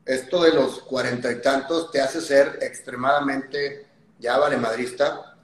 esto 0.06 0.44
de 0.44 0.54
los 0.54 0.80
cuarenta 0.82 1.32
y 1.32 1.42
tantos 1.42 1.92
te 1.92 2.00
hace 2.00 2.22
ser 2.22 2.60
extremadamente 2.62 3.88
ya 4.20 4.38
vale 4.38 4.58
madrista, 4.58 5.38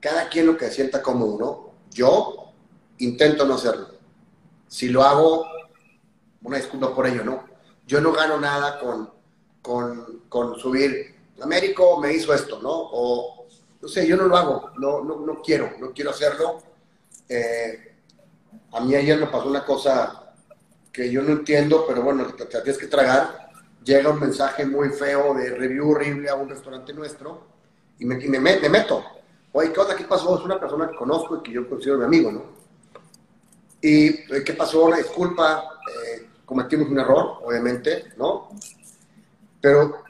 cada 0.00 0.28
quien 0.28 0.46
lo 0.46 0.56
que 0.56 0.70
sienta 0.70 1.02
cómodo, 1.02 1.38
¿no? 1.38 1.74
Yo 1.90 2.52
intento 2.98 3.46
no 3.46 3.54
hacerlo. 3.54 3.88
Si 4.68 4.88
lo 4.88 5.02
hago, 5.02 5.46
una 6.42 6.58
disculpa 6.58 6.94
por 6.94 7.06
ello, 7.06 7.24
¿no? 7.24 7.44
Yo 7.86 8.00
no 8.00 8.12
gano 8.12 8.38
nada 8.38 8.78
con, 8.78 9.10
con, 9.62 10.22
con 10.28 10.58
subir, 10.58 11.16
Américo 11.40 12.00
me 12.00 12.12
hizo 12.14 12.32
esto, 12.32 12.60
¿no? 12.62 12.70
O, 12.72 13.45
no 13.80 13.88
sé, 13.88 14.06
yo 14.06 14.16
no 14.16 14.24
lo 14.24 14.36
hago, 14.36 14.70
no, 14.78 15.02
no, 15.02 15.20
no 15.20 15.42
quiero, 15.42 15.72
no 15.78 15.92
quiero 15.92 16.10
hacerlo. 16.10 16.62
Eh, 17.28 17.94
a 18.72 18.80
mí 18.80 18.94
ayer 18.94 19.18
me 19.18 19.26
pasó 19.26 19.48
una 19.48 19.64
cosa 19.64 20.34
que 20.92 21.10
yo 21.10 21.22
no 21.22 21.32
entiendo, 21.32 21.84
pero 21.86 22.02
bueno, 22.02 22.26
te 22.34 22.46
tienes 22.46 22.78
que 22.78 22.86
tragar 22.86 23.46
llega 23.86 24.10
un 24.10 24.18
mensaje 24.18 24.66
muy 24.66 24.88
feo 24.90 25.32
de 25.34 25.50
review 25.50 25.90
horrible 25.90 26.28
a 26.28 26.34
un 26.34 26.48
restaurante 26.48 26.92
nuestro 26.92 27.46
y 27.98 28.04
me, 28.04 28.16
me 28.16 28.68
meto. 28.68 29.02
Oye, 29.52 29.72
¿qué 29.72 29.80
onda? 29.80 29.96
¿Qué 29.96 30.04
pasó? 30.04 30.36
Es 30.36 30.44
una 30.44 30.58
persona 30.58 30.90
que 30.90 30.96
conozco 30.96 31.36
y 31.36 31.42
que 31.42 31.52
yo 31.52 31.68
considero 31.68 31.98
mi 31.98 32.04
amigo, 32.04 32.32
¿no? 32.32 32.42
¿Y 33.80 34.06
eh, 34.08 34.42
qué 34.44 34.52
pasó? 34.54 34.84
Una 34.84 34.96
disculpa, 34.96 35.78
eh, 35.88 36.26
cometimos 36.44 36.88
un 36.88 36.98
error, 36.98 37.38
obviamente, 37.44 38.12
¿no? 38.18 38.48
Pero 39.60 40.02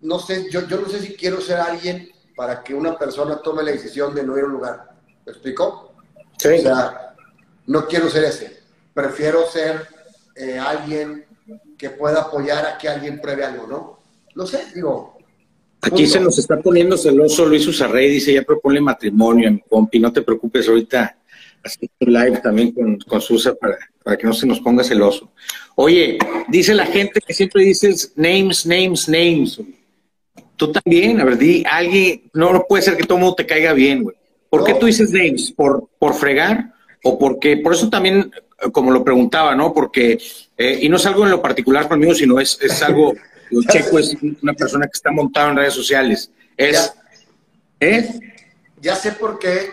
no 0.00 0.18
sé, 0.20 0.48
yo, 0.48 0.66
yo 0.68 0.80
no 0.80 0.88
sé 0.88 1.00
si 1.00 1.16
quiero 1.16 1.40
ser 1.40 1.58
alguien 1.58 2.08
para 2.36 2.62
que 2.62 2.74
una 2.74 2.98
persona 2.98 3.40
tome 3.42 3.62
la 3.62 3.72
decisión 3.72 4.14
de 4.14 4.22
no 4.22 4.36
ir 4.36 4.44
a 4.44 4.46
un 4.46 4.52
lugar. 4.52 4.90
¿Me 5.24 5.32
explico? 5.32 5.94
Sí. 6.38 6.48
O 6.48 6.60
sea, 6.60 7.14
no 7.66 7.86
quiero 7.86 8.08
ser 8.08 8.24
ese. 8.24 8.60
Prefiero 8.94 9.46
ser 9.46 9.86
eh, 10.34 10.58
alguien 10.58 11.24
que 11.76 11.90
pueda 11.90 12.22
apoyar 12.22 12.66
a 12.66 12.78
que 12.78 12.88
alguien 12.88 13.20
pruebe 13.20 13.44
algo, 13.44 13.66
¿no? 13.66 13.98
No 14.34 14.46
sé, 14.46 14.66
digo. 14.74 15.18
Aquí 15.80 16.06
se 16.06 16.20
nos 16.20 16.38
está 16.38 16.60
poniendo 16.60 16.96
celoso 16.96 17.44
Luis 17.44 17.66
Usarrey, 17.66 18.08
dice, 18.08 18.32
ya 18.32 18.42
propone 18.42 18.80
matrimonio 18.80 19.48
a 19.48 19.50
mi 19.50 19.60
compi, 19.60 19.98
no 19.98 20.12
te 20.12 20.22
preocupes, 20.22 20.68
ahorita 20.68 21.18
haciendo 21.64 21.94
un 22.00 22.12
live 22.12 22.40
también 22.40 22.72
con, 22.72 22.98
con 22.98 23.20
Susa 23.20 23.54
para, 23.54 23.78
para 24.02 24.16
que 24.16 24.26
no 24.26 24.32
se 24.32 24.46
nos 24.46 24.60
ponga 24.60 24.84
celoso. 24.84 25.32
Oye, 25.74 26.18
dice 26.48 26.74
la 26.74 26.86
gente 26.86 27.20
que 27.20 27.34
siempre 27.34 27.64
dices 27.64 28.12
names, 28.16 28.64
names, 28.64 29.08
names. 29.08 29.60
Tú 30.62 30.70
también, 30.70 31.20
a 31.20 31.24
ver, 31.24 31.38
di, 31.38 31.64
alguien, 31.68 32.30
no, 32.34 32.64
puede 32.68 32.84
ser 32.84 32.96
que 32.96 33.02
todo 33.02 33.18
mundo 33.18 33.34
te 33.34 33.44
caiga 33.44 33.72
bien, 33.72 34.04
güey. 34.04 34.14
¿Por 34.48 34.62
qué 34.62 34.74
tú 34.74 34.86
dices 34.86 35.10
names? 35.10 35.50
¿Por, 35.50 35.88
¿Por 35.98 36.14
fregar? 36.14 36.72
¿O 37.02 37.18
porque, 37.18 37.56
por 37.56 37.72
eso 37.72 37.90
también 37.90 38.30
como 38.70 38.92
lo 38.92 39.02
preguntaba, 39.02 39.56
¿no? 39.56 39.74
Porque, 39.74 40.20
eh, 40.56 40.78
y 40.80 40.88
no 40.88 40.98
es 40.98 41.06
algo 41.06 41.24
en 41.24 41.32
lo 41.32 41.42
particular 41.42 41.88
conmigo, 41.88 42.14
sino 42.14 42.38
es, 42.38 42.56
es 42.62 42.80
algo, 42.80 43.12
Checo 43.70 43.98
es 43.98 44.16
una 44.40 44.52
persona 44.52 44.86
que 44.86 44.92
está 44.94 45.10
montado 45.10 45.50
en 45.50 45.56
redes 45.56 45.74
sociales. 45.74 46.30
Es, 46.56 46.94
ya, 47.80 47.88
¿eh? 47.88 48.20
Ya 48.80 48.94
sé 48.94 49.10
por 49.10 49.40
qué, 49.40 49.68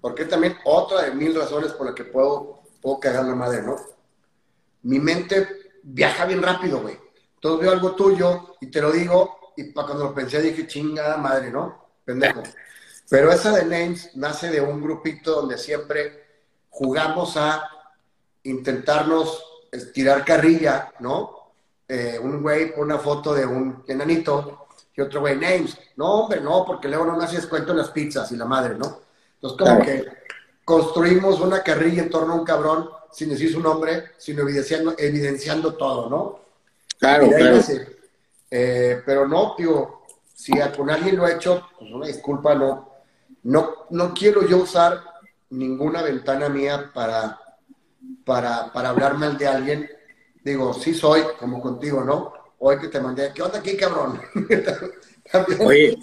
porque 0.00 0.26
también 0.26 0.58
otra 0.64 1.02
de 1.02 1.10
mil 1.12 1.34
razones 1.34 1.72
por 1.72 1.86
las 1.86 1.96
que 1.96 2.04
puedo, 2.04 2.60
puedo 2.80 3.00
cagar 3.00 3.24
la 3.24 3.34
madre, 3.34 3.62
¿no? 3.62 3.74
Mi 4.82 5.00
mente 5.00 5.48
viaja 5.82 6.24
bien 6.24 6.40
rápido, 6.40 6.82
güey. 6.82 6.96
Entonces 7.34 7.62
veo 7.62 7.72
algo 7.72 7.96
tuyo 7.96 8.54
y 8.60 8.68
te 8.68 8.80
lo 8.80 8.92
digo, 8.92 9.39
y 9.56 9.64
para 9.64 9.88
cuando 9.88 10.04
lo 10.04 10.14
pensé 10.14 10.40
dije, 10.40 10.66
chingada 10.66 11.16
madre, 11.16 11.50
¿no? 11.50 11.88
Pendejo. 12.04 12.42
Pero 13.08 13.32
esa 13.32 13.52
de 13.52 13.64
Names 13.64 14.10
nace 14.14 14.50
de 14.50 14.60
un 14.60 14.80
grupito 14.80 15.32
donde 15.32 15.58
siempre 15.58 16.24
jugamos 16.70 17.36
a 17.36 17.68
intentarnos 18.44 19.44
tirar 19.92 20.24
carrilla, 20.24 20.92
¿no? 21.00 21.52
Eh, 21.88 22.18
un 22.22 22.40
güey 22.42 22.70
pone 22.70 22.82
una 22.82 22.98
foto 22.98 23.34
de 23.34 23.44
un 23.44 23.82
enanito 23.88 24.68
y 24.96 25.00
otro 25.00 25.20
güey, 25.20 25.36
names. 25.36 25.76
No, 25.96 26.20
hombre, 26.20 26.40
no, 26.40 26.64
porque 26.64 26.88
luego 26.88 27.04
no 27.04 27.16
me 27.16 27.24
haces 27.24 27.46
cuento 27.46 27.72
en 27.72 27.78
las 27.78 27.90
pizzas 27.90 28.30
y 28.32 28.36
la 28.36 28.44
madre, 28.44 28.74
¿no? 28.76 29.00
Entonces, 29.34 29.58
como 29.58 29.84
que 29.84 30.04
construimos 30.64 31.40
una 31.40 31.62
carrilla 31.62 32.02
en 32.02 32.10
torno 32.10 32.34
a 32.34 32.36
un 32.36 32.44
cabrón 32.44 32.90
sin 33.10 33.30
decir 33.30 33.52
su 33.52 33.60
nombre, 33.60 34.12
sino 34.18 34.42
evidenciando, 34.42 34.94
evidenciando 34.96 35.74
todo, 35.74 36.08
¿no? 36.08 36.40
Claro, 36.98 37.28
claro. 37.28 37.60
Eh, 38.50 39.02
pero 39.06 39.28
no, 39.28 39.54
tío, 39.56 40.00
si 40.34 40.52
con 40.76 40.90
alguien 40.90 41.16
lo 41.16 41.26
he 41.26 41.34
hecho, 41.34 41.68
pues 41.78 41.92
una 41.92 42.06
disculpa, 42.06 42.54
no, 42.54 42.88
no, 43.44 43.74
no 43.90 44.14
quiero 44.14 44.46
yo 44.46 44.58
usar 44.58 45.00
ninguna 45.50 46.02
ventana 46.02 46.48
mía 46.48 46.90
para 46.92 47.38
para, 48.24 48.72
para 48.72 48.90
hablar 48.90 49.18
mal 49.18 49.36
de 49.36 49.46
alguien, 49.46 49.90
digo, 50.44 50.72
sí 50.74 50.94
soy, 50.94 51.22
como 51.38 51.60
contigo, 51.60 52.04
¿no? 52.04 52.32
Hoy 52.58 52.78
que 52.78 52.88
te 52.88 53.00
mandé, 53.00 53.32
¿qué 53.34 53.42
onda 53.42 53.58
aquí, 53.58 53.76
cabrón? 53.76 54.20
oye, 55.60 55.98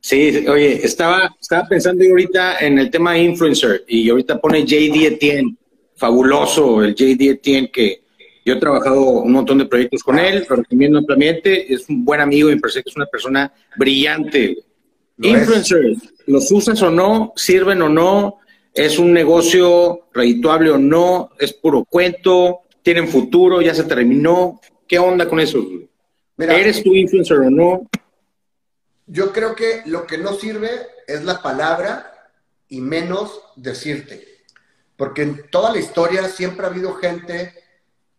sí, 0.00 0.46
oye, 0.48 0.84
estaba, 0.84 1.34
estaba 1.40 1.68
pensando 1.68 2.04
ahorita 2.04 2.58
en 2.60 2.78
el 2.78 2.90
tema 2.90 3.18
influencer 3.18 3.84
y 3.86 4.08
ahorita 4.08 4.40
pone 4.40 4.64
JD 4.64 5.06
Etienne, 5.06 5.56
fabuloso 5.94 6.82
el 6.82 6.94
JD 6.94 7.30
Etienne 7.30 7.70
que 7.70 8.05
yo 8.46 8.54
he 8.54 8.60
trabajado 8.60 9.02
un 9.02 9.32
montón 9.32 9.58
de 9.58 9.66
proyectos 9.66 10.04
con 10.04 10.20
él, 10.20 10.46
pero 10.48 10.62
también 10.62 10.94
ampliamente, 10.94 11.74
es 11.74 11.88
un 11.88 12.04
buen 12.04 12.20
amigo 12.20 12.48
y 12.48 12.54
me 12.54 12.60
parece 12.60 12.80
que 12.80 12.90
es 12.90 12.96
una 12.96 13.06
persona 13.06 13.52
brillante. 13.76 14.58
Influencers, 15.18 15.98
¿los 16.26 16.52
usas 16.52 16.80
o 16.80 16.90
no? 16.92 17.32
¿Sirven 17.34 17.82
o 17.82 17.88
no? 17.88 18.38
¿Es 18.72 19.00
un 19.00 19.12
negocio 19.12 20.06
redituable 20.14 20.70
o 20.70 20.78
no? 20.78 21.30
¿Es 21.40 21.54
puro 21.54 21.84
cuento? 21.84 22.60
¿Tienen 22.82 23.08
futuro? 23.08 23.60
¿Ya 23.60 23.74
se 23.74 23.82
terminó? 23.82 24.60
¿Qué 24.86 25.00
onda 25.00 25.28
con 25.28 25.40
eso? 25.40 25.66
¿Eres 26.38 26.84
tu 26.84 26.94
influencer 26.94 27.38
o 27.38 27.50
no? 27.50 27.88
Yo 29.08 29.32
creo 29.32 29.56
que 29.56 29.82
lo 29.86 30.06
que 30.06 30.18
no 30.18 30.34
sirve 30.34 30.70
es 31.08 31.24
la 31.24 31.42
palabra 31.42 32.30
y 32.68 32.80
menos 32.80 33.40
decirte. 33.56 34.24
Porque 34.96 35.22
en 35.22 35.50
toda 35.50 35.72
la 35.72 35.80
historia 35.80 36.28
siempre 36.28 36.64
ha 36.64 36.68
habido 36.68 36.94
gente 36.94 37.55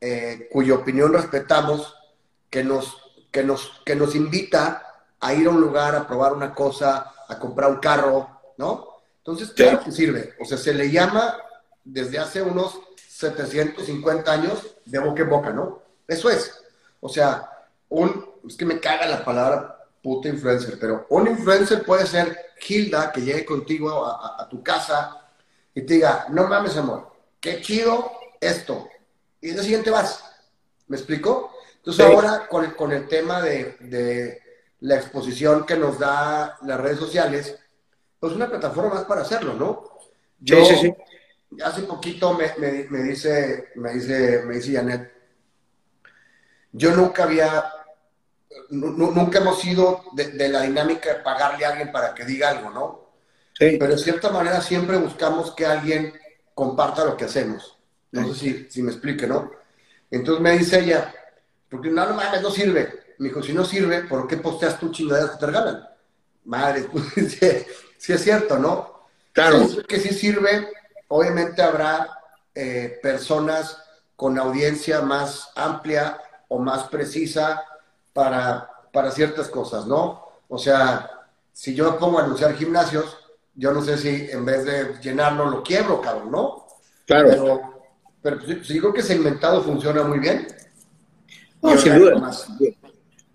eh, 0.02 0.50
cuya 0.52 0.76
opinión 0.76 1.14
respetamos 1.14 1.96
que 2.50 2.64
nos, 2.64 2.98
que, 3.32 3.44
nos, 3.44 3.82
que 3.86 3.96
nos 3.96 4.16
invita 4.16 4.84
a 5.20 5.34
ir 5.34 5.48
a 5.48 5.50
un 5.50 5.62
lugar, 5.62 5.96
a 5.96 6.08
probar 6.08 6.34
una 6.34 6.54
cosa, 6.54 7.14
a 7.28 7.40
comprar 7.40 7.72
un 7.72 7.78
carro, 7.78 8.30
¿no? 8.58 8.88
Entonces, 9.18 9.52
claro 9.52 9.84
que 9.84 9.92
sirve. 9.92 10.36
O 10.40 10.46
sea, 10.46 10.58
se 10.58 10.74
le 10.74 10.90
llama 10.90 11.38
desde 11.84 12.20
hace 12.20 12.42
unos 12.42 12.80
750 13.10 14.32
años 14.32 14.76
de 14.86 15.00
boca 15.00 15.24
en 15.24 15.30
boca, 15.30 15.50
¿no? 15.52 15.82
Eso 16.08 16.30
es. 16.30 16.54
O 17.00 17.10
sea, 17.10 17.50
un, 17.90 18.26
es 18.48 18.56
que 18.56 18.66
me 18.66 18.80
caga 18.80 19.06
la 19.08 19.26
palabra 19.26 19.86
puta 20.02 20.30
influencer, 20.30 20.78
pero 20.80 21.06
un 21.10 21.28
influencer 21.28 21.84
puede 21.84 22.06
ser 22.06 22.38
Hilda 22.66 23.12
que 23.12 23.22
llegue 23.22 23.46
contigo 23.46 24.06
a, 24.06 24.48
tu 24.50 24.64
casa 24.64 25.18
y 25.74 25.82
te 25.82 25.96
diga, 25.96 26.28
no 26.30 26.48
mames 26.48 26.78
amor, 26.78 27.12
qué 27.40 27.62
chido 27.62 28.12
esto. 28.40 28.88
Y 29.42 29.50
el 29.50 29.62
siguiente 29.62 29.90
vas. 29.90 30.24
¿Me 30.88 30.98
explico? 30.98 31.54
Entonces 31.78 32.06
ahora 32.06 32.48
con, 32.48 32.72
con, 32.72 32.92
el 32.92 33.08
tema 33.08 33.42
de, 33.42 33.78
de, 33.80 34.42
la 34.82 34.96
exposición 34.96 35.66
que 35.66 35.76
nos 35.76 36.00
da 36.00 36.58
las 36.64 36.80
redes 36.80 37.00
sociales, 37.00 37.58
pues 38.20 38.34
una 38.34 38.50
plataforma 38.50 38.96
más 38.96 39.06
para 39.06 39.22
hacerlo, 39.22 39.54
¿no? 39.54 39.84
Yo, 40.40 40.64
sí, 40.66 40.76
sí, 40.76 40.94
hace 41.64 41.82
poquito 41.84 42.34
me, 42.34 42.54
me, 42.90 43.04
dice, 43.04 43.70
me 43.76 43.94
dice, 43.94 44.44
me 44.46 44.56
dice 44.56 44.74
Janet, 44.74 45.12
yo 46.72 46.96
nunca 46.96 47.24
había, 47.24 47.72
nunca 48.70 49.40
hemos 49.40 49.60
sido 49.60 50.04
de, 50.14 50.50
la 50.50 50.62
dinámica 50.62 51.14
de 51.14 51.24
pagarle 51.24 51.66
a 51.66 51.70
alguien 51.70 51.92
para 51.92 52.14
que 52.14 52.26
diga 52.26 52.50
algo, 52.50 52.70
¿no? 52.70 53.08
Sí. 53.58 53.78
Pero 53.80 53.94
de 53.94 53.98
cierta 53.98 54.30
manera 54.30 54.62
siempre 54.62 54.98
buscamos 54.98 55.56
que 55.56 55.66
alguien 55.66 56.14
comparta 56.54 57.06
lo 57.06 57.18
que 57.18 57.26
hacemos. 57.26 57.77
No 58.12 58.28
sé 58.28 58.34
si, 58.34 58.68
si 58.70 58.82
me 58.82 58.92
explique, 58.92 59.28
¿no? 59.28 59.52
Entonces 60.10 60.42
me 60.42 60.58
dice 60.58 60.80
ella, 60.80 61.14
porque 61.70 61.90
no, 61.90 62.06
no 62.06 62.16
mames, 62.16 62.42
no 62.42 62.52
sirve. 62.52 63.08
Me 63.18 63.30
dijo, 63.30 63.42
si 63.42 63.54
no 63.54 63.66
sirve, 63.66 64.04
¿por 64.04 64.28
qué 64.28 64.38
posteas 64.38 64.80
tu 64.80 64.92
chingaderas 64.92 65.32
que 65.32 65.38
te 65.38 65.46
regalan? 65.48 65.88
Madre, 66.46 66.84
pues, 66.92 67.38
sí, 67.98 68.14
es 68.14 68.24
cierto, 68.24 68.58
¿no? 68.58 68.98
Claro. 69.34 69.68
que 69.88 70.00
sí 70.00 70.14
sirve, 70.16 70.68
obviamente 71.10 71.62
habrá 71.62 72.20
eh, 72.56 72.98
personas 73.04 73.78
con 74.16 74.40
audiencia 74.40 75.02
más 75.02 75.52
amplia 75.56 76.20
o 76.48 76.58
más 76.58 76.86
precisa 76.86 77.64
para, 78.14 78.68
para 78.92 79.12
ciertas 79.12 79.48
cosas, 79.50 79.86
¿no? 79.86 80.26
O 80.48 80.58
sea, 80.58 81.28
si 81.54 81.76
yo 81.76 82.00
pongo 82.00 82.18
a 82.18 82.24
anunciar 82.24 82.56
gimnasios, 82.56 83.18
yo 83.54 83.72
no 83.72 83.84
sé 83.84 83.98
si 83.98 84.30
en 84.32 84.44
vez 84.44 84.66
de 84.66 84.96
llenarlo 85.02 85.50
lo 85.50 85.62
quiebro, 85.62 86.02
cabrón, 86.02 86.32
¿no? 86.32 86.68
Claro. 87.06 87.30
Pero, 87.30 87.77
pero 88.22 88.40
pues, 88.40 88.68
digo 88.68 88.94
que 88.94 89.02
segmentado 89.02 89.64
funciona 89.64 90.04
muy 90.04 90.20
bien. 90.20 90.48
No, 91.62 91.78
sin 91.78 91.98
duda. 91.98 92.32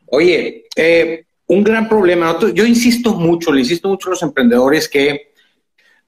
Oye, 0.07 0.67
eh, 0.77 1.25
un 1.47 1.65
gran 1.65 1.89
problema, 1.89 2.39
yo 2.55 2.65
insisto 2.65 3.15
mucho, 3.15 3.53
le 3.53 3.61
insisto 3.61 3.89
mucho 3.89 4.09
a 4.09 4.11
los 4.11 4.23
emprendedores 4.23 4.89
que 4.89 5.33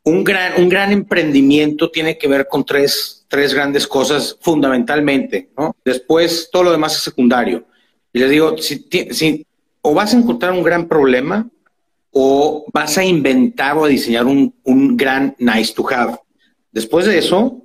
un 0.04 0.22
gran, 0.22 0.60
un 0.60 0.68
gran 0.68 0.92
emprendimiento 0.92 1.90
tiene 1.90 2.18
que 2.18 2.28
ver 2.28 2.46
con 2.48 2.64
tres, 2.64 3.24
tres 3.28 3.54
grandes 3.54 3.86
cosas 3.86 4.36
fundamentalmente, 4.40 5.50
¿no? 5.56 5.74
Después 5.84 6.48
todo 6.52 6.64
lo 6.64 6.72
demás 6.72 6.94
es 6.94 7.02
secundario. 7.02 7.64
Y 8.12 8.18
les 8.18 8.30
digo, 8.30 8.56
si, 8.58 8.86
si, 9.10 9.46
o 9.80 9.94
vas 9.94 10.14
a 10.14 10.18
encontrar 10.18 10.52
un 10.52 10.62
gran 10.62 10.86
problema 10.86 11.48
o 12.10 12.66
vas 12.72 12.96
a 12.96 13.04
inventar 13.04 13.76
o 13.76 13.84
a 13.84 13.88
diseñar 13.88 14.26
un, 14.26 14.54
un 14.62 14.96
gran 14.96 15.34
nice 15.38 15.74
to 15.74 15.84
have. 15.90 16.16
Después 16.70 17.06
de 17.06 17.18
eso, 17.18 17.63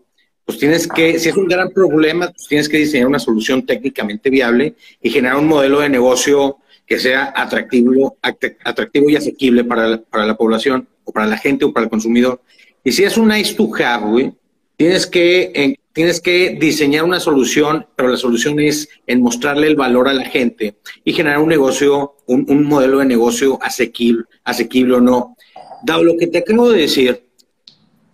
pues 0.49 0.57
tienes 0.57 0.87
que, 0.87 1.19
si 1.19 1.29
es 1.29 1.37
un 1.37 1.47
gran 1.47 1.69
problema, 1.69 2.31
pues 2.31 2.47
tienes 2.47 2.67
que 2.67 2.77
diseñar 2.77 3.05
una 3.05 3.19
solución 3.19 3.67
técnicamente 3.67 4.31
viable 4.31 4.73
y 4.99 5.11
generar 5.11 5.37
un 5.37 5.47
modelo 5.47 5.79
de 5.79 5.89
negocio 5.89 6.57
que 6.87 6.97
sea 6.97 7.31
atractivo, 7.35 8.17
atractivo 8.63 9.11
y 9.11 9.15
asequible 9.15 9.63
para 9.63 9.87
la, 9.87 10.01
para 10.01 10.25
la 10.25 10.35
población 10.35 10.87
o 11.03 11.11
para 11.11 11.27
la 11.27 11.37
gente 11.37 11.65
o 11.65 11.71
para 11.71 11.83
el 11.83 11.89
consumidor. 11.91 12.41
Y 12.83 12.91
si 12.91 13.03
es 13.03 13.15
un 13.15 13.27
nice 13.27 13.53
to 13.53 13.69
have, 13.75 14.33
tienes 14.75 15.05
que, 15.05 15.75
tienes 15.93 16.19
que 16.19 16.57
diseñar 16.59 17.03
una 17.03 17.19
solución, 17.19 17.85
pero 17.95 18.09
la 18.09 18.17
solución 18.17 18.59
es 18.59 18.89
en 19.05 19.21
mostrarle 19.21 19.67
el 19.67 19.75
valor 19.75 20.07
a 20.07 20.13
la 20.13 20.25
gente 20.25 20.77
y 21.03 21.13
generar 21.13 21.41
un 21.41 21.49
negocio, 21.49 22.15
un, 22.25 22.47
un 22.49 22.63
modelo 22.63 22.97
de 22.97 23.05
negocio 23.05 23.59
asequible, 23.61 24.23
asequible 24.43 24.95
o 24.95 24.99
no. 24.99 25.35
Dado 25.83 26.03
lo 26.03 26.17
que 26.17 26.25
te 26.25 26.39
acabo 26.39 26.71
de 26.71 26.81
decir, 26.81 27.21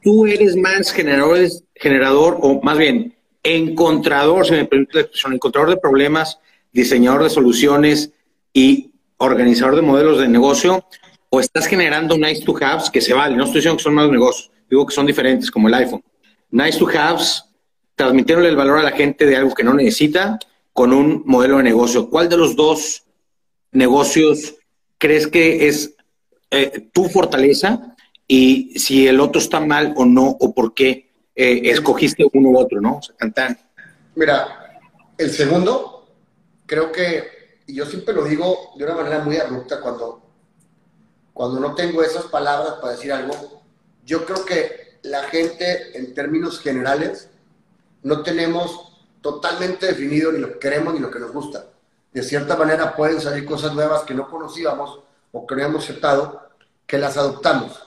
tú 0.04 0.26
eres 0.26 0.58
más 0.58 0.92
generador, 0.92 1.40
generador 1.76 2.40
o 2.42 2.62
más 2.62 2.78
bien 2.78 3.16
encontrador, 3.44 4.46
si 4.46 4.54
me 4.54 4.66
permite 4.66 4.96
la 4.96 5.02
expresión, 5.02 5.34
encontrador 5.34 5.70
de 5.70 5.78
problemas, 5.78 6.40
diseñador 6.72 7.24
de 7.24 7.30
soluciones 7.30 8.12
y 8.54 8.92
organizador 9.18 9.76
de 9.76 9.82
modelos 9.82 10.20
de 10.20 10.28
negocio, 10.28 10.86
o 11.30 11.40
estás 11.40 11.68
generando 11.68 12.18
nice 12.18 12.44
to 12.44 12.56
haves 12.62 12.90
que 12.90 13.02
se 13.02 13.14
valen. 13.14 13.38
No 13.38 13.44
estoy 13.44 13.60
diciendo 13.60 13.78
que 13.78 13.84
son 13.84 13.94
malos 13.94 14.12
negocios, 14.12 14.52
digo 14.70 14.86
que 14.86 14.96
son 14.96 15.06
diferentes, 15.06 15.52
como 15.52 15.68
el 15.68 15.74
iPhone. 15.76 16.04
Nice 16.50 16.80
to 16.80 16.88
haves, 16.88 17.44
transmitiéndole 17.96 18.50
el 18.50 18.56
valor 18.56 18.80
a 18.80 18.84
la 18.84 18.92
gente 18.92 19.26
de 19.26 19.36
algo 19.36 19.54
que 19.54 19.64
no 19.64 19.74
necesita 19.74 20.40
con 20.74 20.92
un 20.92 21.24
modelo 21.26 21.58
de 21.58 21.64
negocio. 21.64 22.10
¿Cuál 22.10 22.30
de 22.30 22.38
los 22.38 22.56
dos 22.56 23.04
negocios 23.72 24.56
crees 24.98 25.28
que 25.28 25.68
es 25.68 25.96
eh, 26.52 26.88
tu 26.92 27.06
fortaleza 27.06 27.96
y 28.28 28.78
si 28.80 29.08
el 29.08 29.20
otro 29.20 29.40
está 29.40 29.60
mal 29.60 29.94
o 29.98 30.06
no, 30.06 30.36
o 30.40 30.54
por 30.54 30.74
qué 30.74 31.05
eh, 31.36 31.62
escogiste 31.66 32.26
uno 32.34 32.50
u 32.50 32.58
otro, 32.58 32.80
¿no? 32.82 33.00
Cantar. 33.18 33.58
Mira, 34.16 34.80
el 35.18 35.32
segundo, 35.32 36.08
creo 36.66 36.92
que, 36.92 37.60
y 37.68 37.76
yo 37.76 37.86
siempre 37.86 38.14
lo 38.14 38.24
digo 38.24 38.72
de 38.78 38.86
una 38.86 38.96
manera 38.96 39.20
muy 39.20 39.38
abrupta 39.38 39.82
cuando, 39.82 40.22
cuando 41.34 41.60
no 41.60 41.76
tengo 41.76 42.04
esas 42.04 42.26
palabras 42.26 42.76
para 42.82 42.94
decir 42.94 43.12
algo, 43.12 43.62
yo 44.06 44.26
creo 44.26 44.46
que 44.46 45.00
la 45.04 45.24
gente, 45.24 45.98
en 45.98 46.14
términos 46.14 46.60
generales, 46.60 47.30
no 48.04 48.24
tenemos 48.24 48.94
totalmente 49.22 49.88
definido 49.88 50.32
ni 50.32 50.40
lo 50.40 50.54
que 50.54 50.60
queremos 50.60 50.94
ni 50.94 51.00
lo 51.00 51.12
que 51.12 51.20
nos 51.20 51.32
gusta. 51.32 51.66
De 52.14 52.24
cierta 52.24 52.56
manera 52.56 52.96
pueden 52.96 53.20
salir 53.20 53.46
cosas 53.46 53.74
nuevas 53.74 54.04
que 54.04 54.14
no 54.14 54.30
conocíamos 54.30 55.02
o 55.32 55.46
que 55.46 55.56
no 55.56 55.64
hemos 55.64 55.84
aceptado, 55.84 56.50
que 56.88 56.98
las 56.98 57.18
adoptamos 57.18 57.86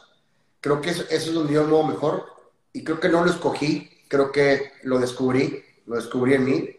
Creo 0.60 0.80
que 0.80 0.90
eso, 0.90 1.04
es 1.08 1.32
donde 1.32 1.54
yo 1.54 1.64
me 1.66 1.92
mejor 1.92 2.26
y 2.72 2.84
creo 2.84 3.00
que 3.00 3.08
no 3.08 3.24
lo 3.24 3.30
escogí, 3.30 3.90
creo 4.08 4.32
que 4.32 4.72
lo 4.82 4.98
descubrí, 4.98 5.64
lo 5.86 5.96
descubrí 5.96 6.34
en 6.34 6.44
mí. 6.44 6.76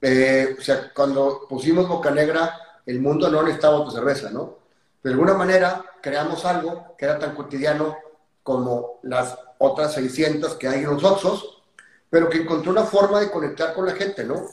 Eh, 0.00 0.56
o 0.58 0.62
sea, 0.62 0.92
cuando 0.94 1.46
pusimos 1.48 1.88
Boca 1.88 2.10
Negra, 2.10 2.58
el 2.86 3.00
mundo 3.00 3.30
no 3.30 3.42
necesitaba 3.42 3.84
tu 3.84 3.90
cerveza, 3.90 4.30
¿no? 4.30 4.58
De 5.02 5.10
alguna 5.10 5.34
manera 5.34 5.84
creamos 6.02 6.44
algo 6.44 6.94
que 6.98 7.04
era 7.04 7.18
tan 7.18 7.34
cotidiano 7.34 7.96
como 8.42 8.98
las 9.02 9.38
otras 9.58 9.94
600 9.94 10.54
que 10.54 10.68
hay 10.68 10.80
en 10.80 10.90
los 10.90 11.04
Oxos, 11.04 11.62
pero 12.10 12.28
que 12.28 12.38
encontró 12.38 12.72
una 12.72 12.84
forma 12.84 13.20
de 13.20 13.30
conectar 13.30 13.72
con 13.74 13.86
la 13.86 13.92
gente, 13.92 14.24
¿no? 14.24 14.46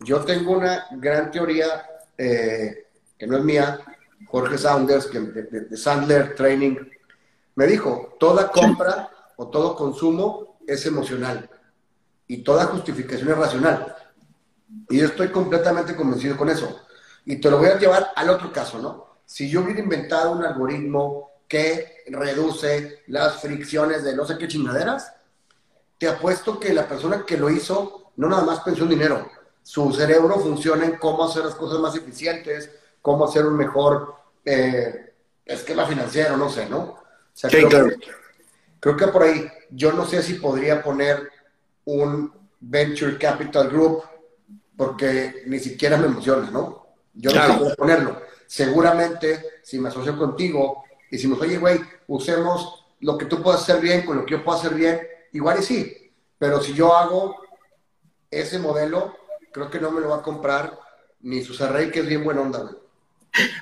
Yo 0.00 0.24
tengo 0.24 0.52
una 0.52 0.86
gran 0.92 1.30
teoría 1.30 1.86
eh, 2.16 2.86
que 3.18 3.26
no 3.26 3.36
es 3.36 3.44
mía, 3.44 3.80
Jorge 4.26 4.58
Saunders, 4.58 5.06
que, 5.06 5.20
de 5.20 5.76
Sandler 5.76 6.34
Training 6.34 6.76
me 7.54 7.66
dijo, 7.66 8.16
toda 8.18 8.50
compra 8.50 9.10
o 9.36 9.48
todo 9.48 9.76
consumo 9.76 10.58
es 10.66 10.84
emocional 10.86 11.48
y 12.26 12.38
toda 12.38 12.66
justificación 12.66 13.30
es 13.30 13.38
racional. 13.38 13.94
Y 14.88 14.98
yo 14.98 15.06
estoy 15.06 15.28
completamente 15.28 15.94
convencido 15.94 16.36
con 16.36 16.48
eso. 16.48 16.80
Y 17.24 17.36
te 17.36 17.50
lo 17.50 17.58
voy 17.58 17.68
a 17.68 17.78
llevar 17.78 18.12
al 18.14 18.30
otro 18.30 18.52
caso, 18.52 18.78
¿no? 18.78 19.18
Si 19.24 19.48
yo 19.48 19.62
hubiera 19.62 19.80
inventado 19.80 20.32
un 20.32 20.44
algoritmo 20.44 21.30
que 21.48 22.04
reduce 22.08 23.02
las 23.08 23.40
fricciones 23.40 24.04
de 24.04 24.14
no 24.14 24.24
sé 24.24 24.38
qué 24.38 24.48
chingaderas, 24.48 25.12
te 25.98 26.08
apuesto 26.08 26.58
que 26.60 26.74
la 26.74 26.88
persona 26.88 27.24
que 27.26 27.36
lo 27.36 27.50
hizo 27.50 28.12
no 28.16 28.28
nada 28.28 28.44
más 28.44 28.60
pensó 28.60 28.84
en 28.84 28.90
dinero. 28.90 29.30
Su 29.62 29.92
cerebro 29.92 30.38
funciona 30.38 30.84
en 30.84 30.96
cómo 30.96 31.24
hacer 31.24 31.44
las 31.44 31.54
cosas 31.54 31.80
más 31.80 31.94
eficientes, 31.96 32.70
cómo 33.02 33.24
hacer 33.24 33.46
un 33.46 33.56
mejor 33.56 34.14
eh, 34.44 35.14
esquema 35.44 35.86
financiero, 35.86 36.36
no 36.36 36.48
sé, 36.48 36.68
¿no? 36.68 36.96
Creo, 38.94 39.08
que, 39.08 39.12
por 39.12 39.22
ahí, 39.22 39.46
yo 39.70 39.92
no 39.92 40.04
sé 40.04 40.22
si 40.22 40.34
podría 40.34 40.82
poner 40.82 41.28
un 41.84 42.32
Venture 42.60 43.18
Capital 43.18 43.68
Group 43.68 44.02
porque 44.76 45.42
ni 45.46 45.58
siquiera 45.58 45.96
me 45.96 46.06
emociona, 46.06 46.50
¿no? 46.50 46.86
Yo 47.14 47.30
no 47.30 47.46
sé 47.46 47.58
cómo 47.58 47.74
ponerlo. 47.74 48.20
Seguramente, 48.46 49.44
si 49.62 49.78
me 49.78 49.88
asocio 49.88 50.16
contigo 50.16 50.84
y 51.10 51.18
si 51.18 51.26
me 51.28 51.36
oye, 51.36 51.58
güey, 51.58 51.80
usemos 52.06 52.86
lo 53.00 53.16
que 53.16 53.26
tú 53.26 53.42
puedas 53.42 53.62
hacer 53.62 53.80
bien 53.80 54.04
con 54.04 54.16
lo 54.16 54.26
que 54.26 54.32
yo 54.32 54.44
puedo 54.44 54.58
hacer 54.58 54.74
bien, 54.74 55.00
igual 55.32 55.58
y 55.60 55.62
sí. 55.62 56.12
Pero 56.38 56.60
si 56.60 56.74
yo 56.74 56.94
hago 56.94 57.36
ese 58.30 58.58
modelo, 58.58 59.16
creo 59.52 59.70
que 59.70 59.80
no 59.80 59.90
me 59.90 60.00
lo 60.00 60.10
va 60.10 60.16
a 60.16 60.22
comprar 60.22 60.78
ni 61.20 61.42
Susarrey, 61.42 61.90
que 61.90 62.00
es 62.00 62.06
bien 62.06 62.24
buena 62.24 62.42
onda, 62.42 62.60
güey. 62.60 62.74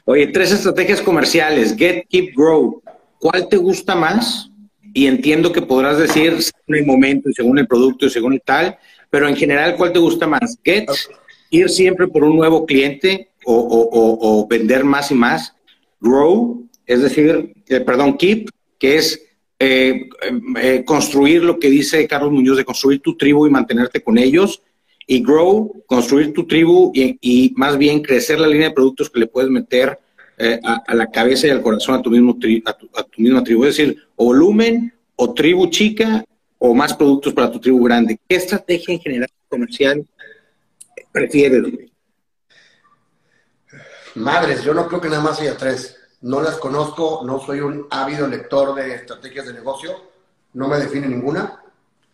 Oye, 0.04 0.26
tres 0.28 0.52
estrategias 0.52 1.00
comerciales, 1.00 1.74
Get, 1.76 2.06
Keep, 2.08 2.34
Grow. 2.36 2.82
¿Cuál 3.18 3.48
te 3.48 3.56
gusta 3.56 3.94
más 3.94 4.50
y 4.94 5.06
entiendo 5.06 5.52
que 5.52 5.60
podrás 5.60 5.98
decir 5.98 6.40
según 6.40 6.76
el 6.76 6.86
momento 6.86 7.28
según 7.34 7.58
el 7.58 7.66
producto 7.66 8.08
según 8.08 8.32
el 8.32 8.40
tal, 8.40 8.78
pero 9.14 9.28
en 9.28 9.36
general, 9.36 9.76
¿cuál 9.76 9.92
te 9.92 10.00
gusta 10.00 10.26
más? 10.26 10.58
¿Get? 10.64 10.88
¿Ir 11.48 11.70
siempre 11.70 12.08
por 12.08 12.24
un 12.24 12.34
nuevo 12.34 12.66
cliente 12.66 13.30
o, 13.44 14.44
vender 14.50 14.82
más 14.82 15.12
y 15.12 15.14
más? 15.14 15.54
¿Grow? 16.00 16.68
Es 16.84 17.00
decir, 17.00 17.54
eh, 17.68 17.78
perdón, 17.78 18.16
Keep, 18.16 18.50
que 18.76 18.96
es 18.96 19.24
eh, 19.60 20.08
eh, 20.60 20.82
construir 20.84 21.44
lo 21.44 21.60
que 21.60 21.70
dice 21.70 22.08
Carlos 22.08 22.32
Muñoz 22.32 22.56
de 22.56 22.64
construir 22.64 22.98
tu 22.98 23.16
tribu 23.16 23.46
y 23.46 23.50
mantenerte 23.50 24.02
con 24.02 24.18
ellos. 24.18 24.62
Y 25.06 25.22
grow, 25.22 25.84
construir 25.86 26.32
tu 26.32 26.44
tribu 26.48 26.90
y, 26.92 27.52
más 27.54 27.78
bien 27.78 28.02
crecer 28.02 28.40
la 28.40 28.48
línea 28.48 28.70
de 28.70 28.74
productos 28.74 29.10
que 29.10 29.20
le 29.20 29.28
puedes 29.28 29.48
meter 29.48 29.96
a, 30.38 30.94
la 30.94 31.10
cabeza 31.10 31.46
y 31.46 31.50
al 31.50 31.62
corazón 31.62 31.94
a 31.94 32.02
tu, 32.02 32.10
mismo 32.10 32.36
a, 32.66 32.72
tu, 32.72 32.90
a 32.94 33.02
tu 33.04 33.22
misma 33.22 33.42
tribu. 33.42 33.64
Es 33.64 33.76
decir, 33.76 34.02
o 34.16 34.26
volumen, 34.26 34.92
o 35.16 35.32
tribu 35.32 35.68
chica, 35.68 36.24
o 36.58 36.74
más 36.74 36.94
productos 36.94 37.32
para 37.32 37.50
tu 37.50 37.60
tribu 37.60 37.84
grande. 37.84 38.18
¿Qué 38.28 38.36
estrategia 38.36 38.94
en 38.94 39.00
general 39.00 39.28
comercial 39.48 40.06
prefieres? 41.12 41.62
Madres, 44.14 44.62
yo 44.62 44.72
no 44.72 44.86
creo 44.88 45.00
que 45.00 45.08
nada 45.08 45.22
más 45.22 45.40
haya 45.40 45.56
tres. 45.56 45.96
No 46.22 46.40
las 46.40 46.56
conozco, 46.56 47.22
no 47.24 47.40
soy 47.40 47.60
un 47.60 47.86
ávido 47.90 48.26
lector 48.26 48.74
de 48.74 48.94
estrategias 48.94 49.46
de 49.46 49.52
negocio, 49.52 50.10
no 50.54 50.68
me 50.68 50.78
define 50.78 51.06
ninguna 51.06 51.62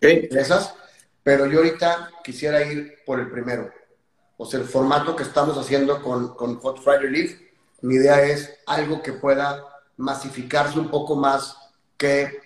de 0.01 0.29
esas, 0.33 0.75
pero 1.23 1.47
yo 1.47 1.59
ahorita 1.59 2.11
quisiera 2.25 2.65
ir 2.65 2.97
por 3.07 3.21
el 3.21 3.31
primero. 3.31 3.71
O 4.37 4.47
sea, 4.47 4.59
el 4.59 4.67
formato 4.67 5.15
que 5.15 5.23
estamos 5.23 5.57
haciendo 5.59 6.03
con, 6.03 6.35
con 6.35 6.57
Hot 6.57 6.83
Friday 6.83 7.11
Leaf, 7.11 7.41
mi 7.83 7.97
idea 7.97 8.23
es 8.25 8.59
algo 8.67 9.03
que 9.03 9.13
pueda 9.13 9.65
masificarse 9.97 10.79
un 10.79 10.89
poco 10.89 11.17
más 11.17 11.57
que 11.97 12.41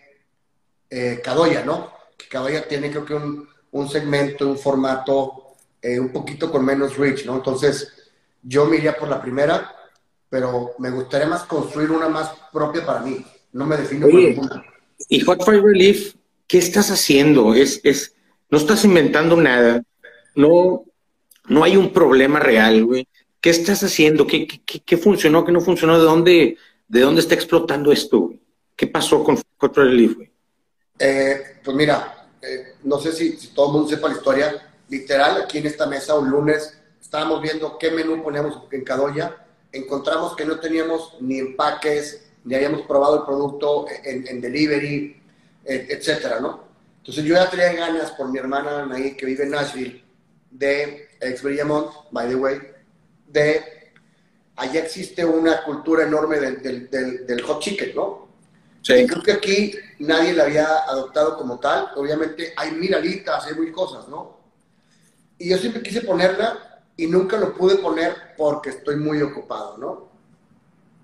eh, 0.90 1.20
Cadoya, 1.22 1.64
¿no? 1.64 1.92
Que 2.16 2.28
Cadoya 2.28 2.66
tiene 2.66 2.90
creo 2.90 3.04
que 3.04 3.14
un, 3.14 3.48
un 3.72 3.88
segmento, 3.88 4.48
un 4.48 4.58
formato 4.58 5.44
eh, 5.82 6.00
un 6.00 6.10
poquito 6.10 6.50
con 6.50 6.64
menos 6.64 6.96
reach, 6.96 7.26
¿no? 7.26 7.36
Entonces, 7.36 7.92
yo 8.42 8.66
me 8.66 8.76
iría 8.76 8.96
por 8.96 9.08
la 9.08 9.20
primera, 9.20 9.70
pero 10.30 10.72
me 10.78 10.90
gustaría 10.90 11.26
más 11.26 11.44
construir 11.44 11.90
una 11.90 12.08
más 12.08 12.30
propia 12.52 12.84
para 12.84 13.00
mí. 13.00 13.24
No 13.52 13.66
me 13.66 13.76
defino 13.76 14.06
por 14.08 14.14
ninguna. 14.14 14.64
Y 15.08 15.20
Hot 15.20 15.44
Fire 15.44 15.62
Relief, 15.62 16.14
¿qué 16.46 16.58
estás 16.58 16.90
haciendo? 16.90 17.54
Es, 17.54 17.80
es, 17.84 18.14
no 18.50 18.58
estás 18.58 18.84
inventando 18.84 19.36
nada. 19.36 19.82
No, 20.34 20.84
no 21.48 21.64
hay 21.64 21.76
un 21.76 21.92
problema 21.92 22.40
real, 22.40 22.84
güey. 22.84 23.06
¿Qué 23.44 23.50
estás 23.50 23.84
haciendo? 23.84 24.26
¿Qué, 24.26 24.96
funcionó? 24.96 25.44
¿Qué 25.44 25.52
no 25.52 25.60
funcionó? 25.60 25.98
¿De 25.98 26.04
dónde, 26.04 26.56
¿De 26.88 27.00
dónde 27.02 27.20
está 27.20 27.34
explotando 27.34 27.92
esto? 27.92 28.32
¿Qué 28.74 28.86
pasó 28.86 29.22
con 29.22 29.36
Fire 29.36 29.70
Relief? 29.74 30.16
Eh, 30.98 31.58
pues 31.62 31.76
mira, 31.76 32.26
eh, 32.40 32.76
no 32.84 32.98
sé 32.98 33.12
si, 33.12 33.36
todo 33.48 33.66
el 33.66 33.72
mundo 33.74 33.88
sepa 33.90 34.08
la 34.08 34.14
historia. 34.14 34.72
Literal, 34.88 35.42
aquí 35.42 35.58
en 35.58 35.66
esta 35.66 35.84
mesa, 35.84 36.18
un 36.18 36.30
lunes, 36.30 36.74
estábamos 36.98 37.42
viendo 37.42 37.76
qué 37.76 37.90
menú 37.90 38.22
poníamos 38.22 38.62
en 38.72 38.82
Cadoya. 38.82 39.36
Encontramos 39.72 40.34
que 40.34 40.46
no 40.46 40.58
teníamos 40.58 41.14
ni 41.20 41.38
empaques, 41.38 42.24
ni 42.44 42.54
habíamos 42.54 42.86
probado 42.86 43.18
el 43.18 43.26
producto 43.26 43.84
en, 44.04 44.40
delivery, 44.40 45.20
etcétera, 45.66 46.40
¿no? 46.40 46.64
Entonces 46.96 47.22
yo 47.22 47.34
ya 47.34 47.50
tenía 47.50 47.74
ganas 47.74 48.10
por 48.12 48.30
mi 48.30 48.38
hermana 48.38 48.88
ahí 48.90 49.14
que 49.14 49.26
vive 49.26 49.44
en 49.44 49.50
Nashville, 49.50 50.02
de 50.50 51.10
ex 51.20 51.42
Brillamont, 51.42 51.90
by 52.10 52.26
the 52.26 52.36
way, 52.36 52.73
de 53.34 53.92
allá 54.56 54.80
existe 54.80 55.24
una 55.24 55.64
cultura 55.64 56.04
enorme 56.04 56.38
del, 56.38 56.62
del, 56.90 57.26
del 57.26 57.42
hot 57.42 57.60
chicken, 57.60 57.94
¿no? 57.94 58.28
Sí. 58.82 59.06
Creo 59.06 59.22
que 59.22 59.32
aquí 59.32 59.74
nadie 59.98 60.32
la 60.34 60.44
había 60.44 60.66
adoptado 60.84 61.36
como 61.36 61.58
tal. 61.58 61.90
Obviamente 61.96 62.52
hay 62.56 62.72
mil 62.72 62.94
alitas, 62.94 63.46
hay 63.46 63.54
mil 63.54 63.72
cosas, 63.72 64.08
¿no? 64.08 64.38
Y 65.38 65.50
yo 65.50 65.58
siempre 65.58 65.82
quise 65.82 66.02
ponerla 66.02 66.82
y 66.96 67.06
nunca 67.06 67.36
lo 67.36 67.54
pude 67.54 67.76
poner 67.76 68.14
porque 68.36 68.70
estoy 68.70 68.96
muy 68.96 69.20
ocupado, 69.22 69.78
¿no? 69.78 70.08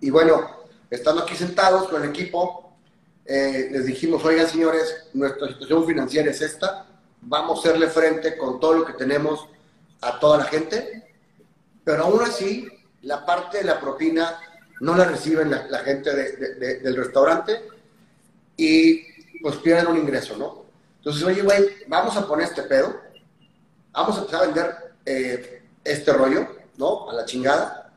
Y 0.00 0.10
bueno, 0.10 0.48
estando 0.90 1.22
aquí 1.22 1.34
sentados 1.34 1.88
con 1.88 2.02
el 2.02 2.10
equipo, 2.10 2.76
eh, 3.24 3.68
les 3.72 3.86
dijimos, 3.86 4.24
oigan 4.24 4.48
señores, 4.48 5.08
nuestra 5.14 5.48
situación 5.48 5.86
financiera 5.86 6.30
es 6.30 6.40
esta, 6.40 6.86
vamos 7.22 7.58
a 7.58 7.60
hacerle 7.60 7.88
frente 7.88 8.36
con 8.36 8.60
todo 8.60 8.74
lo 8.74 8.84
que 8.84 8.92
tenemos 8.92 9.48
a 10.00 10.18
toda 10.18 10.38
la 10.38 10.44
gente, 10.44 11.09
pero 11.90 12.04
aún 12.04 12.22
así, 12.22 12.68
la 13.02 13.26
parte 13.26 13.58
de 13.58 13.64
la 13.64 13.80
propina 13.80 14.38
no 14.78 14.94
la 14.94 15.06
reciben 15.06 15.50
la, 15.50 15.78
gente 15.80 16.14
del 16.14 16.96
restaurante 16.96 17.66
y 18.56 19.40
pues 19.42 19.56
pierden 19.56 19.88
un 19.88 19.96
ingreso, 19.96 20.36
¿no? 20.36 20.66
Entonces, 20.98 21.24
oye, 21.24 21.42
güey, 21.42 21.68
vamos 21.88 22.16
a 22.16 22.28
poner 22.28 22.46
este 22.46 22.62
pedo, 22.62 22.94
vamos 23.90 24.16
a 24.16 24.20
empezar 24.20 24.40
a 24.40 24.46
vender 24.46 24.94
eh, 25.04 25.64
este 25.82 26.12
rollo, 26.12 26.46
¿no? 26.76 27.10
A 27.10 27.12
la 27.12 27.24
chingada, 27.24 27.92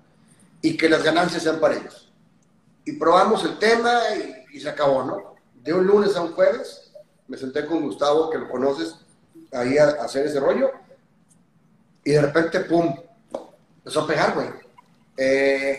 y 0.60 0.76
que 0.76 0.90
las 0.90 1.04
ganancias 1.04 1.44
sean 1.44 1.60
para 1.60 1.76
ellos. 1.76 2.12
Y 2.86 2.94
probamos 2.94 3.46
el 3.46 3.60
tema 3.60 4.02
y, 4.52 4.60
se 4.60 4.70
acabó, 4.70 5.04
¿no? 5.04 5.36
De 5.62 5.72
un 5.72 5.86
lunes 5.86 6.16
a 6.16 6.22
un 6.22 6.34
jueves, 6.34 6.92
me 7.28 7.38
senté 7.38 7.68
con 7.68 7.84
Gustavo, 7.84 8.32
que 8.32 8.40
lo 8.40 8.50
conoces, 8.50 8.96
ahí 9.52 9.78
a, 9.78 9.90
hacer 10.02 10.26
ese 10.26 10.40
rollo, 10.40 10.72
y 12.04 12.14
de 12.14 12.22
repente, 12.24 12.62
¡pum! 12.62 12.96
Empezó 13.84 14.02
a 14.02 14.08
pegar, 14.08 14.34
güey. 14.34 14.48
Eh, 15.18 15.78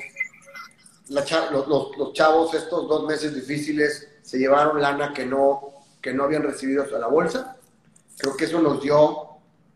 los, 1.09 2.12
chavos 2.12 2.52
estos 2.52 2.86
dos 2.86 3.07
meses 3.07 3.34
difíciles 3.34 4.09
se 4.20 4.38
llevaron 4.38 4.80
lana 4.80 5.14
que 5.14 5.24
no, 5.24 5.72
que 6.02 6.12
no 6.12 6.24
habían 6.24 6.42
recibido 6.42 6.84
a 6.84 6.98
la 6.98 7.07
bolsa. 7.07 7.57
Creo 8.18 8.36
que 8.36 8.44
eso 8.44 8.61
nos 8.61 8.82
dio 8.82 9.28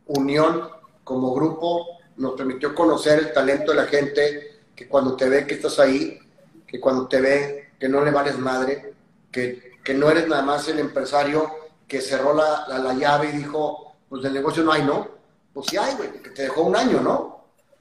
unión 0.09 0.69
como 1.05 1.33
grupo, 1.33 1.87
nos 2.19 2.35
permitió 2.35 2.75
conocer 2.75 3.19
el 3.19 3.33
talento 3.33 3.73
de 3.73 3.79
la 3.79 3.87
gente, 3.87 4.61
que 4.77 4.87
cuando 4.87 5.17
te 5.17 5.27
ve 5.27 5.47
que 5.47 5.55
estás 5.55 5.79
ahí, 5.79 6.19
que 6.67 6.79
cuando 6.79 7.09
te 7.09 7.23
ve 7.23 7.71
que 7.81 7.89
no 7.89 8.05
le 8.05 8.11
vales 8.11 8.39
madre, 8.39 8.93
que, 9.33 9.79
que 9.83 9.95
no 9.95 10.11
eres 10.11 10.29
nada 10.29 10.43
más 10.43 10.69
el 10.69 10.81
empresario 10.81 11.51
que 11.87 12.03
cerró 12.03 12.35
la, 12.35 12.67
la, 12.69 12.93
llave 12.93 13.31
y 13.31 13.39
dijo, 13.39 13.97
pues 14.07 14.23
del 14.23 14.35
negocio 14.35 14.63
no 14.63 14.73
hay, 14.73 14.83
¿no? 14.83 15.09
Pues 15.55 15.69
sí 15.71 15.79
hay, 15.79 15.95
güey, 15.95 16.13
que 16.23 16.29
te 16.29 16.43
dejó 16.43 16.65
un 16.65 16.77
año, 16.77 17.01
¿no? 17.01 17.38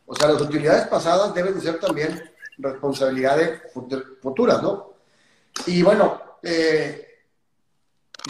O 0.07 0.15
sea, 0.15 0.29
las 0.29 0.41
utilidades 0.41 0.87
pasadas 0.87 1.35
deben 1.35 1.53
de 1.53 1.61
ser 1.61 1.79
también 1.79 2.23
responsabilidades 2.57 3.61
futuras, 4.21 4.63
¿no? 4.63 4.93
Y 5.67 5.83
bueno, 5.83 6.19
eh, 6.41 7.07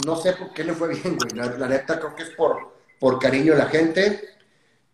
no 0.05 0.15
sé 0.15 0.33
por 0.33 0.51
qué 0.53 0.63
le 0.63 0.73
fue 0.73 0.89
bien, 0.89 1.17
güey. 1.17 1.35
La, 1.35 1.67
neta 1.67 1.99
creo 1.99 2.15
que 2.15 2.23
es 2.23 2.29
por, 2.31 2.73
por 2.99 3.19
cariño 3.19 3.53
de 3.53 3.59
la 3.59 3.67
gente. 3.67 4.21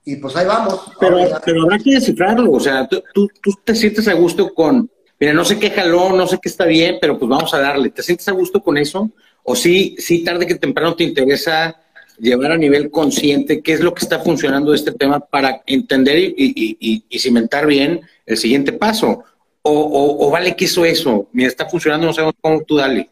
Y 0.04 0.18
pues 0.18 0.36
ahí 0.36 0.46
vamos. 0.46 0.92
Pero, 1.00 1.18
pero 1.46 1.64
habrá 1.64 1.80
que 1.80 1.96
descifrarlo. 1.96 2.52
O 2.52 2.60
sea, 2.60 2.86
tú, 2.88 3.02
tú, 3.42 3.52
te 3.64 3.74
sientes 3.76 4.06
a 4.10 4.14
gusto 4.14 4.54
con, 4.54 4.92
mira, 5.18 5.32
no 5.32 5.46
sé 5.46 5.58
qué 5.58 5.72
jaló, 5.72 6.12
no 6.12 6.28
sé 6.28 6.38
qué 6.42 6.50
está 6.50 6.66
bien, 6.66 6.98
pero 7.00 7.18
pues 7.18 7.30
vamos 7.30 7.54
a 7.54 7.60
darle. 7.60 7.92
¿Te 7.92 8.04
sientes 8.04 8.28
a 8.28 8.34
gusto 8.34 8.62
con 8.62 8.78
eso? 8.78 9.10
¿O 9.44 9.56
sí, 9.56 9.96
sí 10.00 10.22
tarde 10.22 10.46
que 10.46 10.56
temprano 10.56 10.96
te 10.96 11.06
interesa 11.06 11.83
llevar 12.24 12.54
a 12.54 12.58
nivel 12.58 12.90
consciente 12.90 13.62
qué 13.62 13.74
es 13.74 13.82
lo 13.82 13.94
que 13.94 14.04
está 14.06 14.20
funcionando 14.20 14.72
de 14.72 14.78
este 14.78 14.94
tema 14.94 15.20
para 15.20 15.62
entender 15.66 16.18
y, 16.18 17.06
cimentar 17.20 17.68
bien 17.68 18.02
el 18.26 18.38
siguiente 18.38 18.72
paso. 18.72 19.24
O, 19.62 20.26
o, 20.26 20.30
vale 20.30 20.56
que 20.56 20.66
eso 20.66 21.28
mira, 21.32 21.50
está 21.50 21.70
funcionando, 21.70 22.08
no 22.08 22.14
sabemos 22.14 22.36
cómo 22.42 22.64
tú 22.64 22.78
dale. 22.78 23.10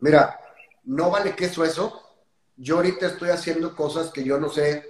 Mira, 0.00 0.38
no 0.84 1.10
vale 1.10 1.34
que 1.34 1.46
eso 1.46 1.64
eso. 1.64 2.02
Yo 2.56 2.76
ahorita 2.76 3.06
estoy 3.06 3.30
haciendo 3.30 3.74
cosas 3.74 4.10
que 4.10 4.24
yo 4.24 4.38
no 4.38 4.48
sé 4.48 4.84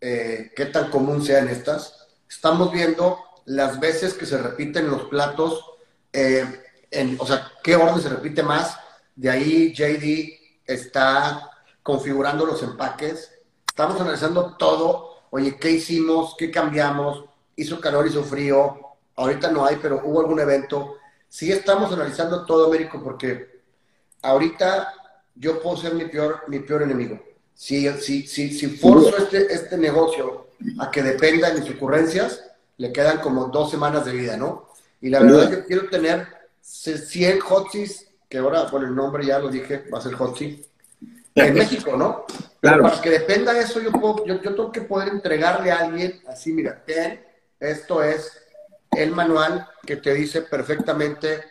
eh, 0.00 0.52
qué 0.54 0.66
tan 0.66 0.90
común 0.90 1.24
sean 1.24 1.48
estas. 1.48 2.08
Estamos 2.28 2.72
viendo 2.72 3.18
las 3.46 3.80
veces 3.80 4.14
que 4.14 4.26
se 4.26 4.38
repiten 4.38 4.88
los 4.88 5.04
platos, 5.04 5.64
eh, 6.12 6.44
o 7.18 7.26
sea, 7.26 7.50
qué 7.62 7.76
orden 7.76 8.00
se 8.00 8.08
repite 8.08 8.42
más. 8.42 8.76
De 9.16 9.30
ahí 9.30 9.72
JD 9.72 10.62
está 10.66 11.50
configurando 11.82 12.46
los 12.46 12.62
empaques, 12.62 13.32
estamos 13.66 14.00
analizando 14.00 14.56
todo, 14.56 15.16
oye, 15.30 15.56
¿qué 15.56 15.70
hicimos? 15.70 16.34
¿Qué 16.38 16.50
cambiamos? 16.50 17.24
¿Hizo 17.56 17.80
calor, 17.80 18.06
hizo 18.06 18.22
frío? 18.22 18.78
Ahorita 19.16 19.50
no 19.50 19.64
hay, 19.64 19.78
pero 19.80 20.02
hubo 20.04 20.20
algún 20.20 20.40
evento. 20.40 20.96
Sí 21.28 21.50
estamos 21.52 21.92
analizando 21.92 22.44
todo, 22.44 22.66
Américo, 22.66 23.02
porque 23.02 23.60
ahorita 24.22 24.94
yo 25.34 25.60
puedo 25.60 25.76
ser 25.76 25.94
mi 25.94 26.06
peor, 26.06 26.42
mi 26.48 26.60
peor 26.60 26.82
enemigo. 26.82 27.20
Si, 27.54 27.88
si, 28.00 28.26
si, 28.26 28.52
si 28.52 28.66
forzo 28.68 29.16
este, 29.16 29.52
este 29.52 29.76
negocio 29.76 30.48
a 30.78 30.90
que 30.90 31.02
dependa 31.02 31.50
de 31.50 31.60
mis 31.60 31.70
ocurrencias, 31.70 32.42
le 32.76 32.92
quedan 32.92 33.20
como 33.20 33.46
dos 33.46 33.70
semanas 33.70 34.04
de 34.04 34.12
vida, 34.12 34.36
¿no? 34.36 34.68
Y 35.00 35.10
la 35.10 35.20
verdad 35.20 35.44
es 35.44 35.58
que 35.58 35.64
quiero 35.66 35.88
tener 35.88 36.26
100 36.62 37.40
hotsis, 37.40 38.08
que 38.28 38.38
ahora, 38.38 38.66
por 38.70 38.84
el 38.84 38.94
nombre 38.94 39.24
ya 39.26 39.38
lo 39.38 39.48
dije, 39.48 39.84
va 39.92 39.98
a 39.98 40.02
ser 40.02 40.14
hotsi, 40.14 40.64
en 41.34 41.54
México, 41.54 41.96
¿no? 41.96 42.24
Pero 42.60 42.82
para 42.82 43.00
que 43.00 43.10
dependa 43.10 43.52
de 43.52 43.60
eso, 43.60 43.80
yo, 43.80 43.90
yo, 44.26 44.40
tengo 44.40 44.70
que 44.70 44.82
poder 44.82 45.08
entregarle 45.08 45.70
a 45.70 45.78
alguien 45.78 46.20
así, 46.28 46.52
mira, 46.52 46.82
ten, 46.84 47.20
esto 47.58 48.02
es 48.02 48.42
el 48.90 49.12
manual 49.12 49.66
que 49.86 49.96
te 49.96 50.12
dice 50.12 50.42
perfectamente 50.42 51.42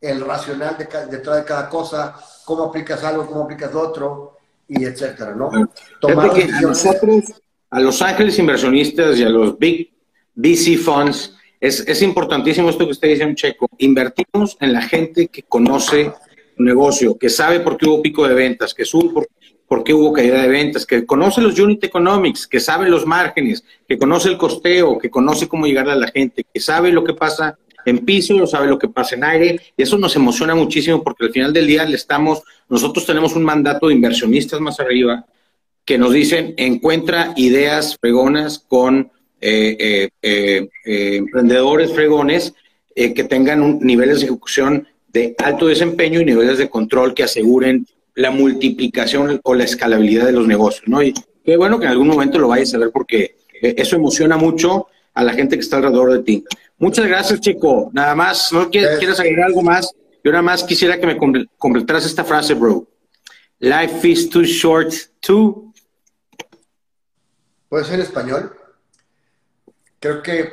el 0.00 0.20
racional 0.22 0.76
de, 0.78 0.86
detrás 1.10 1.36
de 1.36 1.44
cada 1.44 1.68
cosa, 1.68 2.16
cómo 2.44 2.64
aplicas 2.64 3.04
algo, 3.04 3.26
cómo 3.26 3.42
aplicas 3.42 3.72
lo 3.72 3.80
otro, 3.80 4.36
y 4.66 4.84
etcétera, 4.84 5.34
¿no? 5.34 5.50
Tomar 6.00 6.30
a 6.30 6.60
nosotros, 6.60 7.24
a 7.70 7.80
los 7.80 8.00
ángeles 8.02 8.38
inversionistas 8.38 9.18
y 9.18 9.24
a 9.24 9.28
los 9.28 9.58
big 9.58 9.92
VC 10.34 10.76
funds, 10.78 11.36
es, 11.60 11.80
es 11.86 12.00
importantísimo 12.02 12.70
esto 12.70 12.86
que 12.86 12.92
usted 12.92 13.08
dice, 13.08 13.26
un 13.26 13.34
checo. 13.34 13.68
Invertimos 13.78 14.56
en 14.60 14.72
la 14.72 14.80
gente 14.80 15.28
que 15.28 15.42
conoce 15.42 16.12
negocio, 16.64 17.16
que 17.18 17.28
sabe 17.28 17.60
por 17.60 17.76
qué 17.76 17.86
hubo 17.88 18.02
pico 18.02 18.26
de 18.26 18.34
ventas, 18.34 18.74
que 18.74 18.84
supo 18.84 19.14
por, 19.14 19.28
por, 19.66 19.84
qué 19.84 19.94
hubo 19.94 20.12
caída 20.12 20.42
de 20.42 20.48
ventas, 20.48 20.86
que 20.86 21.06
conoce 21.06 21.40
los 21.40 21.58
unit 21.58 21.82
economics, 21.84 22.46
que 22.46 22.60
sabe 22.60 22.88
los 22.88 23.06
márgenes, 23.06 23.64
que 23.88 23.98
conoce 23.98 24.28
el 24.28 24.38
costeo, 24.38 24.98
que 24.98 25.10
conoce 25.10 25.48
cómo 25.48 25.66
llegarle 25.66 25.92
a 25.92 25.96
la 25.96 26.08
gente, 26.08 26.44
que 26.52 26.60
sabe 26.60 26.92
lo 26.92 27.04
que 27.04 27.14
pasa 27.14 27.58
en 27.86 27.98
piso, 28.04 28.46
sabe 28.46 28.66
lo 28.66 28.78
que 28.78 28.88
pasa 28.88 29.14
en 29.14 29.24
aire, 29.24 29.60
y 29.76 29.82
eso 29.82 29.96
nos 29.98 30.14
emociona 30.16 30.54
muchísimo 30.54 31.02
porque 31.02 31.26
al 31.26 31.32
final 31.32 31.52
del 31.52 31.66
día 31.66 31.84
le 31.84 31.96
estamos, 31.96 32.42
nosotros 32.68 33.06
tenemos 33.06 33.34
un 33.34 33.44
mandato 33.44 33.88
de 33.88 33.94
inversionistas 33.94 34.60
más 34.60 34.80
arriba 34.80 35.24
que 35.84 35.98
nos 35.98 36.12
dicen, 36.12 36.54
encuentra 36.56 37.32
ideas 37.36 37.96
fregonas 38.00 38.58
con 38.58 39.10
eh, 39.40 40.08
eh, 40.22 40.68
eh, 40.84 41.16
emprendedores 41.16 41.92
fregones 41.92 42.54
que 42.94 43.24
tengan 43.24 43.62
un, 43.62 43.78
niveles 43.80 44.20
de 44.20 44.26
ejecución 44.26 44.86
de 45.12 45.34
alto 45.38 45.66
desempeño 45.66 46.20
y 46.20 46.24
niveles 46.24 46.58
de 46.58 46.70
control 46.70 47.14
que 47.14 47.24
aseguren 47.24 47.86
la 48.14 48.30
multiplicación 48.30 49.40
o 49.42 49.54
la 49.54 49.64
escalabilidad 49.64 50.26
de 50.26 50.32
los 50.32 50.46
negocios, 50.46 50.86
¿no? 50.86 51.02
Y 51.02 51.14
qué 51.44 51.56
bueno 51.56 51.78
que 51.78 51.86
en 51.86 51.92
algún 51.92 52.08
momento 52.08 52.38
lo 52.38 52.48
vayas 52.48 52.74
a 52.74 52.78
ver 52.78 52.90
porque 52.92 53.36
eso 53.62 53.96
emociona 53.96 54.36
mucho 54.36 54.86
a 55.14 55.24
la 55.24 55.32
gente 55.32 55.56
que 55.56 55.62
está 55.62 55.76
alrededor 55.76 56.12
de 56.12 56.22
ti. 56.22 56.44
Muchas 56.78 57.06
gracias, 57.06 57.40
chico. 57.40 57.90
Nada 57.92 58.14
más, 58.14 58.52
¿no 58.52 58.70
quieres, 58.70 59.20
agregar 59.20 59.46
algo 59.46 59.62
más? 59.62 59.92
Yo 60.22 60.30
nada 60.30 60.42
más 60.42 60.64
quisiera 60.64 60.98
que 60.98 61.06
me 61.06 61.18
completaras 61.58 62.06
esta 62.06 62.24
frase, 62.24 62.54
bro. 62.54 62.86
Life 63.58 64.08
is 64.08 64.28
too 64.28 64.44
short 64.44 64.92
to... 65.20 65.72
¿Puede 67.68 67.84
ser 67.84 67.96
en 67.96 68.00
español? 68.00 68.56
Creo 69.98 70.22
que... 70.22 70.52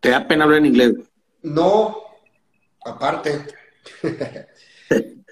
¿Te 0.00 0.10
da 0.10 0.26
pena 0.26 0.44
hablar 0.44 0.58
en 0.58 0.66
inglés? 0.66 0.94
No, 1.42 1.96
aparte. 2.84 3.46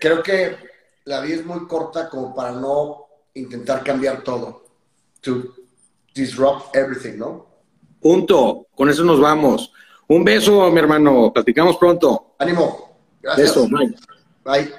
Creo 0.01 0.23
que 0.23 0.57
la 1.05 1.21
vida 1.21 1.37
es 1.37 1.47
muy 1.47 1.67
corta 1.67 2.09
como 2.09 2.35
para 2.35 2.53
no 2.53 3.07
intentar 3.35 3.85
cambiar 3.85 4.23
todo. 4.23 4.65
To 5.21 5.55
disrupt 6.15 6.75
everything, 6.75 7.19
¿no? 7.19 7.47
Punto. 8.01 8.67
Con 8.75 8.89
eso 8.89 9.05
nos 9.05 9.21
vamos. 9.21 9.73
Un 10.09 10.25
beso, 10.25 10.71
mi 10.71 10.79
hermano. 10.79 11.33
Platicamos 11.33 11.77
pronto. 11.77 12.35
Ánimo. 12.39 12.97
Gracias. 13.21 13.55
Beso. 13.55 13.69
Bye. 13.69 13.95
Bye. 14.45 14.73